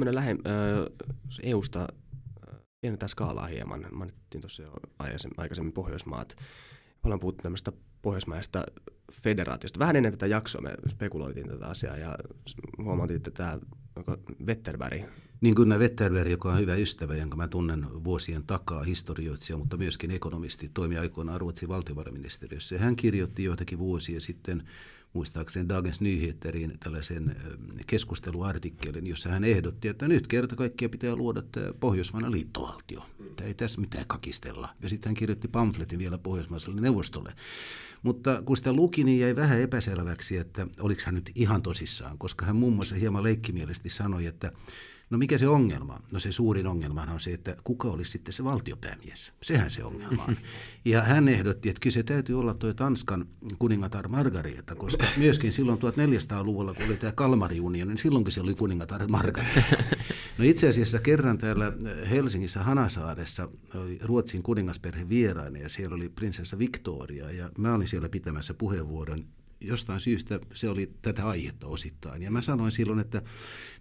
Mennään 0.00 0.14
lähe, 0.14 0.30
äh, 0.30 0.36
EUsta 1.42 1.88
pienentää 2.80 3.08
skaalaa 3.08 3.46
hieman. 3.46 3.86
Mainittiin 3.92 4.40
tuossa 4.40 4.62
jo 4.62 4.72
aikaisemmin 5.36 5.72
Pohjoismaat. 5.72 6.36
Paljon 7.02 7.20
puhuttu 7.20 7.42
tämmöistä 7.42 7.72
pohjoismaista 8.02 8.64
federaatiosta. 9.12 9.78
Vähän 9.78 9.96
ennen 9.96 10.12
tätä 10.12 10.26
jaksoa 10.26 10.62
me 10.62 10.74
spekuloitiin 10.88 11.48
tätä 11.48 11.66
asiaa 11.66 11.96
ja 11.96 12.18
huomattiin, 12.82 13.16
että 13.16 13.30
tämä 13.30 13.58
Wetterberg. 14.46 15.02
Niin 15.40 15.54
kuin 15.54 15.78
Wetterberg, 15.78 16.30
joka 16.30 16.52
on 16.52 16.58
hyvä 16.58 16.74
ystävä, 16.74 17.16
jonka 17.16 17.36
mä 17.36 17.48
tunnen 17.48 18.04
vuosien 18.04 18.44
takaa 18.46 18.82
historioitsija, 18.82 19.56
mutta 19.56 19.76
myöskin 19.76 20.10
ekonomisti, 20.10 20.70
toimi 20.74 20.98
aikoinaan 20.98 21.40
Ruotsin 21.40 21.68
valtiovarainministeriössä. 21.68 22.78
Hän 22.78 22.96
kirjoitti 22.96 23.44
joitakin 23.44 23.78
vuosia 23.78 24.20
sitten 24.20 24.62
muistaakseni 25.12 25.68
Dagens 25.68 26.00
Nyheterin 26.00 26.72
tällaisen 26.80 27.36
keskusteluartikkelin, 27.86 29.06
jossa 29.06 29.28
hän 29.28 29.44
ehdotti, 29.44 29.88
että 29.88 30.08
nyt 30.08 30.26
kerta 30.26 30.56
kaikkia 30.56 30.88
pitää 30.88 31.16
luoda 31.16 31.42
Pohjoismainen 31.80 32.32
liittovaltio. 32.32 33.06
Että 33.20 33.44
ei 33.44 33.54
tässä 33.54 33.80
mitään 33.80 34.06
kakistella. 34.06 34.68
Ja 34.82 34.88
sitten 34.88 35.10
hän 35.10 35.14
kirjoitti 35.14 35.48
pamfletin 35.48 35.98
vielä 35.98 36.18
Pohjoismaiselle 36.18 36.80
neuvostolle. 36.80 37.32
Mutta 38.02 38.42
kun 38.42 38.56
sitä 38.56 38.72
luki, 38.72 39.04
niin 39.04 39.20
jäi 39.20 39.36
vähän 39.36 39.60
epäselväksi, 39.60 40.36
että 40.36 40.66
oliko 40.80 41.02
hän 41.04 41.14
nyt 41.14 41.30
ihan 41.34 41.62
tosissaan, 41.62 42.18
koska 42.18 42.46
hän 42.46 42.56
muun 42.56 42.72
muassa 42.72 42.96
hieman 42.96 43.22
leikkimielisesti 43.22 43.90
sanoi, 43.90 44.26
että 44.26 44.52
No 45.10 45.18
mikä 45.18 45.38
se 45.38 45.48
ongelma? 45.48 46.00
No 46.12 46.18
se 46.18 46.32
suurin 46.32 46.66
ongelma 46.66 47.02
on 47.02 47.20
se, 47.20 47.32
että 47.32 47.56
kuka 47.64 47.88
olisi 47.88 48.10
sitten 48.10 48.34
se 48.34 48.44
valtiopäämies. 48.44 49.32
Sehän 49.42 49.70
se 49.70 49.84
ongelma 49.84 50.24
on. 50.28 50.36
Ja 50.84 51.02
hän 51.02 51.28
ehdotti, 51.28 51.68
että 51.68 51.80
kyllä 51.80 51.94
se 51.94 52.02
täytyy 52.02 52.40
olla 52.40 52.54
tuo 52.54 52.74
Tanskan 52.74 53.26
kuningatar 53.58 54.08
Margareta, 54.08 54.74
koska 54.74 55.06
myöskin 55.16 55.52
silloin 55.52 55.78
1400-luvulla, 55.78 56.74
kun 56.74 56.86
oli 56.86 56.96
tämä 56.96 57.12
Kalmariunioni, 57.12 57.88
niin 57.88 57.98
silloinkin 57.98 58.32
se 58.32 58.40
oli 58.40 58.54
kuningatar 58.54 59.08
Margareta. 59.08 59.62
No 60.38 60.44
itse 60.46 60.68
asiassa 60.68 60.98
kerran 60.98 61.38
täällä 61.38 61.72
Helsingissä 62.10 62.62
Hanasaaressa 62.62 63.48
oli 63.74 63.98
Ruotsin 64.02 64.42
kuningasperhe 64.42 65.08
vieraina 65.08 65.58
ja 65.58 65.68
siellä 65.68 65.94
oli 65.94 66.08
prinsessa 66.08 66.58
Victoria 66.58 67.30
ja 67.30 67.50
mä 67.58 67.74
olin 67.74 67.88
siellä 67.88 68.08
pitämässä 68.08 68.54
puheenvuoron 68.54 69.24
jostain 69.60 70.00
syystä 70.00 70.40
se 70.54 70.68
oli 70.68 70.92
tätä 71.02 71.28
aihetta 71.28 71.66
osittain. 71.66 72.22
Ja 72.22 72.30
mä 72.30 72.42
sanoin 72.42 72.72
silloin, 72.72 72.98
että 72.98 73.22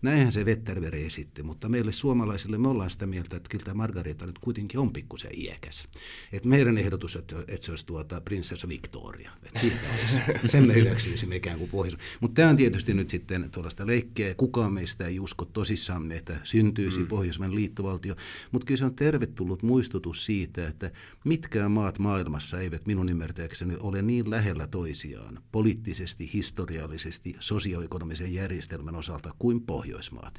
näinhän 0.01 0.31
se 0.31 0.43
Wetterberg 0.43 0.99
esitti, 0.99 1.43
mutta 1.43 1.69
meille 1.69 1.91
suomalaisille 1.91 2.57
me 2.57 2.67
ollaan 2.67 2.89
sitä 2.89 3.07
mieltä, 3.07 3.37
että 3.37 3.49
kyllä 3.49 3.65
tämä 3.65 3.73
Margareta 3.73 4.25
nyt 4.25 4.39
kuitenkin 4.39 4.79
on 4.79 4.93
pikkusen 4.93 5.31
iäkäs. 5.33 5.87
Et 6.31 6.45
meidän 6.45 6.77
ehdotus, 6.77 7.15
että, 7.15 7.35
että 7.47 7.65
se 7.65 7.71
olisi 7.71 7.85
tuota 7.85 8.21
prinsessa 8.21 8.67
Victoria. 8.67 9.31
Että 9.43 9.59
siitä 9.59 9.77
olisi, 9.99 10.15
sen 10.51 10.67
me 10.67 10.75
hyväksyisimme 10.75 11.35
ikään 11.35 11.57
kuin 11.57 11.71
pohjois. 11.71 11.97
Mutta 12.19 12.35
tämä 12.35 12.49
on 12.49 12.57
tietysti 12.57 12.93
nyt 12.93 13.09
sitten 13.09 13.49
tuollaista 13.51 13.87
leikkeä. 13.87 14.35
Kukaan 14.35 14.73
meistä 14.73 15.05
ei 15.05 15.19
usko 15.19 15.45
tosissaan, 15.45 16.11
että 16.11 16.39
syntyisi 16.43 16.99
mm. 16.99 17.07
Pohjoismainen 17.07 17.55
liittovaltio. 17.55 18.15
Mutta 18.51 18.65
kyllä 18.65 18.77
se 18.77 18.85
on 18.85 18.95
tervetullut 18.95 19.63
muistutus 19.63 20.25
siitä, 20.25 20.67
että 20.67 20.91
mitkään 21.25 21.71
maat 21.71 21.99
maailmassa 21.99 22.59
eivät 22.59 22.85
minun 22.85 23.09
ymmärtääkseni 23.09 23.75
ole 23.79 24.01
niin 24.01 24.29
lähellä 24.29 24.67
toisiaan. 24.67 25.41
Poli- 25.51 25.69
poliittisesti, 25.69 26.29
historiallisesti, 26.33 27.35
sosioekonomisen 27.39 28.33
järjestelmän 28.33 28.95
osalta 28.95 29.33
kuin 29.39 29.61
Pohjoismaat 29.61 29.88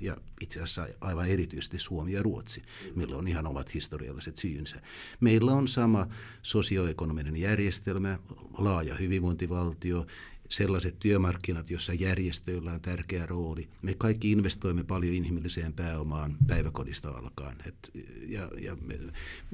ja 0.01 0.17
itse 0.41 0.61
asiassa 0.61 0.87
aivan 1.01 1.27
erityisesti 1.27 1.79
Suomi 1.79 2.13
ja 2.13 2.23
Ruotsi, 2.23 2.63
millä 2.95 3.17
on 3.17 3.29
ihan 3.29 3.47
omat 3.47 3.75
historialliset 3.75 4.37
syynsä. 4.37 4.81
Meillä 5.21 5.53
on 5.53 5.69
sama 5.69 6.07
sosioekonominen 6.43 7.37
järjestelmä, 7.37 8.19
laaja 8.59 8.95
hyvinvointivaltio, 8.95 10.07
sellaiset 10.51 10.99
työmarkkinat, 10.99 11.71
joissa 11.71 11.93
järjestöillä 11.93 12.73
on 12.73 12.81
tärkeä 12.81 13.27
rooli. 13.27 13.69
Me 13.83 13.95
kaikki 13.95 14.33
investoimme 14.33 14.85
paljon 14.85 15.15
inhimilliseen 15.15 15.73
pääomaan 15.73 16.37
päiväkodista 16.47 17.11
alkaen. 17.11 17.57
Et, 17.67 17.91
ja, 18.29 18.49
ja 18.61 18.77
me, 18.87 18.99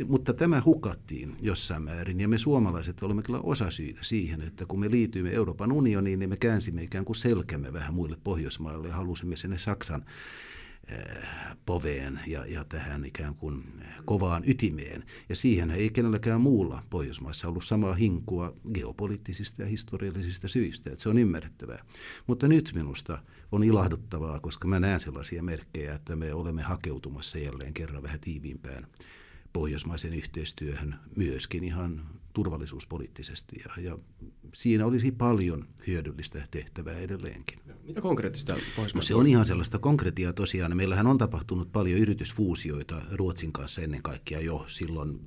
mutta 0.07 0.35
tämä 0.35 0.63
hukattiin 0.65 1.37
jossain 1.43 1.83
määrin, 1.83 2.21
ja 2.21 2.29
me 2.29 2.39
suomalaiset 2.39 3.03
olemme 3.03 3.23
kyllä 3.23 3.41
osa 3.41 3.71
syytä 3.71 4.01
siihen, 4.03 4.41
että 4.41 4.67
kun 4.67 4.81
me 4.81 4.91
liityimme 4.91 5.33
Euroopan 5.33 5.73
unioniin, 5.73 6.19
niin 6.19 6.31
me 6.31 6.37
käänsimme 6.37 6.83
ikään 6.83 7.05
kuin 7.05 7.17
selkämme 7.17 7.73
vähän 7.73 7.95
muille 7.95 8.17
Pohjoismaille 8.25 8.89
ja 8.89 8.95
halusimme 8.95 9.37
sinne 9.37 9.59
Saksan 9.59 10.05
poveen 11.66 12.20
ja, 12.27 12.46
ja 12.46 12.64
tähän 12.64 13.05
ikään 13.05 13.35
kuin 13.35 13.64
kovaan 14.05 14.42
ytimeen. 14.46 15.05
Ja 15.29 15.37
siihen 15.37 15.70
ei 15.70 15.90
kenelläkään 15.90 16.40
muulla 16.40 16.83
Pohjoismaissa 16.90 17.49
ollut 17.49 17.64
samaa 17.64 17.94
hinkua 17.94 18.57
geopoliittisista 18.75 19.62
ja 19.62 19.68
historiallisista 19.68 20.49
syistä. 20.49 20.90
Että 20.90 21.03
se 21.03 21.09
on 21.09 21.18
ymmärrettävää. 21.18 21.85
Mutta 22.27 22.49
nyt 22.49 22.72
minusta 22.75 23.18
on 23.53 23.64
ilahduttavaa, 23.64 24.40
koska 24.40 24.68
mä 24.68 24.81
näen 24.81 25.01
sellaisia 25.01 25.42
merkkejä, 25.42 25.94
että 25.94 26.16
me 26.16 26.35
olemme 26.35 26.62
hakeutumassa 26.62 27.38
jälleen 27.38 27.75
kerran 27.75 28.03
vähän 28.03 28.20
tiiviimpään 28.20 28.87
pohjoismaisen 29.53 30.14
yhteistyöhön 30.14 30.94
myöskin 31.16 31.64
ihan 31.64 32.07
turvallisuuspoliittisesti. 32.37 33.57
Ja, 33.64 33.83
ja 33.83 33.99
siinä 34.55 34.87
olisi 34.87 35.12
paljon 35.12 35.68
hyödyllistä 35.87 36.46
tehtävää 36.51 36.99
edelleenkin. 36.99 37.59
Mitä 37.83 38.01
konkreettista 38.01 38.55
no, 38.94 39.03
Se 39.03 39.14
on 39.14 39.27
ihan 39.27 39.44
sellaista 39.44 39.79
konkretiaa 39.79 40.33
tosiaan. 40.33 40.77
Meillähän 40.77 41.07
on 41.07 41.18
tapahtunut 41.18 41.72
paljon 41.72 41.99
yritysfuusioita 41.99 43.03
Ruotsin 43.12 43.53
kanssa 43.53 43.83
ennen 43.83 44.03
kaikkea 44.03 44.40
jo 44.40 44.64
silloin 44.66 45.20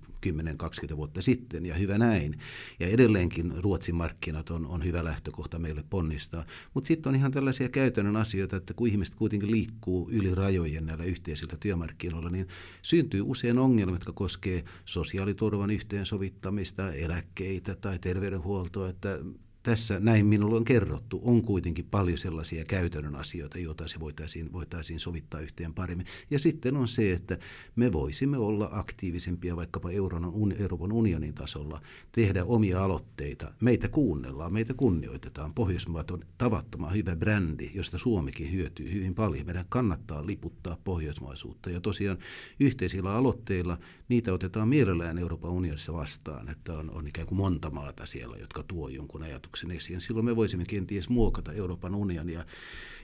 10-20 0.94 0.98
vuotta 0.98 1.22
sitten, 1.22 1.66
ja 1.66 1.76
hyvä 1.76 1.98
näin. 1.98 2.40
Ja 2.80 2.88
edelleenkin 2.88 3.54
Ruotsin 3.58 3.96
markkinat 3.96 4.50
on, 4.50 4.66
on 4.68 4.84
hyvä 4.84 5.04
lähtökohta 5.04 5.60
meille 5.60 5.84
ponnistaa. 5.90 6.46
Mutta 6.74 6.88
sitten 6.88 7.10
on 7.10 7.16
ihan 7.16 7.32
tällaisia 7.32 7.70
käytännön 7.70 8.16
asioita, 8.16 8.56
että 8.56 8.74
kun 8.74 8.88
ihmiset 8.88 9.16
kuitenkin 9.16 9.52
liikkuu 9.52 10.10
yli 10.12 10.36
rajojen 10.36 10.86
näillä 10.86 11.04
yhteisillä 11.04 11.54
työmarkkinoilla, 11.60 12.30
niin 12.30 12.48
syntyy 12.82 13.22
usein 13.22 13.58
ongelmia, 13.58 13.96
jotka 13.96 14.12
koskee 14.12 14.64
sosiaaliturvan 14.86 15.72
yhteensovittamista, 15.72 16.94
eläkkeitä 17.00 17.76
tai 17.76 18.00
terveydenhuoltoa, 18.00 18.90
että 18.90 19.20
tässä 19.64 20.00
näin 20.00 20.26
minulle 20.26 20.56
on 20.56 20.66
kerrottu, 20.66 21.22
on 21.24 21.42
kuitenkin 21.42 21.86
paljon 21.92 22.18
sellaisia 22.18 22.66
käytännön 22.66 23.16
asioita, 23.16 23.58
joita 23.58 23.88
se 23.88 24.00
voitaisiin, 24.00 24.54
voitaisiin 24.54 25.00
sovittaa 25.00 25.40
yhteen 25.40 25.74
paremmin. 25.74 26.06
Ja 26.32 26.40
sitten 26.40 26.78
on 26.78 26.88
se, 26.88 27.14
että 27.14 27.38
me 27.76 27.92
voisimme 27.92 28.38
olla 28.38 28.70
aktiivisempia 28.72 29.56
vaikkapa 29.56 29.92
Euroopan 29.92 30.92
unionin 30.92 31.34
tasolla, 31.34 31.82
tehdä 32.12 32.46
omia 32.46 32.84
aloitteita. 32.84 33.54
Meitä 33.62 33.90
kuunnellaan, 33.90 34.54
meitä 34.54 34.74
kunnioitetaan. 34.74 35.54
Pohjoismaat 35.54 36.12
on 36.12 36.26
tavattoman 36.38 36.94
hyvä 36.94 37.16
brändi, 37.16 37.72
josta 37.74 37.98
Suomikin 37.98 38.52
hyötyy 38.52 38.94
hyvin 38.94 39.16
paljon. 39.16 39.46
Meidän 39.46 39.66
kannattaa 39.70 40.26
liputtaa 40.26 40.78
pohjoismaisuutta. 40.84 41.70
Ja 41.70 41.82
tosiaan 41.82 42.18
yhteisillä 42.60 43.14
aloitteilla 43.16 43.78
niitä 44.10 44.34
otetaan 44.34 44.68
mielellään 44.68 45.18
Euroopan 45.18 45.52
unionissa 45.52 45.94
vastaan, 45.94 46.50
että 46.50 46.78
on, 46.78 46.92
on 46.92 47.08
ikään 47.08 47.28
kuin 47.28 47.38
monta 47.38 47.70
maata 47.70 48.06
siellä, 48.06 48.38
jotka 48.38 48.64
tuo 48.64 48.90
jonkun 48.90 49.24
ajatuksen 49.24 49.49
ajatuksen 49.50 49.72
esiin. 49.72 50.02
Silloin 50.02 50.26
me 50.26 50.36
voisimme 50.36 50.66
kenties 50.66 51.10
muokata 51.10 51.54
Euroopan 51.54 51.96
unionia. 51.96 52.40
Ja 52.40 52.46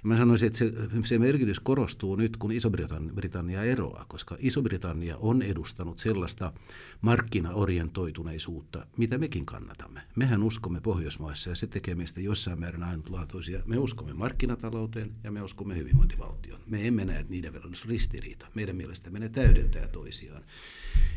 mä 0.03 0.17
sanoisin, 0.17 0.47
että 0.47 0.59
se, 0.59 0.71
se 1.03 1.19
merkitys 1.19 1.59
korostuu 1.59 2.15
nyt, 2.15 2.37
kun 2.37 2.51
Iso-Britannia 2.51 3.63
eroaa, 3.63 4.05
koska 4.07 4.37
Iso-Britannia 4.39 5.17
on 5.17 5.41
edustanut 5.41 5.99
sellaista 5.99 6.53
markkinaorientoituneisuutta, 7.01 8.87
mitä 8.97 9.17
mekin 9.17 9.45
kannatamme. 9.45 10.01
Mehän 10.15 10.43
uskomme 10.43 10.81
Pohjoismaissa 10.81 11.49
ja 11.49 11.55
se 11.55 11.67
tekee 11.67 11.95
meistä 11.95 12.21
jossain 12.21 12.59
määrin 12.59 12.83
ainutlaatuisia. 12.83 13.63
Me 13.65 13.77
uskomme 13.77 14.13
markkinatalouteen 14.13 15.11
ja 15.23 15.31
me 15.31 15.41
uskomme 15.41 15.75
hyvinvointivaltioon. 15.75 16.61
Me 16.67 16.87
emme 16.87 17.05
näe 17.05 17.25
niiden 17.29 17.53
välillä 17.53 17.75
ristiriita. 17.87 18.47
Meidän 18.53 18.75
mielestä 18.75 19.09
ne 19.09 19.29
täydentää 19.29 19.87
toisiaan 19.87 20.43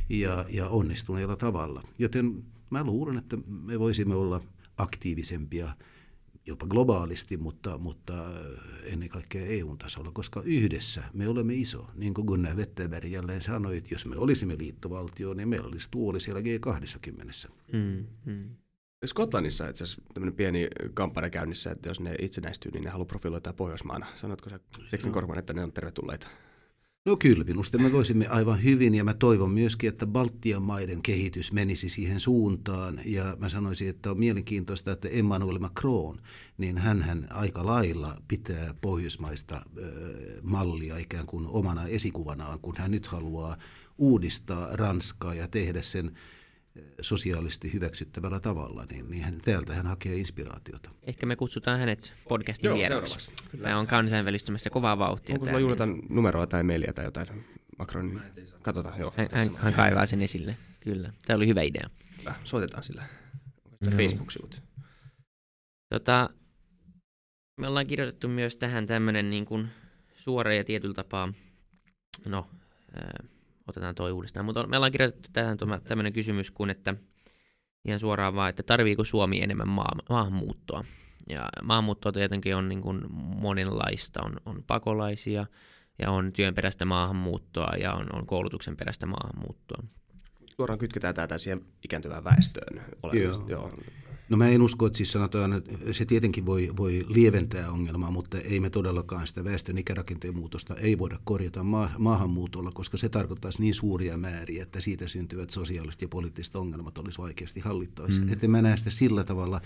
ja, 0.09 0.45
ja 0.49 0.69
onnistuneella 0.69 1.37
tavalla. 1.37 1.83
Joten 1.99 2.45
mä 2.71 2.85
luulen, 2.85 3.19
että 3.19 3.39
me 3.47 3.79
voisimme 3.79 4.15
olla 4.15 4.41
aktiivisempia 4.79 5.75
jopa 6.47 6.67
globaalisti, 6.67 7.37
mutta, 7.37 7.79
mutta 7.79 8.15
ennen 8.85 9.09
kaikkea 9.09 9.47
EU-tasolla, 9.47 10.11
koska 10.13 10.43
yhdessä 10.45 11.03
me 11.13 11.29
olemme 11.29 11.55
iso. 11.55 11.87
Niin 11.95 12.15
kuin 12.15 12.25
Gunnar 12.27 12.57
Wetterberg 12.57 13.11
jälleen 13.11 13.43
sanoi, 13.43 13.77
että 13.77 13.95
jos 13.95 14.07
me 14.07 14.17
olisimme 14.17 14.59
liittovaltio, 14.59 15.35
niin 15.35 15.49
meillä 15.49 15.69
olisi 15.69 15.89
tuoli 15.91 16.21
siellä 16.21 16.41
G20. 16.41 17.51
Mm, 17.73 18.07
mm. 18.25 18.49
Skotlannissa 19.07 19.69
itse 19.69 19.85
asiassa 19.85 20.03
tämmöinen 20.15 20.37
pieni 20.37 20.69
kampanja 20.95 21.31
käynnissä, 21.31 21.71
että 21.71 21.89
jos 21.89 22.01
ne 22.01 22.15
itsenäistyy, 22.21 22.73
niin 22.73 22.85
ne 22.85 22.91
haluaa 22.91 23.07
profiloida 23.07 23.53
Pohjoismaana. 23.53 24.07
Sanotko 24.17 24.51
sä 24.51 24.61
Seksin 24.87 25.13
Korvan, 25.13 25.39
että 25.39 25.53
ne 25.53 25.63
on 25.63 25.73
tervetulleita? 25.73 26.27
No 27.09 27.17
kyllä, 27.17 27.45
minusta 27.45 27.79
me 27.79 27.93
voisimme 27.93 28.27
aivan 28.27 28.63
hyvin 28.63 28.95
ja 28.95 29.05
mä 29.05 29.15
toivon 29.15 29.51
myöskin, 29.51 29.89
että 29.89 30.07
Baltian 30.07 30.63
maiden 30.63 31.03
kehitys 31.03 31.53
menisi 31.53 31.89
siihen 31.89 32.21
suuntaan. 32.21 33.01
Ja 33.05 33.37
mä 33.39 33.49
sanoisin, 33.49 33.89
että 33.89 34.11
on 34.11 34.19
mielenkiintoista, 34.19 34.93
että 34.93 35.09
Emmanuel 35.09 35.59
Macron, 35.59 36.21
niin 36.59 36.79
hän 36.79 37.29
aika 37.31 37.67
lailla 37.67 38.17
pitää 38.29 38.75
pohjoismaista 38.81 39.57
äh, 39.57 39.63
mallia 40.43 40.97
ikään 40.97 41.27
kuin 41.27 41.47
omana 41.47 41.87
esikuvanaan, 41.87 42.59
kun 42.61 42.77
hän 42.77 42.91
nyt 42.91 43.07
haluaa 43.07 43.57
uudistaa 43.99 44.69
Ranskaa 44.73 45.35
ja 45.35 45.49
tehdä 45.49 45.83
sen 45.83 46.13
sosiaalisesti 47.01 47.73
hyväksyttävällä 47.73 48.41
tavalla, 48.41 48.87
niin, 48.91 49.11
niin 49.11 49.23
hän, 49.23 49.41
täältä 49.45 49.75
hän 49.75 49.87
hakee 49.87 50.17
inspiraatiota. 50.17 50.91
Ehkä 51.03 51.27
me 51.27 51.37
kutsutaan 51.37 51.79
hänet 51.79 52.13
podcastin 52.29 52.75
vieraksi. 52.75 53.33
Tämä 53.63 53.79
on 53.79 53.87
kansainvälistymässä 53.87 54.71
kovaa 54.71 54.99
vauhtia. 54.99 55.35
Onko 55.35 55.47
sulla 55.47 55.59
juuri 55.59 55.77
numeroa 56.09 56.47
tai 56.47 56.63
mailia 56.63 56.93
tai 56.93 57.05
jotain? 57.05 57.29
Macron, 57.79 58.23
katsotaan. 58.63 59.01
Joo, 59.01 59.15
hän, 59.17 59.29
hän, 59.33 59.57
hän 59.57 59.73
kaivaa 59.75 60.07
sen 60.07 60.23
esille, 60.23 60.57
kyllä. 60.81 61.13
Tämä 61.27 61.37
oli 61.37 61.47
hyvä 61.47 61.63
idea. 61.63 61.91
Hyvä. 62.21 62.35
Soitetaan 62.45 62.83
sillä. 62.83 63.05
No. 63.81 63.91
Facebook-sivut. 63.91 64.63
Tota, 65.89 66.31
me 67.61 67.69
ollaan 67.69 67.87
kirjoitettu 67.87 68.29
myös 68.29 68.57
tähän 68.57 68.87
tämmöinen 68.87 69.31
niin 69.31 69.45
kuin 69.45 69.69
suora 70.15 70.55
ja 70.55 70.65
tietyllä 70.65 70.95
tapaa, 70.95 71.33
no, 72.27 72.47
otetaan 73.69 73.95
toi 73.95 74.13
uudestaan. 74.13 74.47
Mutta 74.47 74.67
me 74.67 74.77
ollaan 74.77 74.93
kirjoitettu 74.93 75.29
tähän 75.33 75.59
tämmöinen 75.85 76.13
kysymys 76.13 76.51
kuin, 76.51 76.71
että 76.71 76.95
ihan 77.85 78.01
suoraan 78.01 78.35
vaan, 78.35 78.51
että 78.51 78.63
tarviiko 78.63 79.05
Suomi 79.05 79.43
enemmän 79.43 79.69
maa, 79.69 79.97
maahanmuuttoa. 80.09 80.85
Ja 81.29 81.49
maahanmuuttoa 81.63 82.13
tietenkin 82.13 82.57
on 82.57 82.69
niin 82.69 82.81
kuin 82.81 83.03
monenlaista, 83.37 84.23
on, 84.23 84.37
on 84.47 84.65
pakolaisia 84.67 85.47
ja 85.99 86.11
on 86.11 86.33
työnperäistä 86.33 86.85
maahanmuuttoa 86.85 87.73
ja 87.81 87.93
on, 87.93 88.07
on 88.13 88.27
koulutuksen 88.27 88.77
peräistä 88.77 89.07
maahanmuuttoa. 89.07 89.83
Suoraan 90.57 90.79
kytketään 90.79 91.15
tätä 91.15 91.39
siihen 91.39 91.61
ikääntyvään 91.85 92.25
väestöön. 92.25 92.83
Joo. 93.13 93.47
Joo. 93.49 93.71
No 94.29 94.37
mä 94.37 94.49
en 94.49 94.63
usko, 94.63 94.87
että 94.87 94.97
siis 94.97 95.13
sanotaan, 95.13 95.53
että 95.53 95.73
se 95.93 96.05
tietenkin 96.05 96.47
voi, 96.47 96.71
voi 96.77 97.05
lieventää 97.09 97.71
ongelmaa, 97.71 98.11
mutta 98.11 98.39
ei 98.39 98.61
me 98.61 98.71
todellakaan 98.71 99.27
sitä 99.27 99.45
väestön 99.45 99.79
ikärakenteen 99.79 100.37
muutosta 100.37 100.77
ei 100.77 100.99
voida 100.99 101.19
korjata 101.25 101.63
ma- 101.63 101.91
maahanmuutolla, 101.99 102.71
koska 102.75 102.97
se 102.97 103.09
tarkoittaisi 103.09 103.61
niin 103.61 103.75
suuria 103.75 104.17
määriä, 104.17 104.63
että 104.63 104.81
siitä 104.81 105.09
syntyvät 105.09 105.51
sosiaaliset 105.51 106.03
ja 106.03 106.09
poliittiset 106.09 106.57
ongelmat 106.57 106.99
olisi 106.99 107.19
vaikeasti 107.19 107.61
hallittavissa. 107.61 108.23
Mm. 108.23 108.33
Että 108.33 108.49
mä 108.49 108.63
näen 108.63 108.79
sitä 108.79 108.91
sillä 108.91 109.25
tavalla 109.25 109.61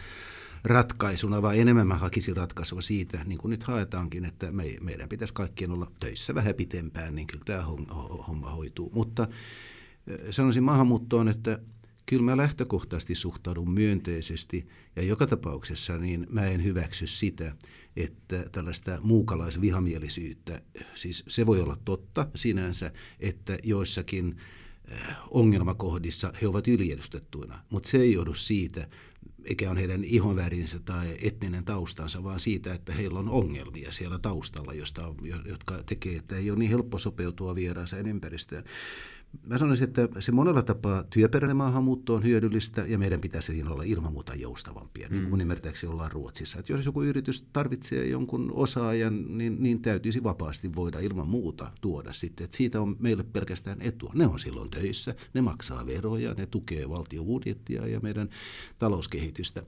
ratkaisuna, 0.64 1.42
vaan 1.42 1.56
enemmän 1.56 1.86
mä 1.86 1.96
hakisin 1.96 2.36
ratkaisua 2.36 2.80
siitä, 2.80 3.24
niin 3.24 3.38
kuin 3.38 3.50
nyt 3.50 3.62
haetaankin, 3.62 4.24
että 4.24 4.52
me, 4.52 4.76
meidän 4.80 5.08
pitäisi 5.08 5.34
kaikkien 5.34 5.70
olla 5.70 5.90
töissä 6.00 6.34
vähän 6.34 6.54
pitempään, 6.54 7.14
niin 7.14 7.26
kyllä 7.26 7.44
tämä 7.44 7.64
homma 8.28 8.50
hoituu. 8.50 8.90
Mutta 8.94 9.28
sanoisin 10.30 10.64
maahanmuuttoon, 10.64 11.28
että 11.28 11.58
kyllä 12.12 12.24
mä 12.24 12.36
lähtökohtaisesti 12.36 13.14
suhtaudun 13.14 13.70
myönteisesti 13.70 14.68
ja 14.96 15.02
joka 15.02 15.26
tapauksessa 15.26 15.98
niin 15.98 16.26
mä 16.30 16.46
en 16.46 16.64
hyväksy 16.64 17.06
sitä, 17.06 17.56
että 17.96 18.44
tällaista 18.52 18.98
muukalaisvihamielisyyttä, 19.02 20.62
siis 20.94 21.24
se 21.28 21.46
voi 21.46 21.60
olla 21.60 21.76
totta 21.84 22.26
sinänsä, 22.34 22.92
että 23.20 23.58
joissakin 23.62 24.36
äh, 24.92 25.16
ongelmakohdissa 25.30 26.32
he 26.42 26.48
ovat 26.48 26.68
yliedustettuina, 26.68 27.62
mutta 27.70 27.88
se 27.88 27.98
ei 27.98 28.12
johdu 28.12 28.34
siitä, 28.34 28.88
eikä 29.44 29.70
on 29.70 29.76
heidän 29.76 30.04
ihonvärinsä 30.04 30.78
tai 30.78 31.16
etninen 31.22 31.64
taustansa, 31.64 32.24
vaan 32.24 32.40
siitä, 32.40 32.74
että 32.74 32.92
heillä 32.92 33.18
on 33.18 33.28
ongelmia 33.28 33.92
siellä 33.92 34.18
taustalla, 34.18 34.74
josta, 34.74 35.14
jotka 35.44 35.82
tekee, 35.82 36.16
että 36.16 36.36
ei 36.36 36.50
ole 36.50 36.58
niin 36.58 36.70
helppo 36.70 36.98
sopeutua 36.98 37.54
vieraaseen 37.54 38.06
ympäristöön 38.06 38.64
mä 39.46 39.58
sanoisin, 39.58 39.88
että 39.88 40.08
se 40.18 40.32
monella 40.32 40.62
tapaa 40.62 41.02
työperäinen 41.02 41.56
maahanmuutto 41.56 42.14
on 42.14 42.24
hyödyllistä 42.24 42.84
ja 42.88 42.98
meidän 42.98 43.20
pitäisi 43.20 43.52
siinä 43.52 43.70
olla 43.70 43.82
ilman 43.82 44.12
muuta 44.12 44.34
joustavampia, 44.34 45.08
mm. 45.08 45.16
niin 45.16 45.30
kuin 45.30 45.40
ymmärtääkseni 45.40 45.92
ollaan 45.92 46.12
Ruotsissa. 46.12 46.58
Että 46.58 46.72
jos 46.72 46.86
joku 46.86 47.02
yritys 47.02 47.44
tarvitsee 47.52 48.06
jonkun 48.06 48.52
osaajan, 48.54 49.38
niin, 49.38 49.62
niin 49.62 49.82
täytyisi 49.82 50.22
vapaasti 50.22 50.74
voida 50.76 51.00
ilman 51.00 51.28
muuta 51.28 51.70
tuoda 51.80 52.12
sitten. 52.12 52.44
Että 52.44 52.56
siitä 52.56 52.80
on 52.80 52.96
meille 52.98 53.22
pelkästään 53.22 53.82
etua. 53.82 54.12
Ne 54.14 54.26
on 54.26 54.38
silloin 54.38 54.70
töissä, 54.70 55.14
ne 55.34 55.40
maksaa 55.40 55.86
veroja, 55.86 56.34
ne 56.34 56.46
tukee 56.46 56.88
valtion 56.88 57.26
budjettia 57.26 57.86
ja 57.86 58.00
meidän 58.00 58.28
talouskehitystä. 58.78 59.62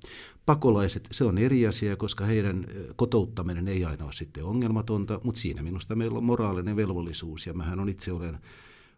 Pakolaiset, 0.46 1.08
se 1.12 1.24
on 1.24 1.38
eri 1.38 1.66
asia, 1.66 1.96
koska 1.96 2.24
heidän 2.24 2.66
kotouttaminen 2.96 3.68
ei 3.68 3.84
aina 3.84 4.04
ole 4.04 4.12
sitten 4.12 4.44
ongelmatonta, 4.44 5.20
mutta 5.24 5.40
siinä 5.40 5.62
minusta 5.62 5.94
meillä 5.94 6.18
on 6.18 6.24
moraalinen 6.24 6.76
velvollisuus 6.76 7.46
ja 7.46 7.54
mähän 7.54 7.80
on 7.80 7.88
itse 7.88 8.12
olen 8.12 8.38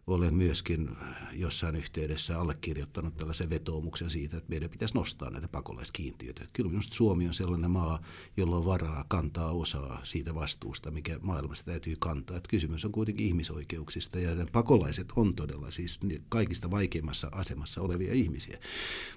olen 0.07 0.35
myöskin 0.35 0.89
jossain 1.33 1.75
yhteydessä 1.75 2.39
allekirjoittanut 2.39 3.17
tällaisen 3.17 3.49
vetoomuksen 3.49 4.09
siitä, 4.09 4.37
että 4.37 4.49
meidän 4.49 4.69
pitäisi 4.69 4.93
nostaa 4.93 5.29
näitä 5.29 5.47
pakolaiskiintiöitä. 5.47 6.45
Kyllä 6.53 6.69
minusta 6.69 6.95
Suomi 6.95 7.27
on 7.27 7.33
sellainen 7.33 7.71
maa, 7.71 8.01
jolla 8.37 8.57
on 8.57 8.65
varaa 8.65 9.05
kantaa 9.07 9.51
osaa 9.51 9.99
siitä 10.03 10.35
vastuusta, 10.35 10.91
mikä 10.91 11.19
maailmassa 11.21 11.65
täytyy 11.65 11.95
kantaa. 11.99 12.37
Että 12.37 12.49
kysymys 12.49 12.85
on 12.85 12.91
kuitenkin 12.91 13.25
ihmisoikeuksista 13.25 14.19
ja 14.19 14.45
pakolaiset 14.51 15.07
on 15.15 15.35
todella 15.35 15.71
siis 15.71 15.99
kaikista 16.29 16.71
vaikeimmassa 16.71 17.29
asemassa 17.31 17.81
olevia 17.81 18.13
ihmisiä. 18.13 18.59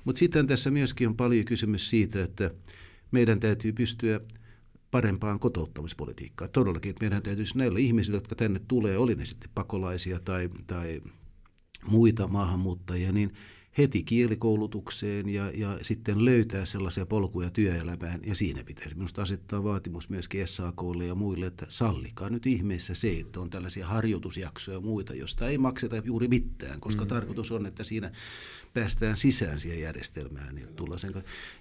Mutta 0.05 0.19
sitten 0.19 0.47
tässä 0.47 0.71
myöskin 0.71 1.09
on 1.09 1.17
paljon 1.17 1.45
kysymys 1.45 1.91
siitä, 1.91 2.23
että 2.23 2.51
meidän 3.11 3.41
täytyy 3.41 3.73
pystyä 3.73 4.21
parempaan 4.91 5.39
kotouttamispolitiikkaan. 5.39 6.51
Todellakin, 6.51 6.91
että 6.91 7.05
meidän 7.05 7.23
täytyisi 7.23 7.59
näille 7.59 7.81
ihmisille, 7.81 8.17
jotka 8.17 8.35
tänne 8.35 8.61
tulee, 8.69 8.99
oli 8.99 9.15
ne 9.15 9.25
sitten 9.25 9.51
pakolaisia 9.55 10.21
tai, 10.21 10.49
tai 10.67 11.01
muita 11.87 12.29
maahanmuuttajia, 12.29 13.13
niin 13.13 13.33
heti 13.81 14.03
kielikoulutukseen 14.03 15.29
ja, 15.29 15.51
ja 15.55 15.79
sitten 15.83 16.25
löytää 16.25 16.65
sellaisia 16.65 17.07
polkuja 17.07 17.51
työelämään. 17.51 18.21
Ja 18.27 18.35
siinä 18.35 18.65
pitäisi 18.65 18.95
minusta 18.95 19.23
asettaa 19.23 19.65
vaatimus 19.65 20.09
myöskin 20.09 20.49
SAKlle 20.49 21.07
ja 21.07 21.15
muille, 21.15 21.47
että 21.47 21.67
sallikaa 21.69 22.31
nyt 22.31 22.47
ihmeessä 22.47 22.95
se, 22.95 23.11
että 23.21 23.41
on 23.41 23.51
tällaisia 23.51 23.87
harjoitusjaksoja 23.87 24.77
ja 24.77 24.81
muita, 24.81 25.15
josta 25.15 25.49
ei 25.49 25.59
makseta 25.59 25.97
juuri 25.97 26.29
mitään, 26.29 26.81
koska 26.81 27.05
mm. 27.05 27.09
tarkoitus 27.09 27.53
on, 27.53 27.67
että 27.67 27.85
siinä 27.85 28.11
päästään 28.75 29.17
sisään 29.17 29.59
siihen 29.59 29.81
järjestelmään. 29.81 30.59
Ja 30.59 30.67
tulla 30.77 30.99
sen, 30.99 31.13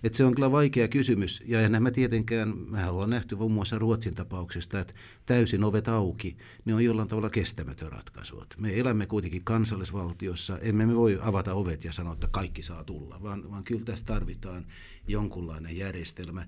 että 0.03 0.17
se 0.17 0.25
on 0.25 0.35
kyllä 0.35 0.51
vaikea 0.51 0.87
kysymys. 0.87 1.43
Ja 1.45 1.61
enhän 1.61 1.83
mä 1.83 1.91
tietenkään, 1.91 2.57
mä 2.57 2.89
ollaan 2.89 3.09
nähty 3.09 3.35
muun 3.35 3.51
muassa 3.51 3.79
Ruotsin 3.79 4.15
tapauksesta, 4.15 4.79
että 4.79 4.93
täysin 5.25 5.63
ovet 5.63 5.87
auki, 5.87 6.37
ne 6.65 6.73
on 6.73 6.85
jollain 6.85 7.07
tavalla 7.07 7.29
kestämätön 7.29 7.91
ratkaisu. 7.91 8.43
Me 8.57 8.79
elämme 8.79 9.05
kuitenkin 9.05 9.43
kansallisvaltiossa, 9.43 10.59
emme 10.59 10.85
me 10.85 10.95
voi 10.95 11.19
avata 11.21 11.53
ovet 11.53 11.83
ja 11.83 11.93
sanoa, 11.93 12.08
että 12.13 12.27
kaikki 12.31 12.63
saa 12.63 12.83
tulla, 12.83 13.23
vaan, 13.23 13.51
vaan 13.51 13.63
kyllä 13.63 13.85
tässä 13.85 14.05
tarvitaan 14.05 14.67
jonkunlainen 15.07 15.77
järjestelmä. 15.77 16.47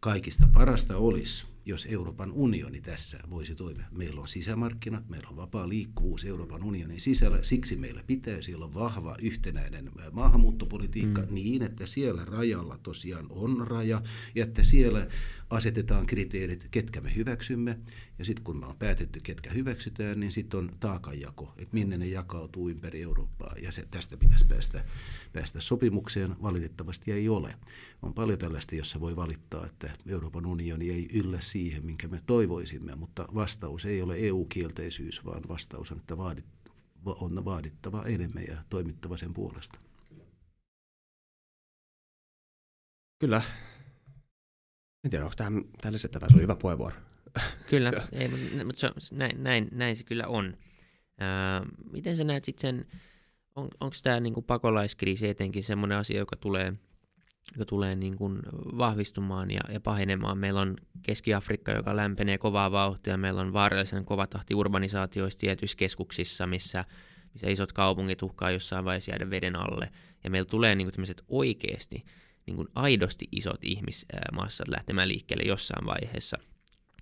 Kaikista 0.00 0.48
parasta 0.52 0.96
olisi, 0.96 1.46
jos 1.66 1.86
Euroopan 1.90 2.32
unioni 2.32 2.80
tässä 2.80 3.18
voisi 3.30 3.54
toimia. 3.54 3.86
Meillä 3.90 4.20
on 4.20 4.28
sisämarkkinat, 4.28 5.08
meillä 5.08 5.28
on 5.28 5.36
vapaa 5.36 5.68
liikkuvuus 5.68 6.24
Euroopan 6.24 6.64
unionin 6.64 7.00
sisällä, 7.00 7.42
siksi 7.42 7.76
meillä 7.76 8.02
pitäisi 8.06 8.54
olla 8.54 8.74
vahva 8.74 9.16
yhtenäinen 9.22 9.90
maahanmuuttopolitiikka 10.12 11.22
mm. 11.22 11.34
niin, 11.34 11.62
että 11.62 11.86
siellä 11.86 12.24
rajalla 12.24 12.78
tosiaan 12.78 13.26
on 13.30 13.66
raja 13.66 14.02
ja 14.34 14.44
että 14.44 14.62
siellä 14.62 15.06
asetetaan 15.50 16.06
kriteerit, 16.06 16.68
ketkä 16.70 17.00
me 17.00 17.14
hyväksymme, 17.14 17.78
ja 18.18 18.24
sitten 18.24 18.44
kun 18.44 18.56
me 18.56 18.66
on 18.66 18.76
päätetty, 18.76 19.20
ketkä 19.22 19.50
hyväksytään, 19.50 20.20
niin 20.20 20.32
sitten 20.32 20.58
on 20.60 20.70
taakanjako, 20.80 21.52
että 21.56 21.74
minne 21.74 21.98
ne 21.98 22.06
jakautuu 22.06 22.68
ympäri 22.68 23.02
Eurooppaa, 23.02 23.54
ja 23.62 23.72
se, 23.72 23.86
tästä 23.90 24.16
pitäisi 24.16 24.46
päästä, 24.46 24.84
päästä 25.32 25.60
sopimukseen, 25.60 26.36
valitettavasti 26.42 27.12
ei 27.12 27.28
ole. 27.28 27.54
On 28.02 28.14
paljon 28.14 28.38
tällaista, 28.38 28.74
jossa 28.74 29.00
voi 29.00 29.16
valittaa, 29.16 29.66
että 29.66 29.90
Euroopan 30.06 30.46
unioni 30.46 30.90
ei 30.90 31.08
yllä 31.12 31.40
siihen, 31.56 31.86
minkä 31.86 32.08
me 32.08 32.22
toivoisimme, 32.26 32.94
mutta 32.94 33.28
vastaus 33.34 33.86
ei 33.86 34.02
ole 34.02 34.16
EU-kielteisyys, 34.18 35.24
vaan 35.24 35.42
vastaus 35.48 35.92
on, 35.92 35.98
että 35.98 36.16
vaadit, 36.16 36.44
on 37.04 37.44
vaadittava 37.44 38.04
enemmän 38.04 38.44
ja 38.48 38.64
toimittava 38.70 39.16
sen 39.16 39.34
puolesta. 39.34 39.78
Kyllä, 43.18 43.42
en 45.04 45.10
tiedä, 45.10 45.24
onko 45.24 45.34
tähän, 45.36 45.64
tähän 45.80 45.92
lisättävää, 45.92 46.28
se 46.28 46.34
oli 46.34 46.42
hyvä 46.42 46.56
puheenvuoro. 46.56 46.96
Kyllä, 47.70 47.92
ei, 48.12 48.28
mutta 48.64 48.80
se, 48.98 49.14
näin, 49.14 49.42
näin, 49.42 49.68
näin 49.72 49.96
se 49.96 50.04
kyllä 50.04 50.26
on. 50.26 50.56
Ää, 51.18 51.62
miten 51.92 52.16
sä 52.16 52.24
näet 52.24 52.44
sitten 52.44 52.60
sen, 52.60 52.86
on, 53.54 53.68
onko 53.80 53.96
tämä 54.02 54.20
niinku 54.20 54.42
pakolaiskriisi 54.42 55.28
etenkin 55.28 55.64
semmoinen 55.64 55.98
asia, 55.98 56.18
joka 56.18 56.36
tulee, 56.36 56.72
joka 57.52 57.64
tulee 57.64 57.94
niinku 57.94 58.30
vahvistumaan 58.78 59.50
ja, 59.50 59.60
ja 59.72 59.80
pahenemaan? 59.80 60.38
Meillä 60.38 60.60
on 60.60 60.76
Keski-Afrikka, 61.02 61.72
joka 61.72 61.96
lämpenee 61.96 62.38
kovaa 62.38 62.72
vauhtia, 62.72 63.16
meillä 63.16 63.40
on 63.40 63.52
vaarallisen 63.52 64.04
kova 64.04 64.26
tahti 64.26 64.54
urbanisaatioissa 64.54 65.38
tietyissä 65.38 65.76
keskuksissa, 65.76 66.46
missä, 66.46 66.84
missä 67.32 67.50
isot 67.50 67.72
kaupungit 67.72 68.22
uhkaa 68.22 68.50
jossain 68.50 68.84
vaiheessa 68.84 69.10
jäädä 69.10 69.30
veden 69.30 69.56
alle. 69.56 69.90
Ja 70.24 70.30
meillä 70.30 70.48
tulee 70.48 70.74
niinku 70.74 70.92
tämmöiset 70.92 71.22
oikeasti 71.28 72.04
niin 72.46 72.56
kuin 72.56 72.68
aidosti 72.74 73.28
isot 73.32 73.64
ihmismassat 73.64 74.68
lähtemään 74.68 75.08
liikkeelle 75.08 75.44
jossain 75.48 75.86
vaiheessa. 75.86 76.38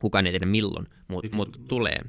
Kukaan 0.01 0.26
ei 0.26 0.32
tiedä 0.32 0.47
milloin, 0.47 0.86
mutta 1.09 1.36
mut 1.36 1.61
tulee, 1.68 2.01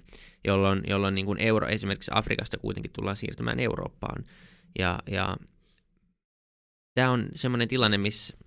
jolloin, 0.46 0.82
jolloin 0.88 1.16
niin 1.16 1.26
kuin 1.26 1.42
euro, 1.42 1.68
esimerkiksi 1.68 2.12
Afrikasta 2.14 2.58
kuitenkin 2.58 2.92
tullaan 2.92 3.16
siirtymään 3.16 3.60
Eurooppaan. 3.60 4.24
Ja, 4.80 5.00
ja 5.12 5.38
tämä 6.96 7.12
on 7.12 7.28
semmoinen 7.34 7.68
tilanne, 7.68 7.98
missä 7.98 8.38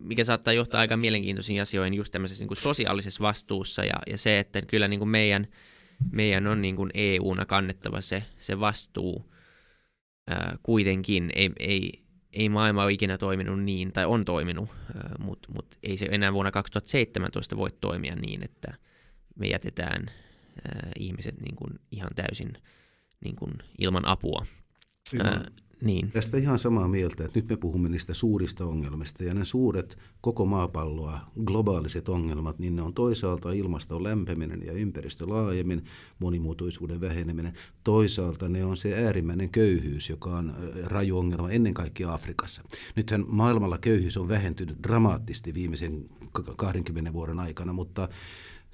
mikä 0.00 0.24
saattaa 0.24 0.52
johtaa 0.52 0.80
aika 0.80 0.96
mielenkiintoisiin 0.96 1.62
asioihin 1.62 1.94
just 1.94 2.12
tämmöisessä 2.12 2.42
niin 2.42 2.48
kuin 2.48 2.58
sosiaalisessa 2.58 3.22
vastuussa 3.22 3.84
ja, 3.84 3.94
ja 4.06 4.18
se, 4.18 4.38
että 4.38 4.62
kyllä 4.62 4.88
niin 4.88 5.00
kuin 5.00 5.08
meidän, 5.08 5.46
meidän 6.10 6.46
on 6.46 6.62
niin 6.62 6.76
kuin 6.76 6.90
EU-na 6.94 7.46
kannettava 7.46 8.00
se, 8.00 8.22
se 8.38 8.60
vastuu 8.60 9.34
ää, 10.26 10.56
kuitenkin. 10.62 11.30
Ei, 11.34 11.50
ei, 11.58 12.02
ei 12.32 12.48
maailma 12.48 12.82
ole 12.84 12.92
ikinä 12.92 13.18
toiminut 13.18 13.62
niin, 13.62 13.92
tai 13.92 14.04
on 14.04 14.24
toiminut, 14.24 14.68
mutta 15.18 15.48
mut 15.52 15.78
ei 15.82 15.96
se 15.96 16.08
enää 16.10 16.32
vuonna 16.32 16.50
2017 16.50 17.56
voi 17.56 17.70
toimia 17.80 18.16
niin, 18.16 18.44
että 18.44 18.74
me 19.36 19.46
jätetään 19.46 20.10
ihmiset 20.98 21.40
niin 21.40 21.56
kuin 21.56 21.78
ihan 21.90 22.10
täysin 22.14 22.52
niin 23.24 23.36
kuin 23.36 23.52
ilman 23.78 24.08
apua. 24.08 24.46
Ää, 25.24 25.44
niin. 25.82 26.10
Tästä 26.10 26.36
ihan 26.36 26.58
samaa 26.58 26.88
mieltä, 26.88 27.24
että 27.24 27.38
nyt 27.38 27.48
me 27.48 27.56
puhumme 27.56 27.88
niistä 27.88 28.14
suurista 28.14 28.64
ongelmista 28.64 29.24
ja 29.24 29.34
ne 29.34 29.44
suuret 29.44 29.98
koko 30.20 30.44
maapalloa 30.44 31.20
globaaliset 31.44 32.08
ongelmat, 32.08 32.58
niin 32.58 32.76
ne 32.76 32.82
on 32.82 32.94
toisaalta 32.94 33.52
ilmaston 33.52 34.02
lämpeminen 34.02 34.62
ja 34.66 34.72
ympäristö 34.72 35.28
laajemmin, 35.28 35.84
monimuotoisuuden 36.18 37.00
väheneminen. 37.00 37.52
Toisaalta 37.84 38.48
ne 38.48 38.64
on 38.64 38.76
se 38.76 39.04
äärimmäinen 39.04 39.50
köyhyys, 39.50 40.10
joka 40.10 40.30
on 40.30 40.54
raju 40.84 41.18
ongelma 41.18 41.50
ennen 41.50 41.74
kaikkea 41.74 42.14
Afrikassa. 42.14 42.62
Nythän 42.96 43.24
maailmalla 43.28 43.78
köyhyys 43.78 44.16
on 44.16 44.28
vähentynyt 44.28 44.82
dramaattisesti 44.82 45.54
viimeisen 45.54 46.04
20 46.56 47.12
vuoden 47.12 47.40
aikana, 47.40 47.72
mutta 47.72 48.08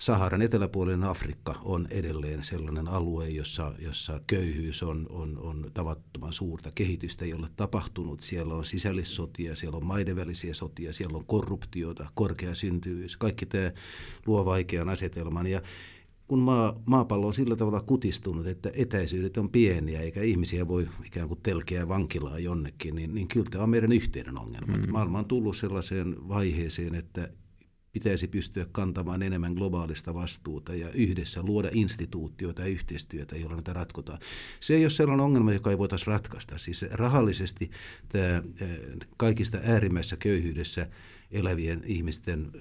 Saharan 0.00 0.42
eteläpuolinen 0.42 1.04
Afrikka 1.04 1.58
on 1.64 1.86
edelleen 1.90 2.44
sellainen 2.44 2.88
alue, 2.88 3.28
jossa, 3.28 3.72
jossa 3.78 4.20
köyhyys 4.26 4.82
on, 4.82 5.06
on, 5.10 5.38
on 5.38 5.70
tavattoman 5.74 6.32
suurta. 6.32 6.70
Kehitystä 6.74 7.24
ei 7.24 7.34
ole 7.34 7.46
tapahtunut. 7.56 8.20
Siellä 8.20 8.54
on 8.54 8.64
sisällissotia, 8.64 9.56
siellä 9.56 9.76
on 9.76 9.84
maiden 9.84 10.16
välisiä 10.16 10.54
sotia, 10.54 10.92
siellä 10.92 11.18
on 11.18 11.26
korruptiota, 11.26 12.06
korkea 12.14 12.54
syntyvyys. 12.54 13.16
Kaikki 13.16 13.46
tämä 13.46 13.72
luo 14.26 14.44
vaikean 14.44 14.88
asetelman. 14.88 15.46
Ja 15.46 15.62
kun 16.28 16.38
maa, 16.38 16.80
maapallo 16.86 17.26
on 17.26 17.34
sillä 17.34 17.56
tavalla 17.56 17.80
kutistunut, 17.80 18.46
että 18.46 18.70
etäisyydet 18.74 19.36
on 19.36 19.50
pieniä 19.50 20.00
eikä 20.00 20.22
ihmisiä 20.22 20.68
voi 20.68 20.88
ikään 21.06 21.28
kuin 21.28 21.40
telkeä 21.42 21.88
vankilaa 21.88 22.38
jonnekin, 22.38 22.94
niin, 22.94 23.14
niin 23.14 23.28
kyllä 23.28 23.50
tämä 23.50 23.64
on 23.64 23.70
meidän 23.70 23.92
yhteinen 23.92 24.38
ongelma. 24.38 24.76
Mm. 24.76 24.92
Maailma 24.92 25.18
on 25.18 25.26
tullut 25.26 25.56
sellaiseen 25.56 26.28
vaiheeseen, 26.28 26.94
että 26.94 27.28
pitäisi 27.92 28.28
pystyä 28.28 28.66
kantamaan 28.72 29.22
enemmän 29.22 29.52
globaalista 29.52 30.14
vastuuta 30.14 30.74
ja 30.74 30.90
yhdessä 30.90 31.42
luoda 31.42 31.68
instituutioita 31.72 32.62
ja 32.62 32.68
yhteistyötä, 32.68 33.36
jolla 33.36 33.54
näitä 33.54 33.72
ratkotaan. 33.72 34.18
Se 34.60 34.74
ei 34.74 34.84
ole 34.84 34.90
sellainen 34.90 35.24
ongelma, 35.24 35.52
joka 35.52 35.70
ei 35.70 35.78
voitaisiin 35.78 36.06
ratkaista. 36.06 36.58
Siis 36.58 36.82
rahallisesti 36.90 37.70
tämä 38.08 38.42
kaikista 39.16 39.58
äärimmäisessä 39.62 40.16
köyhyydessä 40.16 40.86
elävien 41.30 41.80
ihmisten 41.84 42.52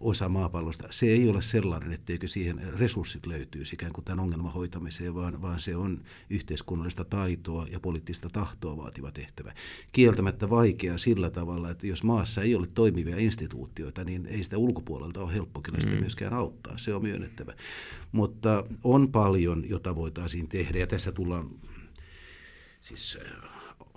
osa 0.00 0.28
maapallosta, 0.28 0.88
se 0.90 1.06
ei 1.06 1.28
ole 1.28 1.42
sellainen, 1.42 1.92
etteikö 1.92 2.28
siihen 2.28 2.60
resurssit 2.78 3.26
löytyy 3.26 3.62
ikään 3.72 3.92
kuin 3.92 4.04
tämän 4.04 4.20
ongelman 4.20 4.52
hoitamiseen, 4.52 5.14
vaan, 5.14 5.42
vaan 5.42 5.60
se 5.60 5.76
on 5.76 6.02
yhteiskunnallista 6.30 7.04
taitoa 7.04 7.66
ja 7.70 7.80
poliittista 7.80 8.28
tahtoa 8.28 8.76
vaativa 8.76 9.10
tehtävä. 9.10 9.54
Kieltämättä 9.92 10.50
vaikea 10.50 10.98
sillä 10.98 11.30
tavalla, 11.30 11.70
että 11.70 11.86
jos 11.86 12.02
maassa 12.02 12.42
ei 12.42 12.54
ole 12.54 12.66
toimivia 12.74 13.16
instituutioita, 13.18 14.04
niin 14.04 14.26
ei 14.26 14.44
sitä 14.44 14.58
ulkopuolelta 14.58 15.20
ole 15.20 15.34
helppo 15.34 15.60
kyllä 15.62 15.80
sitä 15.80 15.94
mm. 15.94 16.00
myöskään 16.00 16.32
auttaa, 16.32 16.78
se 16.78 16.94
on 16.94 17.02
myönnettävä. 17.02 17.54
Mutta 18.12 18.64
on 18.84 19.12
paljon, 19.12 19.68
jota 19.68 19.96
voitaisiin 19.96 20.48
tehdä, 20.48 20.78
ja 20.78 20.86
tässä 20.86 21.12
tullaan 21.12 21.50
siis 22.80 23.18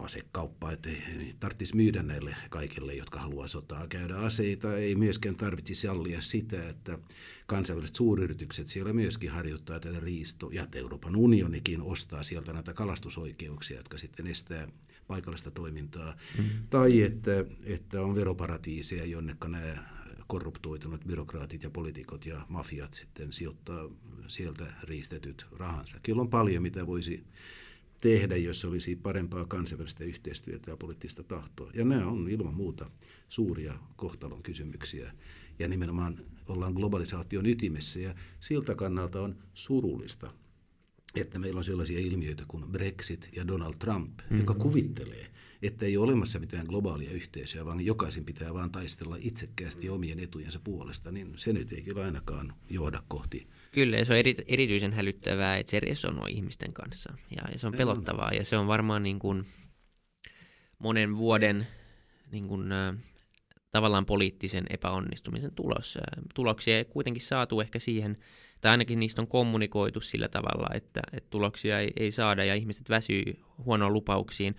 asekauppaa, 0.04 0.72
että 0.72 0.90
ei 0.90 1.36
tarvitsisi 1.40 1.76
myydä 1.76 2.04
näille 2.04 2.36
kaikille, 2.50 2.94
jotka 2.94 3.20
haluaa 3.20 3.48
sotaa 3.48 3.88
käydä 3.88 4.18
aseita. 4.18 4.78
Ei 4.78 4.96
myöskään 4.96 5.36
tarvitsisi 5.36 5.82
sallia 5.82 6.22
sitä, 6.22 6.70
että 6.70 7.00
kansainväliset 7.46 7.96
suuryritykset 7.96 8.68
siellä 8.68 8.94
myöskin 8.94 9.32
harjoittaa 9.32 9.80
tätä 9.80 10.00
riisto, 10.00 10.50
ja 10.52 10.68
Euroopan 10.76 11.16
unionikin 11.16 11.82
ostaa 11.82 12.24
sieltä 12.24 12.54
näitä 12.54 12.74
kalastusoikeuksia, 12.74 13.78
jotka 13.78 13.98
sitten 13.98 14.28
estää 14.28 14.68
paikallista 15.08 15.52
toimintaa. 15.52 16.16
Mm. 16.38 16.44
Tai 16.70 17.02
että, 17.02 17.46
että 17.66 18.02
on 18.02 18.16
veroparatiiseja, 18.16 19.06
jonnekka 19.06 19.48
nämä 19.48 19.94
korruptoituneet 20.28 21.04
byrokraatit 21.08 21.64
ja 21.64 21.70
poliitikot 21.70 22.26
ja 22.26 22.46
mafiat 22.50 22.94
sitten 22.94 23.34
sijoittaa 23.34 23.90
sieltä 24.28 24.74
riistetyt 24.84 25.46
rahansa. 25.52 25.98
Kyllä 26.04 26.22
on 26.22 26.30
paljon, 26.30 26.64
mitä 26.64 26.88
voisi 26.88 27.24
tehdä, 28.04 28.36
jos 28.36 28.66
olisi 28.66 28.96
parempaa 28.96 29.46
kansainvälistä 29.46 30.04
yhteistyötä 30.04 30.72
ja 30.72 30.78
poliittista 30.78 31.24
tahtoa. 31.24 31.72
Ja 31.74 31.86
nämä 31.86 32.08
on 32.08 32.30
ilman 32.30 32.54
muuta 32.54 32.92
suuria 33.30 33.74
kohtalon 33.96 34.44
kysymyksiä. 34.44 35.14
Ja 35.60 35.68
nimenomaan 35.68 36.20
ollaan 36.48 36.74
globalisaation 36.74 37.46
ytimessä 37.46 38.00
ja 38.00 38.16
siltä 38.40 38.76
kannalta 38.76 39.22
on 39.22 39.36
surullista, 39.54 40.34
että 41.16 41.40
meillä 41.40 41.58
on 41.58 41.64
sellaisia 41.64 42.00
ilmiöitä 42.00 42.44
kuin 42.48 42.64
Brexit 42.72 43.30
ja 43.36 43.48
Donald 43.48 43.74
Trump, 43.80 44.18
mm-hmm. 44.18 44.40
joka 44.40 44.54
kuvittelee, 44.54 45.28
että 45.62 45.86
ei 45.86 45.98
ole 45.98 46.06
olemassa 46.06 46.40
mitään 46.40 46.66
globaalia 46.66 47.12
yhteisöä, 47.12 47.66
vaan 47.66 47.86
jokaisen 47.86 48.26
pitää 48.26 48.54
vain 48.54 48.72
taistella 48.72 49.18
itsekkäästi 49.20 49.90
omien 49.90 50.20
etujensa 50.20 50.60
puolesta, 50.64 51.12
niin 51.12 51.34
se 51.36 51.54
nyt 51.54 51.74
ei 51.74 51.82
kyllä 51.82 52.04
ainakaan 52.04 52.54
johda 52.70 53.04
kohti 53.08 53.48
Kyllä, 53.74 53.98
ja 53.98 54.06
se 54.06 54.14
on 54.14 54.20
eri, 54.20 54.36
erityisen 54.48 54.94
hälyttävää, 54.94 55.58
että 55.58 55.70
se 55.70 55.80
resonoi 55.80 56.32
ihmisten 56.32 56.74
kanssa. 56.74 57.14
Ja, 57.36 57.42
ja 57.52 57.60
se 57.60 57.68
on 57.68 57.74
pelottavaa, 57.74 58.32
ja 58.32 58.46
se 58.46 58.58
on 58.58 58.68
varmaan 58.68 59.04
niin 59.04 59.20
kuin 59.20 59.46
monen 60.80 61.18
vuoden 61.18 61.68
niin 62.32 62.48
kuin, 62.48 62.72
äh, 62.72 62.96
tavallaan 63.72 64.06
poliittisen 64.06 64.66
epäonnistumisen 64.70 65.56
tulos. 65.56 65.98
Tuloksia 66.36 66.78
ei 66.78 66.86
kuitenkin 66.86 67.24
saatu 67.24 67.62
ehkä 67.62 67.80
siihen, 67.80 68.18
tai 68.62 68.72
ainakin 68.72 69.00
niistä 69.00 69.22
on 69.22 69.28
kommunikoitu 69.28 70.02
sillä 70.02 70.28
tavalla, 70.28 70.76
että, 70.76 71.02
että 71.14 71.30
tuloksia 71.30 71.80
ei, 71.80 71.94
ei 72.00 72.12
saada, 72.12 72.44
ja 72.44 72.56
ihmiset 72.56 72.90
väsyy 72.90 73.40
huonoon 73.58 73.94
lupauksiin. 73.94 74.56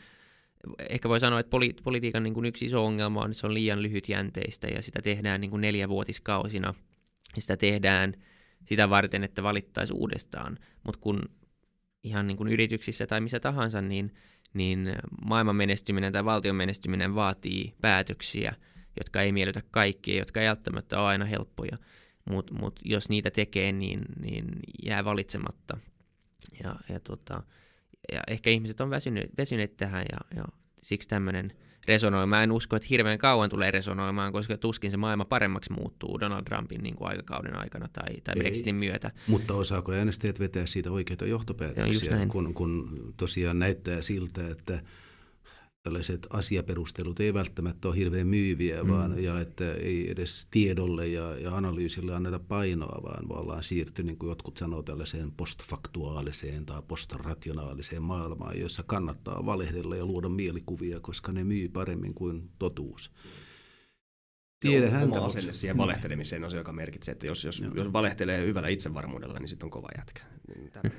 Ehkä 0.88 1.08
voi 1.08 1.20
sanoa, 1.20 1.40
että 1.40 1.56
poli- 1.56 1.82
politiikan 1.82 2.22
niin 2.22 2.34
kuin 2.34 2.46
yksi 2.46 2.64
iso 2.64 2.84
ongelma 2.84 3.20
on, 3.20 3.30
että 3.30 3.40
se 3.40 3.46
on 3.46 3.54
liian 3.54 3.82
lyhytjänteistä, 3.82 4.66
ja 4.66 4.82
sitä 4.82 5.02
tehdään 5.02 5.40
niin 5.40 5.50
kuin 5.50 5.60
neljävuotiskausina, 5.60 6.74
ja 7.36 7.40
sitä 7.40 7.56
tehdään– 7.56 8.14
sitä 8.64 8.90
varten, 8.90 9.24
että 9.24 9.42
valittaisi 9.42 9.92
uudestaan. 9.92 10.58
Mutta 10.84 11.00
kun 11.00 11.22
ihan 12.02 12.26
niin 12.26 12.36
kuin 12.36 12.52
yrityksissä 12.52 13.06
tai 13.06 13.20
missä 13.20 13.40
tahansa, 13.40 13.82
niin, 13.82 14.14
niin 14.54 14.92
maailman 15.24 15.56
menestyminen 15.56 16.12
tai 16.12 16.24
valtion 16.24 16.56
menestyminen 16.56 17.14
vaatii 17.14 17.74
päätöksiä 17.80 18.54
jotka 18.96 19.22
ei 19.22 19.32
miellytä 19.32 19.62
kaikkia, 19.70 20.18
jotka 20.18 20.40
ei 20.40 20.48
välttämättä 20.48 21.00
ole 21.00 21.06
aina 21.06 21.24
helppoja, 21.24 21.76
mutta 22.30 22.54
mut 22.54 22.80
jos 22.84 23.08
niitä 23.08 23.30
tekee, 23.30 23.72
niin, 23.72 24.00
niin 24.20 24.44
jää 24.84 25.04
valitsematta. 25.04 25.78
Ja, 26.64 26.76
ja, 26.88 27.00
tota, 27.00 27.42
ja 28.12 28.20
ehkä 28.28 28.50
ihmiset 28.50 28.80
on 28.80 28.90
väsyneet, 28.90 29.30
väsyneet 29.38 29.76
tähän 29.76 30.04
ja, 30.12 30.36
ja 30.36 30.44
siksi 30.82 31.08
tämmöinen 31.08 31.52
resonoi. 31.86 32.26
Mä 32.26 32.42
en 32.42 32.52
usko, 32.52 32.76
että 32.76 32.88
hirveän 32.90 33.18
kauan 33.18 33.50
tulee 33.50 33.70
resonoimaan, 33.70 34.32
koska 34.32 34.56
tuskin 34.58 34.90
se 34.90 34.96
maailma 34.96 35.24
paremmaksi 35.24 35.72
muuttuu 35.72 36.20
Donald 36.20 36.44
Trumpin 36.44 36.82
niin 36.82 36.96
kuin 36.96 37.08
aikakauden 37.08 37.56
aikana 37.56 37.88
tai, 37.92 38.20
tai 38.24 38.34
Brexitin 38.38 38.74
myötä. 38.74 39.10
Mutta 39.26 39.54
osaako 39.54 39.92
äänestäjät 39.92 40.40
vetää 40.40 40.66
siitä 40.66 40.90
oikeita 40.90 41.26
johtopäätöksiä, 41.26 42.26
kun, 42.28 42.54
kun 42.54 42.88
tosiaan 43.16 43.58
näyttää 43.58 44.02
siltä, 44.02 44.48
että 44.48 44.80
tällaiset 45.84 46.26
asiaperustelut 46.30 47.20
ei 47.20 47.34
välttämättä 47.34 47.88
ole 47.88 47.96
hirveän 47.96 48.26
myyviä, 48.26 48.82
mm. 48.82 48.90
vaan, 48.90 49.22
ja 49.22 49.40
että 49.40 49.74
ei 49.74 50.10
edes 50.10 50.46
tiedolle 50.50 51.06
ja, 51.06 51.38
ja 51.38 51.56
analyysille 51.56 52.14
anneta 52.14 52.38
painoa, 52.38 53.02
vaan 53.02 53.40
ollaan 53.42 53.62
siirty, 53.62 54.02
niin 54.02 54.18
kuin 54.18 54.28
jotkut 54.28 54.56
sanoo, 54.56 54.82
tällaiseen 54.82 55.32
postfaktuaaliseen 55.32 56.66
tai 56.66 56.82
postrationaaliseen 56.88 58.02
maailmaan, 58.02 58.60
jossa 58.60 58.82
kannattaa 58.82 59.46
valehdella 59.46 59.96
ja 59.96 60.06
luoda 60.06 60.28
mielikuvia, 60.28 61.00
koska 61.00 61.32
ne 61.32 61.44
myy 61.44 61.68
paremmin 61.68 62.14
kuin 62.14 62.50
totuus. 62.58 63.10
Tiedä 64.60 64.90
häntä. 64.90 65.16
Oma 65.18 65.26
asenne 65.26 65.52
siihen 65.52 65.76
valehtelemiseen 65.76 66.44
on 66.44 66.50
se, 66.50 66.56
joka 66.56 66.72
merkitsee, 66.72 67.12
että 67.12 67.26
jos, 67.26 67.44
jos, 67.44 67.62
jos 67.74 67.92
valehtelee 67.92 68.46
hyvällä 68.46 68.68
itsevarmuudella, 68.68 69.38
niin 69.38 69.48
sitten 69.48 69.66
on 69.66 69.70
kova 69.70 69.88
jätkä. 69.98 70.22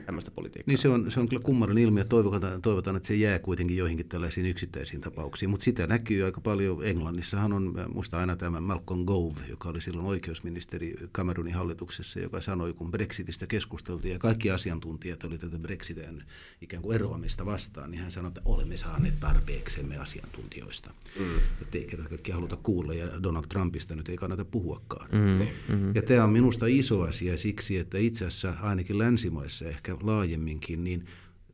Tämmöistä 0.05 0.31
politiikkaa. 0.31 0.71
Niin 0.71 0.77
se 0.77 0.89
on, 0.89 1.11
se 1.11 1.19
on 1.19 1.29
kyllä 1.29 1.41
kummallinen 1.43 1.83
ilmiö. 1.83 2.03
Toivotaan, 2.03 2.61
toivotaan, 2.61 2.95
että 2.95 3.07
se 3.07 3.15
jää 3.15 3.39
kuitenkin 3.39 3.77
joihinkin 3.77 4.07
tällaisiin 4.07 4.45
yksittäisiin 4.45 5.01
tapauksiin. 5.01 5.49
Mutta 5.49 5.63
sitä 5.63 5.87
näkyy 5.87 6.23
aika 6.23 6.41
paljon. 6.41 6.85
Englannissahan 6.85 7.53
on 7.53 7.73
musta 7.93 8.19
aina 8.19 8.35
tämä 8.35 8.61
Malcolm 8.61 9.05
Gove, 9.05 9.41
joka 9.49 9.69
oli 9.69 9.81
silloin 9.81 10.07
oikeusministeri 10.07 10.95
Cameronin 11.13 11.53
hallituksessa, 11.53 12.19
joka 12.19 12.41
sanoi, 12.41 12.73
kun 12.73 12.91
Brexitistä 12.91 13.47
keskusteltiin 13.47 14.13
ja 14.13 14.19
kaikki 14.19 14.51
asiantuntijat 14.51 15.23
oli 15.23 15.37
tätä 15.37 15.59
Brexitin 15.59 16.23
ikään 16.61 16.83
kuin 16.83 16.95
eroamista 16.95 17.45
vastaan, 17.45 17.91
niin 17.91 18.01
hän 18.01 18.11
sanoi, 18.11 18.27
että 18.27 18.41
olemme 18.45 18.77
saaneet 18.77 19.19
tarpeeksemme 19.19 19.97
asiantuntijoista. 19.97 20.93
Mm. 21.19 21.37
Että 21.61 21.77
ei 21.77 21.85
kerta 21.85 22.09
kaikki 22.09 22.31
haluta 22.31 22.55
kuulla 22.55 22.93
ja 22.93 23.23
Donald 23.23 23.45
Trumpista 23.49 23.95
nyt 23.95 24.09
ei 24.09 24.17
kannata 24.17 24.45
puhuakaan. 24.45 25.09
Mm, 25.11 25.47
mm. 25.75 25.95
Ja 25.95 26.01
tämä 26.01 26.23
on 26.23 26.29
minusta 26.29 26.65
iso 26.65 27.01
asia 27.01 27.37
siksi, 27.37 27.77
että 27.77 27.97
itse 27.97 28.25
asiassa 28.25 28.53
ainakin 28.61 28.97
länsimaissa 29.35 29.65
ehkä 29.65 29.97
laajemminkin, 30.01 30.83
niin 30.83 31.05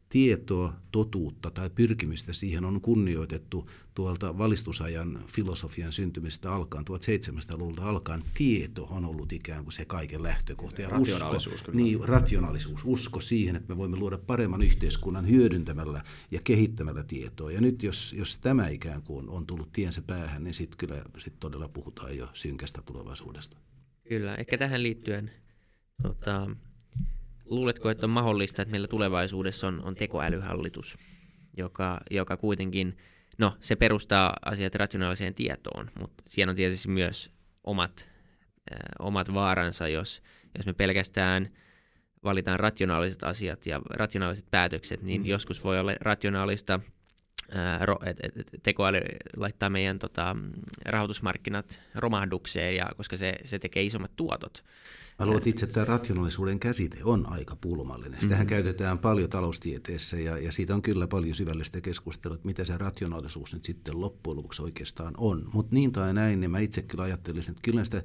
tietoa, 0.10 0.74
totuutta 0.92 1.52
tai 1.52 1.70
pyrkimystä 1.70 2.34
siihen 2.34 2.66
on 2.66 2.82
kunnioitettu 2.82 3.70
tuolta 3.96 4.38
valistusajan 4.38 5.20
filosofian 5.28 5.94
syntymistä 5.94 6.54
alkaen, 6.54 6.86
1700-luvulta 6.86 7.84
alkaen. 7.84 8.24
Tieto 8.34 8.84
on 8.84 9.06
ollut 9.06 9.34
ikään 9.34 9.64
kuin 9.64 9.74
se 9.74 9.86
kaiken 9.86 10.24
lähtökohta. 10.24 10.82
Ja 10.82 10.90
rationaalisuus. 10.90 11.56
Usko, 11.56 11.72
niin, 11.72 12.00
rationaalisuus, 12.10 12.82
usko 12.86 13.20
siihen, 13.20 13.56
että 13.56 13.74
me 13.74 13.78
voimme 13.78 13.98
luoda 13.98 14.18
paremman 14.18 14.62
yhteiskunnan 14.62 15.30
hyödyntämällä 15.30 16.04
ja 16.32 16.40
kehittämällä 16.44 17.04
tietoa. 17.04 17.52
Ja 17.52 17.62
nyt 17.62 17.84
jos, 17.84 18.14
jos 18.14 18.40
tämä 18.40 18.68
ikään 18.68 19.02
kuin 19.02 19.30
on 19.30 19.46
tullut 19.46 19.72
tiensä 19.72 20.02
päähän, 20.02 20.44
niin 20.44 20.54
sitten 20.54 20.78
kyllä 20.78 21.02
sit 21.18 21.40
todella 21.40 21.68
puhutaan 21.68 22.18
jo 22.18 22.30
synkästä 22.34 22.82
tulevaisuudesta. 22.82 23.58
Kyllä, 24.08 24.36
ehkä 24.36 24.58
tähän 24.58 24.84
liittyen 24.84 25.32
tota, 26.02 26.48
luuletko, 27.52 27.90
että 27.90 28.06
on 28.06 28.10
mahdollista, 28.10 28.62
että 28.62 28.72
meillä 28.72 28.88
tulevaisuudessa 28.88 29.68
on, 29.68 29.82
on 29.84 29.96
tekoälyhallitus, 29.96 30.98
joka, 31.58 32.00
joka 32.12 32.38
kuitenkin, 32.38 32.98
no 33.38 33.58
se 33.60 33.76
perustaa 33.76 34.34
asiat 34.46 34.76
rationaaliseen 34.76 35.34
tietoon, 35.34 35.92
mutta 36.00 36.24
siinä 36.28 36.50
on 36.50 36.56
tietysti 36.56 36.88
myös 36.88 37.32
omat, 37.64 38.10
äh, 38.72 38.80
omat 39.00 39.34
vaaransa, 39.34 39.88
jos, 39.88 40.22
jos 40.58 40.66
me 40.66 40.74
pelkästään 40.74 41.50
valitaan 42.24 42.60
rationaaliset 42.60 43.24
asiat 43.24 43.66
ja 43.66 43.82
rationaaliset 43.90 44.46
päätökset, 44.52 45.02
niin 45.02 45.22
mm. 45.22 45.28
joskus 45.28 45.64
voi 45.64 45.80
olla 45.80 45.92
rationaalista 46.02 46.80
et, 48.06 48.18
tekoäly 48.64 49.00
laittaa 49.38 49.70
meidän 49.70 50.00
tota, 50.00 50.36
rahoitusmarkkinat 50.86 51.82
romahdukseen, 51.96 52.76
ja, 52.76 52.90
koska 52.98 53.18
se, 53.18 53.34
se 53.44 53.60
tekee 53.60 53.84
isommat 53.84 54.12
tuotot. 54.16 54.64
Mä 55.20 55.26
luulen, 55.26 55.38
että 55.38 55.50
itse 55.50 55.68
tämä 55.68 55.86
rationaalisuuden 55.86 56.60
käsite 56.60 56.98
on 57.04 57.30
aika 57.30 57.56
pulmallinen. 57.56 58.22
Sitähän 58.22 58.46
mm-hmm. 58.46 58.50
käytetään 58.50 59.00
paljon 59.00 59.30
taloustieteessä 59.30 60.18
ja, 60.18 60.38
ja 60.38 60.52
siitä 60.52 60.76
on 60.76 60.82
kyllä 60.82 61.08
paljon 61.08 61.36
syvällistä 61.36 61.82
keskustelua, 61.82 62.36
että 62.36 62.48
mitä 62.48 62.66
se 62.66 62.78
rationaalisuus 62.78 63.54
nyt 63.54 63.66
sitten 63.66 64.02
loppujen 64.02 64.38
lopuksi 64.38 64.62
oikeastaan 64.62 65.14
on. 65.18 65.50
Mutta 65.54 65.76
niin 65.76 65.92
tai 65.92 66.14
näin, 66.14 66.40
niin 66.40 66.52
mä 66.52 66.60
itse 66.60 66.82
kyllä 66.82 67.04
ajattelisin, 67.04 67.52
että 67.52 67.62
kyllä 67.62 67.86
sitä 67.86 68.04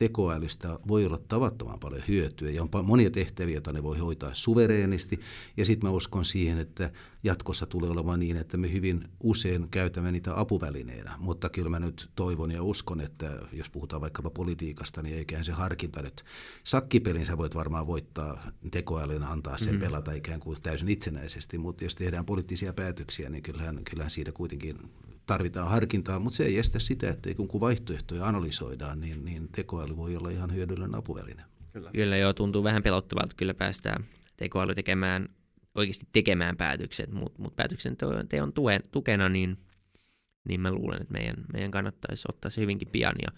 tekoälystä 0.00 0.78
voi 0.88 1.06
olla 1.06 1.20
tavattoman 1.28 1.80
paljon 1.80 2.02
hyötyä 2.08 2.50
ja 2.50 2.62
on 2.62 2.84
monia 2.84 3.10
tehtäviä, 3.10 3.54
joita 3.54 3.72
ne 3.72 3.82
voi 3.82 3.98
hoitaa 3.98 4.34
suvereenisti. 4.34 5.20
Ja 5.56 5.64
sitten 5.64 5.88
mä 5.90 5.96
uskon 5.96 6.24
siihen, 6.24 6.58
että 6.58 6.92
jatkossa 7.22 7.66
tulee 7.66 7.90
olemaan 7.90 8.20
niin, 8.20 8.36
että 8.36 8.56
me 8.56 8.72
hyvin 8.72 9.04
usein 9.22 9.68
käytämme 9.70 10.12
niitä 10.12 10.40
apuvälineenä. 10.40 11.14
Mutta 11.18 11.48
kyllä 11.48 11.68
mä 11.68 11.78
nyt 11.78 12.10
toivon 12.14 12.50
ja 12.50 12.62
uskon, 12.62 13.00
että 13.00 13.38
jos 13.52 13.70
puhutaan 13.70 14.00
vaikkapa 14.00 14.30
politiikasta, 14.30 15.02
niin 15.02 15.16
eiköhän 15.16 15.44
se 15.44 15.52
harkinta 15.52 16.02
nyt. 16.02 16.24
Sakkipelin 16.64 17.26
sä 17.26 17.38
voit 17.38 17.54
varmaan 17.54 17.86
voittaa 17.86 18.50
tekoälyn, 18.70 19.22
antaa 19.22 19.58
sen 19.58 19.74
mm. 19.74 19.80
pelata 19.80 20.12
ikään 20.12 20.40
kuin 20.40 20.62
täysin 20.62 20.88
itsenäisesti, 20.88 21.58
mutta 21.58 21.84
jos 21.84 21.94
tehdään 21.94 22.26
poliittisia 22.26 22.72
päätöksiä, 22.72 23.30
niin 23.30 23.42
kyllähän, 23.42 23.80
kyllähän 23.90 24.10
siitä 24.10 24.32
kuitenkin 24.32 24.78
tarvitaan 25.30 25.70
harkintaa, 25.70 26.18
mutta 26.18 26.36
se 26.36 26.44
ei 26.44 26.58
estä 26.58 26.78
sitä, 26.78 27.10
että 27.10 27.34
kun 27.34 27.60
vaihtoehtoja 27.60 28.26
analysoidaan, 28.26 29.00
niin, 29.00 29.24
niin 29.24 29.48
tekoäly 29.48 29.96
voi 29.96 30.16
olla 30.16 30.30
ihan 30.30 30.54
hyödyllinen 30.54 30.94
apuväline. 30.94 31.42
Kyllä. 31.72 31.90
kyllä 31.94 32.16
joo, 32.16 32.32
tuntuu 32.32 32.64
vähän 32.64 32.82
pelottavalta, 32.82 33.34
kyllä 33.36 33.54
päästään 33.54 34.04
tekoäly 34.36 34.74
tekemään, 34.74 35.28
oikeasti 35.74 36.06
tekemään 36.12 36.56
päätökset, 36.56 37.12
mutta 37.12 37.42
mut 37.42 37.56
päätöksenteon 37.56 38.52
tuen, 38.54 38.82
tukena, 38.90 39.28
niin, 39.28 39.56
niin 40.48 40.60
mä 40.60 40.72
luulen, 40.72 41.02
että 41.02 41.12
meidän, 41.12 41.36
meidän 41.52 41.70
kannattaisi 41.70 42.24
ottaa 42.28 42.50
se 42.50 42.60
hyvinkin 42.60 42.88
pian. 42.88 43.16
Ja, 43.22 43.32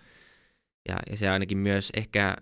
ja, 0.89 0.99
ja 1.11 1.17
se 1.17 1.29
ainakin 1.29 1.59
myös 1.59 1.91
ehkä, 1.95 2.37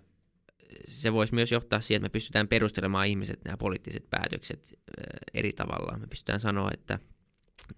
se 0.85 1.13
voisi 1.13 1.33
myös 1.33 1.51
johtaa 1.51 1.81
siihen, 1.81 1.99
että 1.99 2.05
me 2.05 2.13
pystytään 2.13 2.47
perustelemaan 2.47 3.07
ihmiset 3.07 3.39
nämä 3.45 3.57
poliittiset 3.57 4.09
päätökset 4.09 4.73
eri 5.33 5.51
tavalla. 5.53 5.97
Me 5.97 6.07
pystytään 6.07 6.39
sanoa, 6.39 6.69
että 6.73 6.99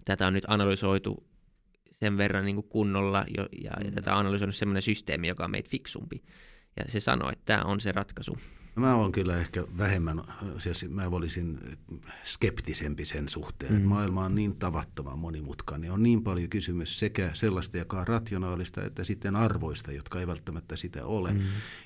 tätä 0.04 0.26
on 0.26 0.32
nyt 0.32 0.44
analysoitu 0.48 1.33
sen 1.94 2.18
verran 2.18 2.44
niin 2.44 2.56
kuin 2.56 2.68
kunnolla 2.68 3.24
jo, 3.36 3.48
ja, 3.62 3.70
ja 3.84 3.90
mm. 3.90 3.94
tätä 3.94 4.12
on 4.12 4.18
analysoinut 4.18 4.56
sellainen 4.56 4.82
systeemi, 4.82 5.28
joka 5.28 5.44
on 5.44 5.50
meitä 5.50 5.70
fiksumpi. 5.70 6.22
Ja 6.76 6.84
se 6.88 7.00
sanoo, 7.00 7.30
että 7.32 7.44
tämä 7.44 7.62
on 7.62 7.80
se 7.80 7.92
ratkaisu. 7.92 8.38
No 8.76 8.80
mä 8.80 8.94
olen 8.94 9.12
kyllä 9.12 9.36
ehkä 9.36 9.64
vähemmän, 9.78 10.22
siis 10.58 10.88
mä 10.88 11.06
olisin 11.06 11.58
skeptisempi 12.24 13.04
sen 13.04 13.28
suhteen, 13.28 13.72
mm. 13.72 13.76
että 13.76 13.88
maailma 13.88 14.24
on 14.24 14.34
niin 14.34 14.56
tavattoman 14.56 15.18
monimutkainen. 15.18 15.92
On 15.92 16.02
niin 16.02 16.22
paljon 16.22 16.50
kysymys 16.50 16.98
sekä 16.98 17.30
sellaista, 17.32 17.78
joka 17.78 18.00
on 18.00 18.06
rationaalista, 18.06 18.84
että 18.84 19.04
sitten 19.04 19.36
arvoista, 19.36 19.92
jotka 19.92 20.20
ei 20.20 20.26
välttämättä 20.26 20.76
sitä 20.76 21.06
ole. 21.06 21.32
Mm. 21.32 21.40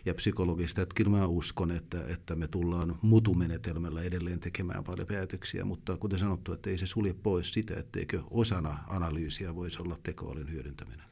Ja 0.06 0.14
psykologista, 0.14 0.82
että 0.82 0.94
kyllä 0.94 1.10
mä 1.10 1.26
uskon, 1.26 1.70
että, 1.70 2.06
että 2.06 2.36
me 2.36 2.48
tullaan 2.48 2.98
mutumenetelmällä 3.02 4.02
edelleen 4.02 4.40
tekemään 4.40 4.84
paljon 4.84 5.06
päätöksiä, 5.06 5.64
mutta 5.64 5.96
kuten 5.96 6.18
sanottu, 6.18 6.52
että 6.52 6.70
ei 6.70 6.78
se 6.78 6.86
sulje 6.86 7.14
pois 7.14 7.52
sitä, 7.52 7.74
etteikö 7.74 8.22
osana 8.30 8.78
analyysiä 8.86 9.54
voisi 9.54 9.82
olla 9.82 9.98
tekoälyn 10.02 10.52
hyödyntäminen. 10.52 11.07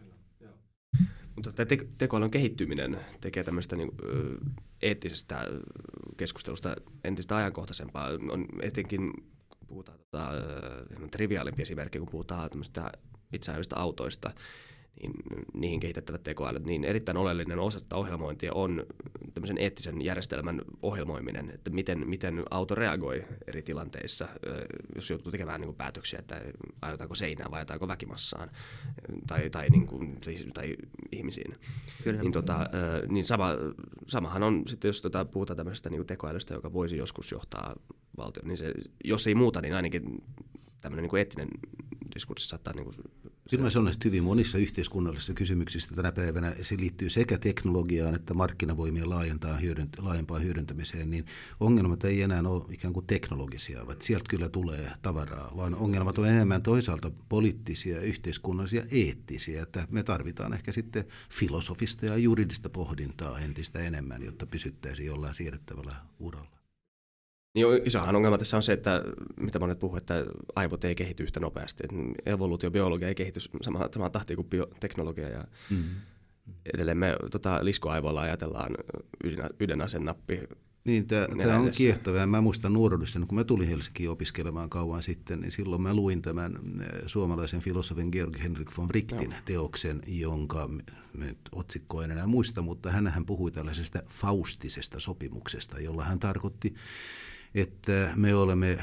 Mutta 1.36 1.52
tämä 1.52 1.66
te- 1.66 1.86
tekoälyn 1.98 2.30
kehittyminen 2.30 3.00
tekee 3.20 3.44
tämmöistä 3.44 3.76
niin, 3.76 3.90
eettisestä 4.82 5.46
keskustelusta 6.16 6.76
entistä 7.04 7.36
ajankohtaisempaa. 7.36 8.08
On 8.30 8.46
etenkin, 8.62 9.12
puhutaan 9.66 9.98
tota, 9.98 10.30
triviaalimpi 11.10 11.62
esimerkki, 11.62 11.98
kun 11.98 12.08
puhutaan 12.10 12.50
tämmöistä 12.50 12.92
itseävistä 13.32 13.76
autoista, 13.76 14.30
niin 15.02 15.12
niihin 15.54 15.80
kehitettävät 15.80 16.22
tekoälyt, 16.22 16.64
niin 16.64 16.84
erittäin 16.84 17.18
oleellinen 17.18 17.58
osa 17.58 17.80
tätä 17.80 17.96
ohjelmointia 17.96 18.52
on 18.54 18.86
tämmöisen 19.34 19.58
eettisen 19.58 20.02
järjestelmän 20.02 20.62
ohjelmoiminen, 20.82 21.50
että 21.50 21.70
miten, 21.70 22.08
miten 22.08 22.42
auto 22.50 22.74
reagoi 22.74 23.24
eri 23.46 23.62
tilanteissa, 23.62 24.28
jos 24.94 25.10
joutuu 25.10 25.32
tekemään 25.32 25.60
niin 25.60 25.68
kuin 25.68 25.76
päätöksiä, 25.76 26.18
että 26.18 26.42
ajetaanko 26.82 27.14
seinään 27.14 27.50
vai 27.50 27.58
ajetaanko 27.58 27.88
väkimassaan 27.88 28.50
tai, 29.26 29.50
tai, 29.50 29.68
niin 29.70 29.86
kuin, 29.86 30.18
tai, 30.20 30.36
tai 30.54 30.76
ihmisiin. 31.12 31.54
Kyllä. 32.04 32.20
Niin, 32.20 32.32
tota, 32.32 32.70
niin 33.08 33.24
sama, 33.24 33.50
samahan 34.06 34.42
on 34.42 34.62
sitten, 34.66 34.88
jos 34.88 35.02
tota, 35.02 35.24
puhutaan 35.24 35.56
tämmöisestä 35.56 35.90
niin 35.90 36.06
tekoälystä, 36.06 36.54
joka 36.54 36.72
voisi 36.72 36.96
joskus 36.96 37.32
johtaa 37.32 37.76
valtioon, 38.16 38.48
niin 38.48 38.58
se, 38.58 38.74
jos 39.04 39.26
ei 39.26 39.34
muuta, 39.34 39.60
niin 39.60 39.74
ainakin 39.74 40.22
tämmöinen 40.80 41.02
niin 41.02 41.10
kuin 41.10 41.18
eettinen 41.18 41.48
diskurssi 42.14 42.48
saattaa 42.48 42.74
niin 42.74 42.84
kuin 42.84 42.96
Kyllä 43.50 43.70
sanon, 43.70 43.92
että 43.92 44.08
hyvin 44.08 44.24
monissa 44.24 44.58
yhteiskunnallisissa 44.58 45.34
kysymyksissä 45.34 45.94
tänä 45.94 46.12
päivänä 46.12 46.54
se 46.60 46.76
liittyy 46.78 47.10
sekä 47.10 47.38
teknologiaan 47.38 48.14
että 48.14 48.34
markkinavoimien 48.34 49.10
laajentaa 49.10 49.58
hyödynt- 49.58 50.02
laajempaan 50.02 50.42
hyödyntämiseen, 50.42 51.10
niin 51.10 51.24
ongelmat 51.60 52.04
ei 52.04 52.22
enää 52.22 52.42
ole 52.46 52.64
ikään 52.70 52.94
kuin 52.94 53.06
teknologisia, 53.06 53.86
vaan 53.86 53.96
sieltä 54.00 54.24
kyllä 54.28 54.48
tulee 54.48 54.90
tavaraa, 55.02 55.52
vaan 55.56 55.74
ongelmat 55.74 56.18
on 56.18 56.28
enemmän 56.28 56.62
toisaalta 56.62 57.10
poliittisia, 57.28 58.00
yhteiskunnallisia, 58.00 58.82
eettisiä, 58.90 59.62
että 59.62 59.88
me 59.90 60.02
tarvitaan 60.02 60.52
ehkä 60.52 60.72
sitten 60.72 61.04
filosofista 61.30 62.06
ja 62.06 62.16
juridista 62.16 62.68
pohdintaa 62.68 63.40
entistä 63.40 63.78
enemmän, 63.78 64.22
jotta 64.22 64.46
pysyttäisiin 64.46 65.06
jollain 65.06 65.34
siedettävällä 65.34 65.94
uralla. 66.18 66.55
Niin 67.56 67.66
isohan 67.84 68.16
ongelma 68.16 68.38
tässä 68.38 68.56
on 68.56 68.62
se, 68.62 68.72
että 68.72 69.02
mitä 69.40 69.58
monet 69.58 69.78
puhuvat, 69.78 70.02
että 70.02 70.26
aivot 70.56 70.84
ei 70.84 70.94
kehity 70.94 71.22
yhtä 71.22 71.40
nopeasti. 71.40 71.84
Evoluutiobiologia 72.26 73.08
ei 73.08 73.14
kehity 73.14 73.40
samaan, 73.62 73.88
samaan 73.92 74.12
tahtiin 74.12 74.36
kuin 74.36 74.48
bioteknologia. 74.48 75.28
Ja 75.28 75.44
mm-hmm. 75.70 75.90
Edelleen 76.74 76.98
me 76.98 77.16
tota, 77.30 77.64
liskoaivoilla 77.64 78.20
ajatellaan 78.20 78.74
ydin, 79.60 79.78
nappi. 80.04 80.40
Niin, 80.84 81.06
tämä 81.06 81.58
on 81.58 81.70
kiehtovaa. 81.76 82.26
Mä 82.26 82.40
muistan 82.40 82.72
nuoruudessa, 82.72 83.20
kun 83.20 83.38
mä 83.38 83.44
tulin 83.44 83.68
Helsinkiin 83.68 84.10
opiskelemaan 84.10 84.70
kauan 84.70 85.02
sitten, 85.02 85.40
niin 85.40 85.52
silloin 85.52 85.82
mä 85.82 85.94
luin 85.94 86.22
tämän 86.22 86.58
eh, 86.80 86.88
suomalaisen 87.06 87.60
filosofin 87.60 88.08
Georg 88.12 88.38
Henrik 88.42 88.70
von 88.78 88.88
Wrightin 88.88 89.30
no. 89.30 89.36
teoksen, 89.44 90.00
jonka 90.06 90.70
otsikko 91.52 92.02
en 92.02 92.10
enää 92.10 92.26
muista, 92.26 92.62
mutta 92.62 92.90
hän 92.90 93.26
puhui 93.26 93.50
tällaisesta 93.50 94.02
faustisesta 94.08 95.00
sopimuksesta, 95.00 95.80
jolla 95.80 96.04
hän 96.04 96.18
tarkoitti 96.18 96.74
että 97.54 98.12
me 98.16 98.34
olemme 98.34 98.78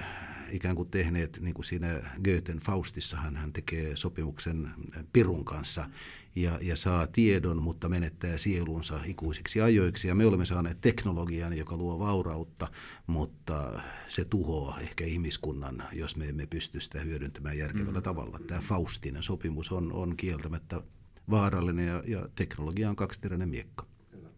ikään 0.50 0.76
kuin 0.76 0.90
tehneet, 0.90 1.40
niin 1.42 1.54
kuin 1.54 1.66
siinä 1.66 1.88
Goethen 2.24 2.60
Faustissahan 2.60 3.36
hän 3.36 3.54
tekee 3.54 3.96
sopimuksen 3.96 4.72
Pirun 5.14 5.46
kanssa 5.46 5.90
ja, 6.36 6.60
ja 6.62 6.76
saa 6.76 7.08
tiedon, 7.08 7.64
mutta 7.64 7.90
menettää 7.90 8.38
sielunsa 8.38 9.00
ikuisiksi 9.06 9.62
ajoiksi. 9.62 10.08
Ja 10.08 10.16
me 10.16 10.26
olemme 10.26 10.46
saaneet 10.46 10.82
teknologian, 10.82 11.58
joka 11.58 11.78
luo 11.78 12.00
vaurautta, 12.00 12.68
mutta 13.08 13.82
se 14.08 14.26
tuhoaa 14.26 14.80
ehkä 14.80 15.06
ihmiskunnan, 15.06 15.84
jos 15.94 16.16
me 16.16 16.30
emme 16.30 16.46
pysty 16.46 16.82
sitä 16.82 17.00
hyödyntämään 17.00 17.58
järkevällä 17.58 18.00
mm. 18.00 18.04
tavalla. 18.04 18.40
Tämä 18.48 18.62
Faustinen 18.62 19.24
sopimus 19.24 19.72
on, 19.72 19.94
on 19.94 20.18
kieltämättä 20.18 20.82
vaarallinen 21.30 21.88
ja, 21.88 22.04
ja 22.08 22.30
teknologia 22.36 22.90
on 22.90 22.96
kaksiteräinen 22.96 23.50
miekka. 23.50 23.86
Kyllä. 24.12 24.30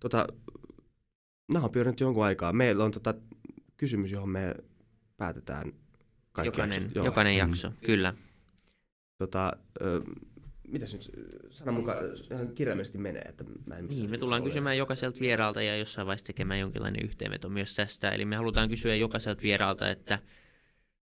Tota, 0.00 0.26
nämä 1.48 1.64
on 1.64 1.70
pyörinyt 1.70 2.00
jonkun 2.00 2.24
aikaa. 2.24 2.52
Meillä 2.52 2.84
on 2.84 2.90
tota 2.92 3.14
kysymys, 3.76 4.12
johon 4.12 4.28
me 4.28 4.54
päätetään 5.16 5.72
kaikki 6.32 6.48
Jokainen, 6.48 6.82
jaksot. 6.82 7.04
jokainen 7.04 7.36
jakso, 7.36 7.70
mm. 7.70 7.76
kyllä. 7.86 8.14
Tota, 9.18 9.52
ö, 9.82 10.02
mitäs 10.68 10.92
nyt 10.92 11.10
sanan 11.50 11.74
mukaan 11.74 11.98
kirjaimellisesti 12.54 12.98
menee? 12.98 13.22
Että 13.22 13.44
mä 13.66 13.76
en 13.76 13.86
niin, 13.86 14.10
me 14.10 14.18
tullaan 14.18 14.42
ole. 14.42 14.48
kysymään 14.48 14.78
jokaiselta 14.78 15.20
vieraalta 15.20 15.62
ja 15.62 15.76
jossain 15.76 16.06
vaiheessa 16.06 16.26
tekemään 16.26 16.60
jonkinlainen 16.60 17.04
yhteenveto 17.04 17.48
myös 17.48 17.74
tästä. 17.74 18.10
Eli 18.10 18.24
me 18.24 18.36
halutaan 18.36 18.68
kysyä 18.68 18.94
jokaiselta 18.94 19.42
vieraalta, 19.42 19.90
että 19.90 20.18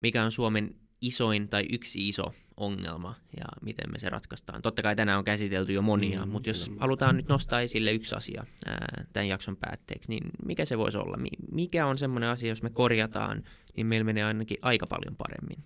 mikä 0.03 0.24
on 0.24 0.32
Suomen 0.32 0.74
isoin 1.01 1.48
tai 1.48 1.66
yksi 1.72 2.09
iso 2.09 2.34
ongelma 2.57 3.14
ja 3.36 3.44
miten 3.62 3.92
me 3.92 3.98
se 3.98 4.09
ratkaistaan. 4.09 4.62
Totta 4.62 4.82
kai 4.82 4.96
tänään 4.96 5.18
on 5.18 5.24
käsitelty 5.24 5.72
jo 5.72 5.82
monia, 5.82 6.26
mm, 6.26 6.32
mutta 6.32 6.51
jos 6.51 6.68
kyllä. 6.68 6.80
halutaan 6.80 7.16
nyt 7.16 7.28
nostaa 7.28 7.61
esille 7.61 7.92
yksi 7.92 8.14
asia 8.14 8.44
ää, 8.66 9.05
tämän 9.12 9.28
jakson 9.28 9.57
päätteeksi, 9.57 10.11
niin 10.11 10.22
mikä 10.44 10.64
se 10.64 10.78
voisi 10.78 10.98
olla? 10.98 11.18
Mikä 11.53 11.86
on 11.86 11.98
semmoinen 11.98 12.28
asia, 12.28 12.48
jos 12.48 12.62
me 12.62 12.70
korjataan, 12.70 13.44
niin 13.76 13.86
meillä 13.86 14.05
menee 14.05 14.24
ainakin 14.24 14.59
aika 14.62 14.86
paljon 14.86 15.16
paremmin? 15.16 15.64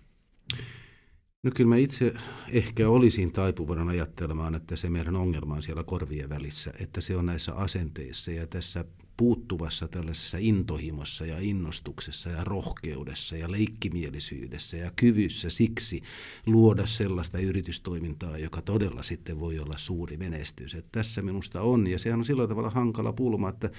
No 1.43 1.51
kyllä 1.55 1.69
mä 1.69 1.77
itse 1.77 2.13
ehkä 2.51 2.89
olisin 2.89 3.31
taipuvana 3.31 3.91
ajattelemaan, 3.91 4.55
että 4.55 4.75
se 4.75 4.89
meidän 4.89 5.15
ongelma 5.15 5.55
on 5.55 5.63
siellä 5.63 5.83
korvien 5.83 6.29
välissä, 6.29 6.71
että 6.79 7.01
se 7.01 7.15
on 7.15 7.25
näissä 7.25 7.53
asenteissa 7.53 8.31
ja 8.31 8.47
tässä 8.47 8.85
puuttuvassa 9.17 9.87
tällaisessa 9.87 10.37
intohimossa 10.39 11.25
ja 11.25 11.37
innostuksessa 11.39 12.29
ja 12.29 12.43
rohkeudessa 12.43 13.37
ja 13.37 13.51
leikkimielisyydessä 13.51 14.77
ja 14.77 14.91
kyvyssä 14.95 15.49
siksi 15.49 16.01
luoda 16.45 16.85
sellaista 16.85 17.39
yritystoimintaa, 17.39 18.37
joka 18.37 18.61
todella 18.61 19.03
sitten 19.03 19.39
voi 19.39 19.59
olla 19.59 19.77
suuri 19.77 20.17
menestys. 20.17 20.73
Että 20.73 20.99
tässä 20.99 21.21
minusta 21.21 21.61
on, 21.61 21.87
ja 21.87 21.99
sehän 21.99 22.19
on 22.19 22.25
sillä 22.25 22.47
tavalla 22.47 22.69
hankala 22.69 23.13
pulma, 23.13 23.49
että 23.49 23.69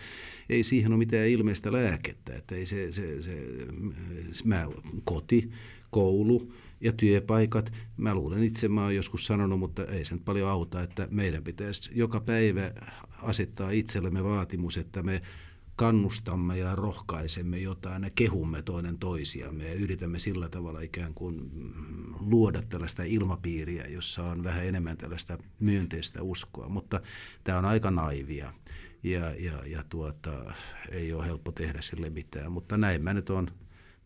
ei 0.50 0.62
siihen 0.62 0.92
ole 0.92 0.98
mitään 0.98 1.28
ilmeistä 1.28 1.72
lääkettä, 1.72 2.34
että 2.34 2.54
ei 2.54 2.66
se, 2.66 2.92
se, 2.92 3.22
se 3.22 4.44
mä, 4.44 4.66
koti, 5.04 5.50
koulu, 5.90 6.52
ja 6.80 6.92
työpaikat. 6.92 7.72
Mä 7.96 8.14
luulen 8.14 8.42
itse, 8.42 8.68
mä 8.68 8.82
oon 8.82 8.94
joskus 8.94 9.26
sanonut, 9.26 9.58
mutta 9.58 9.84
ei 9.84 10.04
se 10.04 10.14
nyt 10.14 10.24
paljon 10.24 10.50
auta, 10.50 10.82
että 10.82 11.08
meidän 11.10 11.44
pitäisi 11.44 11.90
joka 11.94 12.20
päivä 12.20 12.72
asettaa 13.22 13.70
itsellemme 13.70 14.24
vaatimus, 14.24 14.76
että 14.76 15.02
me 15.02 15.22
kannustamme 15.76 16.58
ja 16.58 16.74
rohkaisemme 16.74 17.58
jotain 17.58 18.02
ja 18.02 18.10
kehumme 18.14 18.62
toinen 18.62 18.98
toisiamme 18.98 19.68
ja 19.68 19.74
yritämme 19.74 20.18
sillä 20.18 20.48
tavalla 20.48 20.80
ikään 20.80 21.14
kuin 21.14 21.50
luoda 22.20 22.62
tällaista 22.62 23.02
ilmapiiriä, 23.02 23.86
jossa 23.86 24.24
on 24.24 24.44
vähän 24.44 24.66
enemmän 24.66 24.96
tällaista 24.96 25.38
myönteistä 25.60 26.22
uskoa, 26.22 26.68
mutta 26.68 27.00
tämä 27.44 27.58
on 27.58 27.64
aika 27.64 27.90
naivia 27.90 28.52
ja, 29.02 29.34
ja, 29.38 29.66
ja 29.66 29.84
tuota, 29.88 30.54
ei 30.90 31.12
ole 31.12 31.26
helppo 31.26 31.52
tehdä 31.52 31.82
sille 31.82 32.10
mitään, 32.10 32.52
mutta 32.52 32.78
näin 32.78 33.02
mä 33.02 33.14
nyt 33.14 33.30
on 33.30 33.50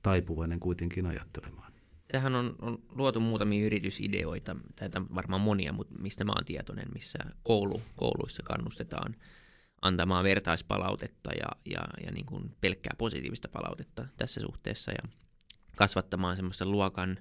taipuvainen 0.03 0.61
kuitenkin 0.61 1.07
ajattelemaan. 1.07 1.70
Tähän 2.13 2.35
on, 2.35 2.55
on 2.61 2.79
luotu 2.89 3.21
muutamia 3.21 3.67
yritysideoita, 3.67 4.57
tai 4.77 4.89
varmaan 5.15 5.41
monia, 5.41 5.73
mutta 5.73 5.95
mistä 5.99 6.25
mä 6.25 6.33
oon 6.33 6.45
tietoinen, 6.45 6.89
missä 6.95 7.19
koulu, 7.43 7.83
kouluissa 7.97 8.43
kannustetaan 8.43 9.17
antamaan 9.83 10.25
vertaispalautetta 10.25 11.31
ja, 11.33 11.73
ja, 11.73 11.81
ja 12.07 12.13
niin 12.13 12.27
kuin 12.27 12.57
pelkkää 12.61 12.95
positiivista 12.99 13.49
palautetta 13.49 14.07
tässä 14.17 14.41
suhteessa 14.41 14.93
ja 14.93 15.09
kasvattamaan 15.77 16.37
semmoista 16.37 16.67
luokan, 16.67 17.19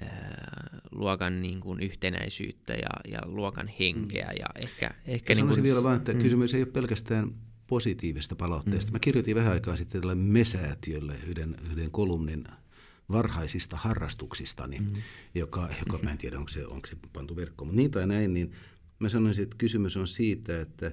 ää, 0.00 0.80
luokan 0.90 1.42
niin 1.42 1.60
kuin 1.60 1.80
yhtenäisyyttä 1.80 2.72
ja, 2.72 3.10
ja 3.12 3.18
luokan 3.24 3.68
henkeä. 3.80 4.26
Mm. 4.26 4.36
Ja 4.40 4.46
ehkä, 4.62 4.90
ehkä 5.04 5.34
niin 5.34 5.48
kuin, 5.48 5.62
vielä 5.62 5.82
vain, 5.82 5.96
että 5.96 6.12
mm. 6.12 6.18
kysymys 6.18 6.54
ei 6.54 6.62
ole 6.62 6.70
pelkästään 6.70 7.30
positiivista 7.66 8.36
palautteesta. 8.36 8.90
Mm. 8.90 8.94
Mä 8.94 8.98
kirjoitin 8.98 9.36
vähän 9.36 9.52
aikaa 9.52 9.76
sitten 9.76 10.00
tälle 10.00 10.14
mesäätiölle 10.14 11.14
yhden, 11.26 11.56
yhden 11.70 11.90
kolumnin– 11.90 12.44
varhaisista 13.10 13.76
harrastuksistani, 13.76 14.78
mm. 14.78 14.86
joka, 15.34 15.68
joka 15.78 15.98
mä 16.04 16.10
en 16.10 16.18
tiedä, 16.18 16.38
onko 16.38 16.48
se, 16.48 16.66
onko 16.66 16.86
se 16.86 16.96
pantu 17.12 17.36
verkkoon, 17.36 17.68
mutta 17.68 17.76
niin 17.76 17.90
tai 17.90 18.06
näin, 18.06 18.34
niin 18.34 18.52
mä 18.98 19.08
sanoisin, 19.08 19.42
että 19.42 19.56
kysymys 19.58 19.96
on 19.96 20.08
siitä, 20.08 20.60
että 20.60 20.92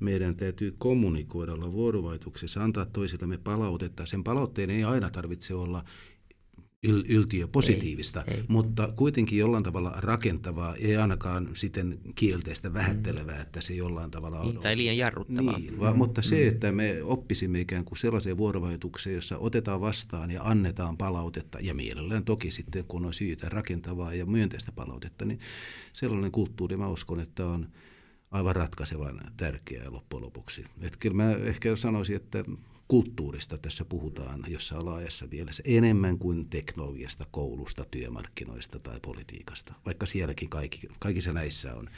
meidän 0.00 0.36
täytyy 0.36 0.74
kommunikoida, 0.78 1.52
olla 1.52 1.72
vuorovaikutuksessa, 1.72 2.64
antaa 2.64 2.86
toisillemme 2.86 3.38
palautetta. 3.38 4.06
Sen 4.06 4.24
palautteen 4.24 4.70
ei 4.70 4.84
aina 4.84 5.10
tarvitse 5.10 5.54
olla 5.54 5.84
yl- 6.86 7.04
yltiö 7.08 7.48
positiivista, 7.48 8.24
ei, 8.26 8.34
ei. 8.34 8.44
mutta 8.48 8.92
kuitenkin 8.96 9.38
jollain 9.38 9.64
tavalla 9.64 9.92
rakentavaa, 9.96 10.74
ei 10.74 10.96
ainakaan 10.96 11.48
sitten 11.54 11.98
kielteistä 12.14 12.74
vähättelevää, 12.74 13.34
mm. 13.34 13.42
että 13.42 13.60
se 13.60 13.74
jollain 13.74 14.10
tavalla 14.10 14.40
on... 14.40 14.46
Niin, 14.46 14.60
tai 14.60 14.76
liian 14.76 14.96
jarruttavaa. 14.96 15.58
Niin, 15.58 15.80
vaan, 15.80 15.94
mm. 15.94 15.98
mutta 15.98 16.22
se, 16.22 16.46
että 16.46 16.72
me 16.72 17.02
oppisimme 17.02 17.60
ikään 17.60 17.84
kuin 17.84 17.98
sellaiseen 17.98 18.36
vuorovaikutukseen, 18.36 19.14
jossa 19.14 19.38
otetaan 19.38 19.80
vastaan 19.80 20.30
ja 20.30 20.42
annetaan 20.42 20.96
palautetta, 20.96 21.58
ja 21.60 21.74
mielellään 21.74 22.24
toki 22.24 22.50
sitten, 22.50 22.84
kun 22.84 23.06
on 23.06 23.14
syytä 23.14 23.48
rakentavaa 23.48 24.14
ja 24.14 24.26
myönteistä 24.26 24.72
palautetta, 24.72 25.24
niin 25.24 25.40
sellainen 25.92 26.32
kulttuuri, 26.32 26.76
mä 26.76 26.88
uskon, 26.88 27.20
että 27.20 27.46
on 27.46 27.68
aivan 28.30 28.56
ratkaisevan 28.56 29.20
tärkeää 29.36 29.90
loppujen 29.90 30.24
lopuksi. 30.24 30.64
Että 30.80 30.98
kyllä 31.00 31.16
mä 31.16 31.32
ehkä 31.32 31.76
sanoisin, 31.76 32.16
että 32.16 32.44
kulttuurista 32.90 33.58
tässä 33.58 33.84
puhutaan 33.84 34.44
jossain 34.48 34.84
laajassa 34.84 35.26
mielessä 35.26 35.62
enemmän 35.66 36.18
kuin 36.18 36.48
teknologiasta, 36.48 37.26
koulusta, 37.30 37.84
työmarkkinoista 37.90 38.78
tai 38.78 39.00
politiikasta, 39.00 39.74
vaikka 39.86 40.06
sielläkin 40.06 40.48
kaikki, 40.48 40.88
kaikissa 40.98 41.32
näissä 41.32 41.74
on. 41.74 41.90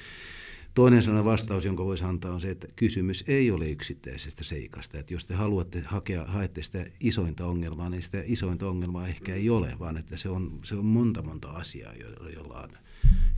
Toinen 0.75 1.03
sana 1.03 1.25
vastaus, 1.25 1.65
jonka 1.65 1.85
voisi 1.85 2.05
antaa, 2.05 2.33
on 2.33 2.41
se, 2.41 2.51
että 2.51 2.67
kysymys 2.77 3.25
ei 3.29 3.51
ole 3.51 3.71
yksittäisestä 3.71 4.45
seikasta. 4.45 4.99
Että 4.99 5.15
jos 5.15 5.25
te 5.25 5.35
haluatte 5.35 5.81
hakea, 5.81 6.25
haette 6.25 6.63
sitä 6.63 6.85
isointa 7.01 7.47
ongelmaa, 7.47 7.91
niin 7.91 8.03
sitä 8.03 8.23
isointa 8.25 8.69
ongelmaa 8.69 9.09
ehkä 9.09 9.35
ei 9.35 9.51
ole, 9.51 9.77
vaan 9.79 9.97
että 9.97 10.17
se 10.17 10.29
on, 10.29 10.61
se 10.65 10.75
on 10.75 10.85
monta 10.85 11.23
monta 11.23 11.49
asiaa, 11.49 11.93
jolla 12.35 12.61
on, 12.61 12.71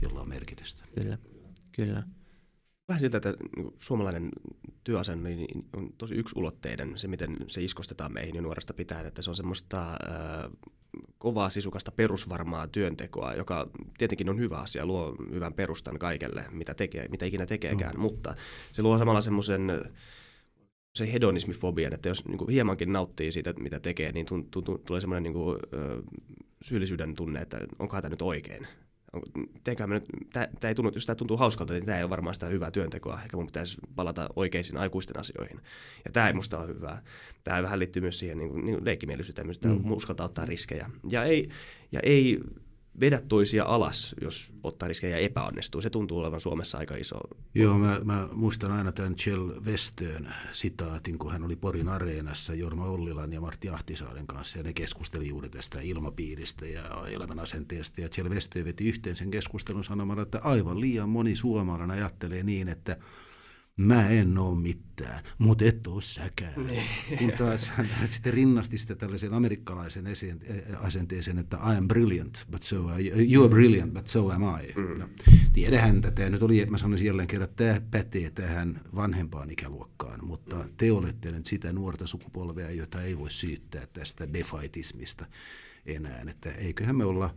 jolla 0.01 0.21
on 0.21 0.29
merkitystä. 0.29 0.83
Kyllä, 0.95 1.17
kyllä 1.71 2.03
vähän 2.87 3.01
siltä, 3.01 3.17
että 3.17 3.33
niin 3.55 3.73
suomalainen 3.79 4.29
työasenne 4.83 5.29
niin 5.29 5.65
on 5.75 5.93
tosi 5.97 6.15
yksulotteiden, 6.15 6.97
se 6.97 7.07
miten 7.07 7.37
se 7.47 7.63
iskostetaan 7.63 8.13
meihin 8.13 8.35
jo 8.35 8.41
nuoresta 8.41 8.73
pitäen, 8.73 9.05
että 9.05 9.21
se 9.21 9.29
on 9.29 9.35
semmoista 9.35 9.91
äh, 9.91 10.51
kovaa 11.17 11.49
sisukasta 11.49 11.91
perusvarmaa 11.91 12.67
työntekoa, 12.67 13.33
joka 13.33 13.69
tietenkin 13.97 14.29
on 14.29 14.39
hyvä 14.39 14.57
asia, 14.57 14.85
luo 14.85 15.15
hyvän 15.31 15.53
perustan 15.53 15.99
kaikelle, 15.99 16.45
mitä, 16.51 16.73
tekee, 16.73 17.07
mitä 17.07 17.25
ikinä 17.25 17.45
tekeekään, 17.45 17.95
mm. 17.95 18.01
mutta 18.01 18.35
se 18.73 18.81
luo 18.81 18.97
samalla 18.97 19.21
semmoisen 19.21 19.71
se 20.95 21.13
hedonismifobian, 21.13 21.93
että 21.93 22.09
jos 22.09 22.25
niin 22.25 22.37
kuin 22.37 22.49
hiemankin 22.49 22.93
nauttii 22.93 23.31
siitä, 23.31 23.53
mitä 23.53 23.79
tekee, 23.79 24.11
niin 24.11 24.25
tunt, 24.25 24.51
tunt, 24.51 24.85
tulee 24.85 25.01
semmoinen 25.01 25.23
niin 25.23 25.33
kuin, 25.33 25.59
ö, 25.73 26.03
syyllisyyden 26.61 27.15
tunne, 27.15 27.41
että 27.41 27.59
onkohan 27.79 28.01
tämä 28.01 28.09
nyt 28.09 28.21
oikein. 28.21 28.67
Tämä 30.59 30.69
ei 30.69 30.75
tunnu, 30.75 30.91
jos 30.95 31.05
tämä 31.05 31.15
tuntuu 31.15 31.37
hauskalta, 31.37 31.73
niin 31.73 31.85
tämä 31.85 31.97
ei 31.97 32.03
ole 32.03 32.09
varmaan 32.09 32.33
sitä 32.33 32.45
hyvää 32.45 32.71
työntekoa. 32.71 33.19
Ehkä 33.23 33.37
mun 33.37 33.45
pitäisi 33.45 33.77
palata 33.95 34.29
oikeisiin 34.35 34.77
aikuisten 34.77 35.19
asioihin. 35.19 35.59
Ja 36.05 36.11
tämä 36.11 36.27
ei 36.27 36.33
musta 36.33 36.59
ole 36.59 36.67
hyvää. 36.67 37.01
Tämä 37.43 37.63
vähän 37.63 37.79
liittyy 37.79 38.01
myös 38.01 38.19
siihen 38.19 38.37
niin 38.37 38.49
kuin, 38.49 38.65
niin 38.65 38.85
leikkimielisyyteen, 38.85 39.51
että 39.51 39.67
mm. 39.67 39.91
uskaltaa 39.91 40.25
ottaa 40.25 40.45
riskejä. 40.45 40.89
Ja 41.09 41.23
ei, 41.23 41.49
ja 41.91 41.99
ei 42.03 42.39
vedä 42.99 43.21
toisia 43.27 43.65
alas, 43.65 44.15
jos 44.21 44.51
ottaa 44.63 44.87
riskejä 44.87 45.17
ja 45.17 45.25
epäonnistuu. 45.25 45.81
Se 45.81 45.89
tuntuu 45.89 46.19
olevan 46.19 46.39
Suomessa 46.39 46.77
aika 46.77 46.95
iso. 46.95 47.19
Joo, 47.55 47.77
mä, 47.77 47.99
mä 48.03 48.29
muistan 48.31 48.71
aina 48.71 48.91
tämän 48.91 49.15
Kjell 49.23 49.49
Westön 49.65 50.33
sitaatin, 50.51 51.17
kun 51.19 51.31
hän 51.31 51.43
oli 51.43 51.55
Porin 51.55 51.89
areenassa 51.89 52.53
Jorma 52.53 52.85
Ollilan 52.85 53.33
ja 53.33 53.41
Martti 53.41 53.69
Ahtisaaren 53.69 54.27
kanssa, 54.27 54.59
ja 54.59 54.63
ne 54.63 54.73
keskusteli 54.73 55.27
juuri 55.27 55.49
tästä 55.49 55.79
ilmapiiristä 55.81 56.65
ja 56.65 56.83
elämän 57.11 57.39
asenteesta, 57.39 58.01
ja 58.01 58.09
Kjell 58.09 58.29
Westö 58.29 58.65
veti 58.65 58.87
yhteen 58.89 59.15
sen 59.15 59.31
keskustelun 59.31 59.83
sanomalla, 59.83 60.21
että 60.21 60.39
aivan 60.43 60.81
liian 60.81 61.09
moni 61.09 61.35
suomalainen 61.35 61.91
ajattelee 61.91 62.43
niin, 62.43 62.67
että 62.67 62.97
mä 63.77 64.09
en 64.09 64.37
oo 64.37 64.55
mitään, 64.55 65.23
mutta 65.37 65.65
et 65.65 65.87
oo 65.87 66.01
säkään. 66.01 66.67
Niin. 66.67 66.83
Kun 67.17 67.31
taas 67.37 67.69
hän 67.69 67.87
sitten 68.07 68.33
rinnasti 68.33 68.77
sitä 68.77 68.95
tällaisen 68.95 69.33
amerikkalaisen 69.33 70.05
asenteeseen, 70.77 71.37
että 71.37 71.57
I 71.57 71.77
am 71.77 71.87
brilliant, 71.87 72.45
but 72.51 72.61
so 72.61 72.87
are, 72.87 73.03
you 73.33 73.43
are 73.43 73.49
brilliant, 73.49 73.93
but 73.93 74.07
so 74.07 74.29
am 74.29 74.41
I. 74.41 74.73
Mm. 74.75 74.99
No, 74.99 75.09
tiedähän 75.53 76.01
tätä, 76.01 76.29
nyt 76.29 76.43
oli, 76.43 76.65
mä 76.65 76.77
sanoisin 76.77 77.07
jälleen 77.07 77.27
kerran, 77.27 77.49
että 77.49 77.63
tämä 77.63 77.81
pätee 77.91 78.31
tähän 78.31 78.81
vanhempaan 78.95 79.49
ikäluokkaan, 79.49 80.25
mutta 80.25 80.55
mm. 80.55 80.69
te 80.77 80.91
olette 80.91 81.31
nyt 81.31 81.45
sitä 81.45 81.73
nuorta 81.73 82.07
sukupolvea, 82.07 82.71
jota 82.71 83.01
ei 83.01 83.17
voi 83.17 83.31
syyttää 83.31 83.87
tästä 83.93 84.33
defaitismista 84.33 85.25
enää, 85.85 86.23
että 86.27 86.51
eiköhän 86.51 86.95
me 86.95 87.05
olla, 87.05 87.35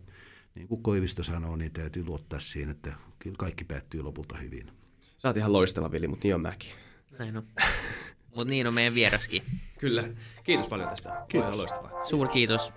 niin 0.54 0.68
kuin 0.68 0.82
Koivisto 0.82 1.22
sanoo, 1.22 1.56
niin 1.56 1.72
täytyy 1.72 2.04
luottaa 2.04 2.40
siihen, 2.40 2.70
että 2.70 2.92
kyllä 3.18 3.36
kaikki 3.38 3.64
päättyy 3.64 4.02
lopulta 4.02 4.36
hyvin. 4.36 4.77
Sä 5.18 5.28
oot 5.28 5.36
ihan 5.36 5.52
loistava, 5.52 5.90
Vili, 5.90 6.08
mutta 6.08 6.24
niin 6.24 6.34
on 6.34 6.40
mäkin. 6.40 6.70
Näin 7.18 7.36
on. 7.36 7.42
mutta 8.34 8.50
niin 8.50 8.66
on 8.66 8.74
meidän 8.74 8.94
vieraskin. 8.94 9.42
Kyllä. 9.78 10.04
Kiitos 10.44 10.68
paljon 10.68 10.88
tästä. 10.88 11.24
Kiitos. 11.28 11.56
Loistavaa. 11.56 12.04
Suur 12.04 12.28
kiitos. 12.28 12.72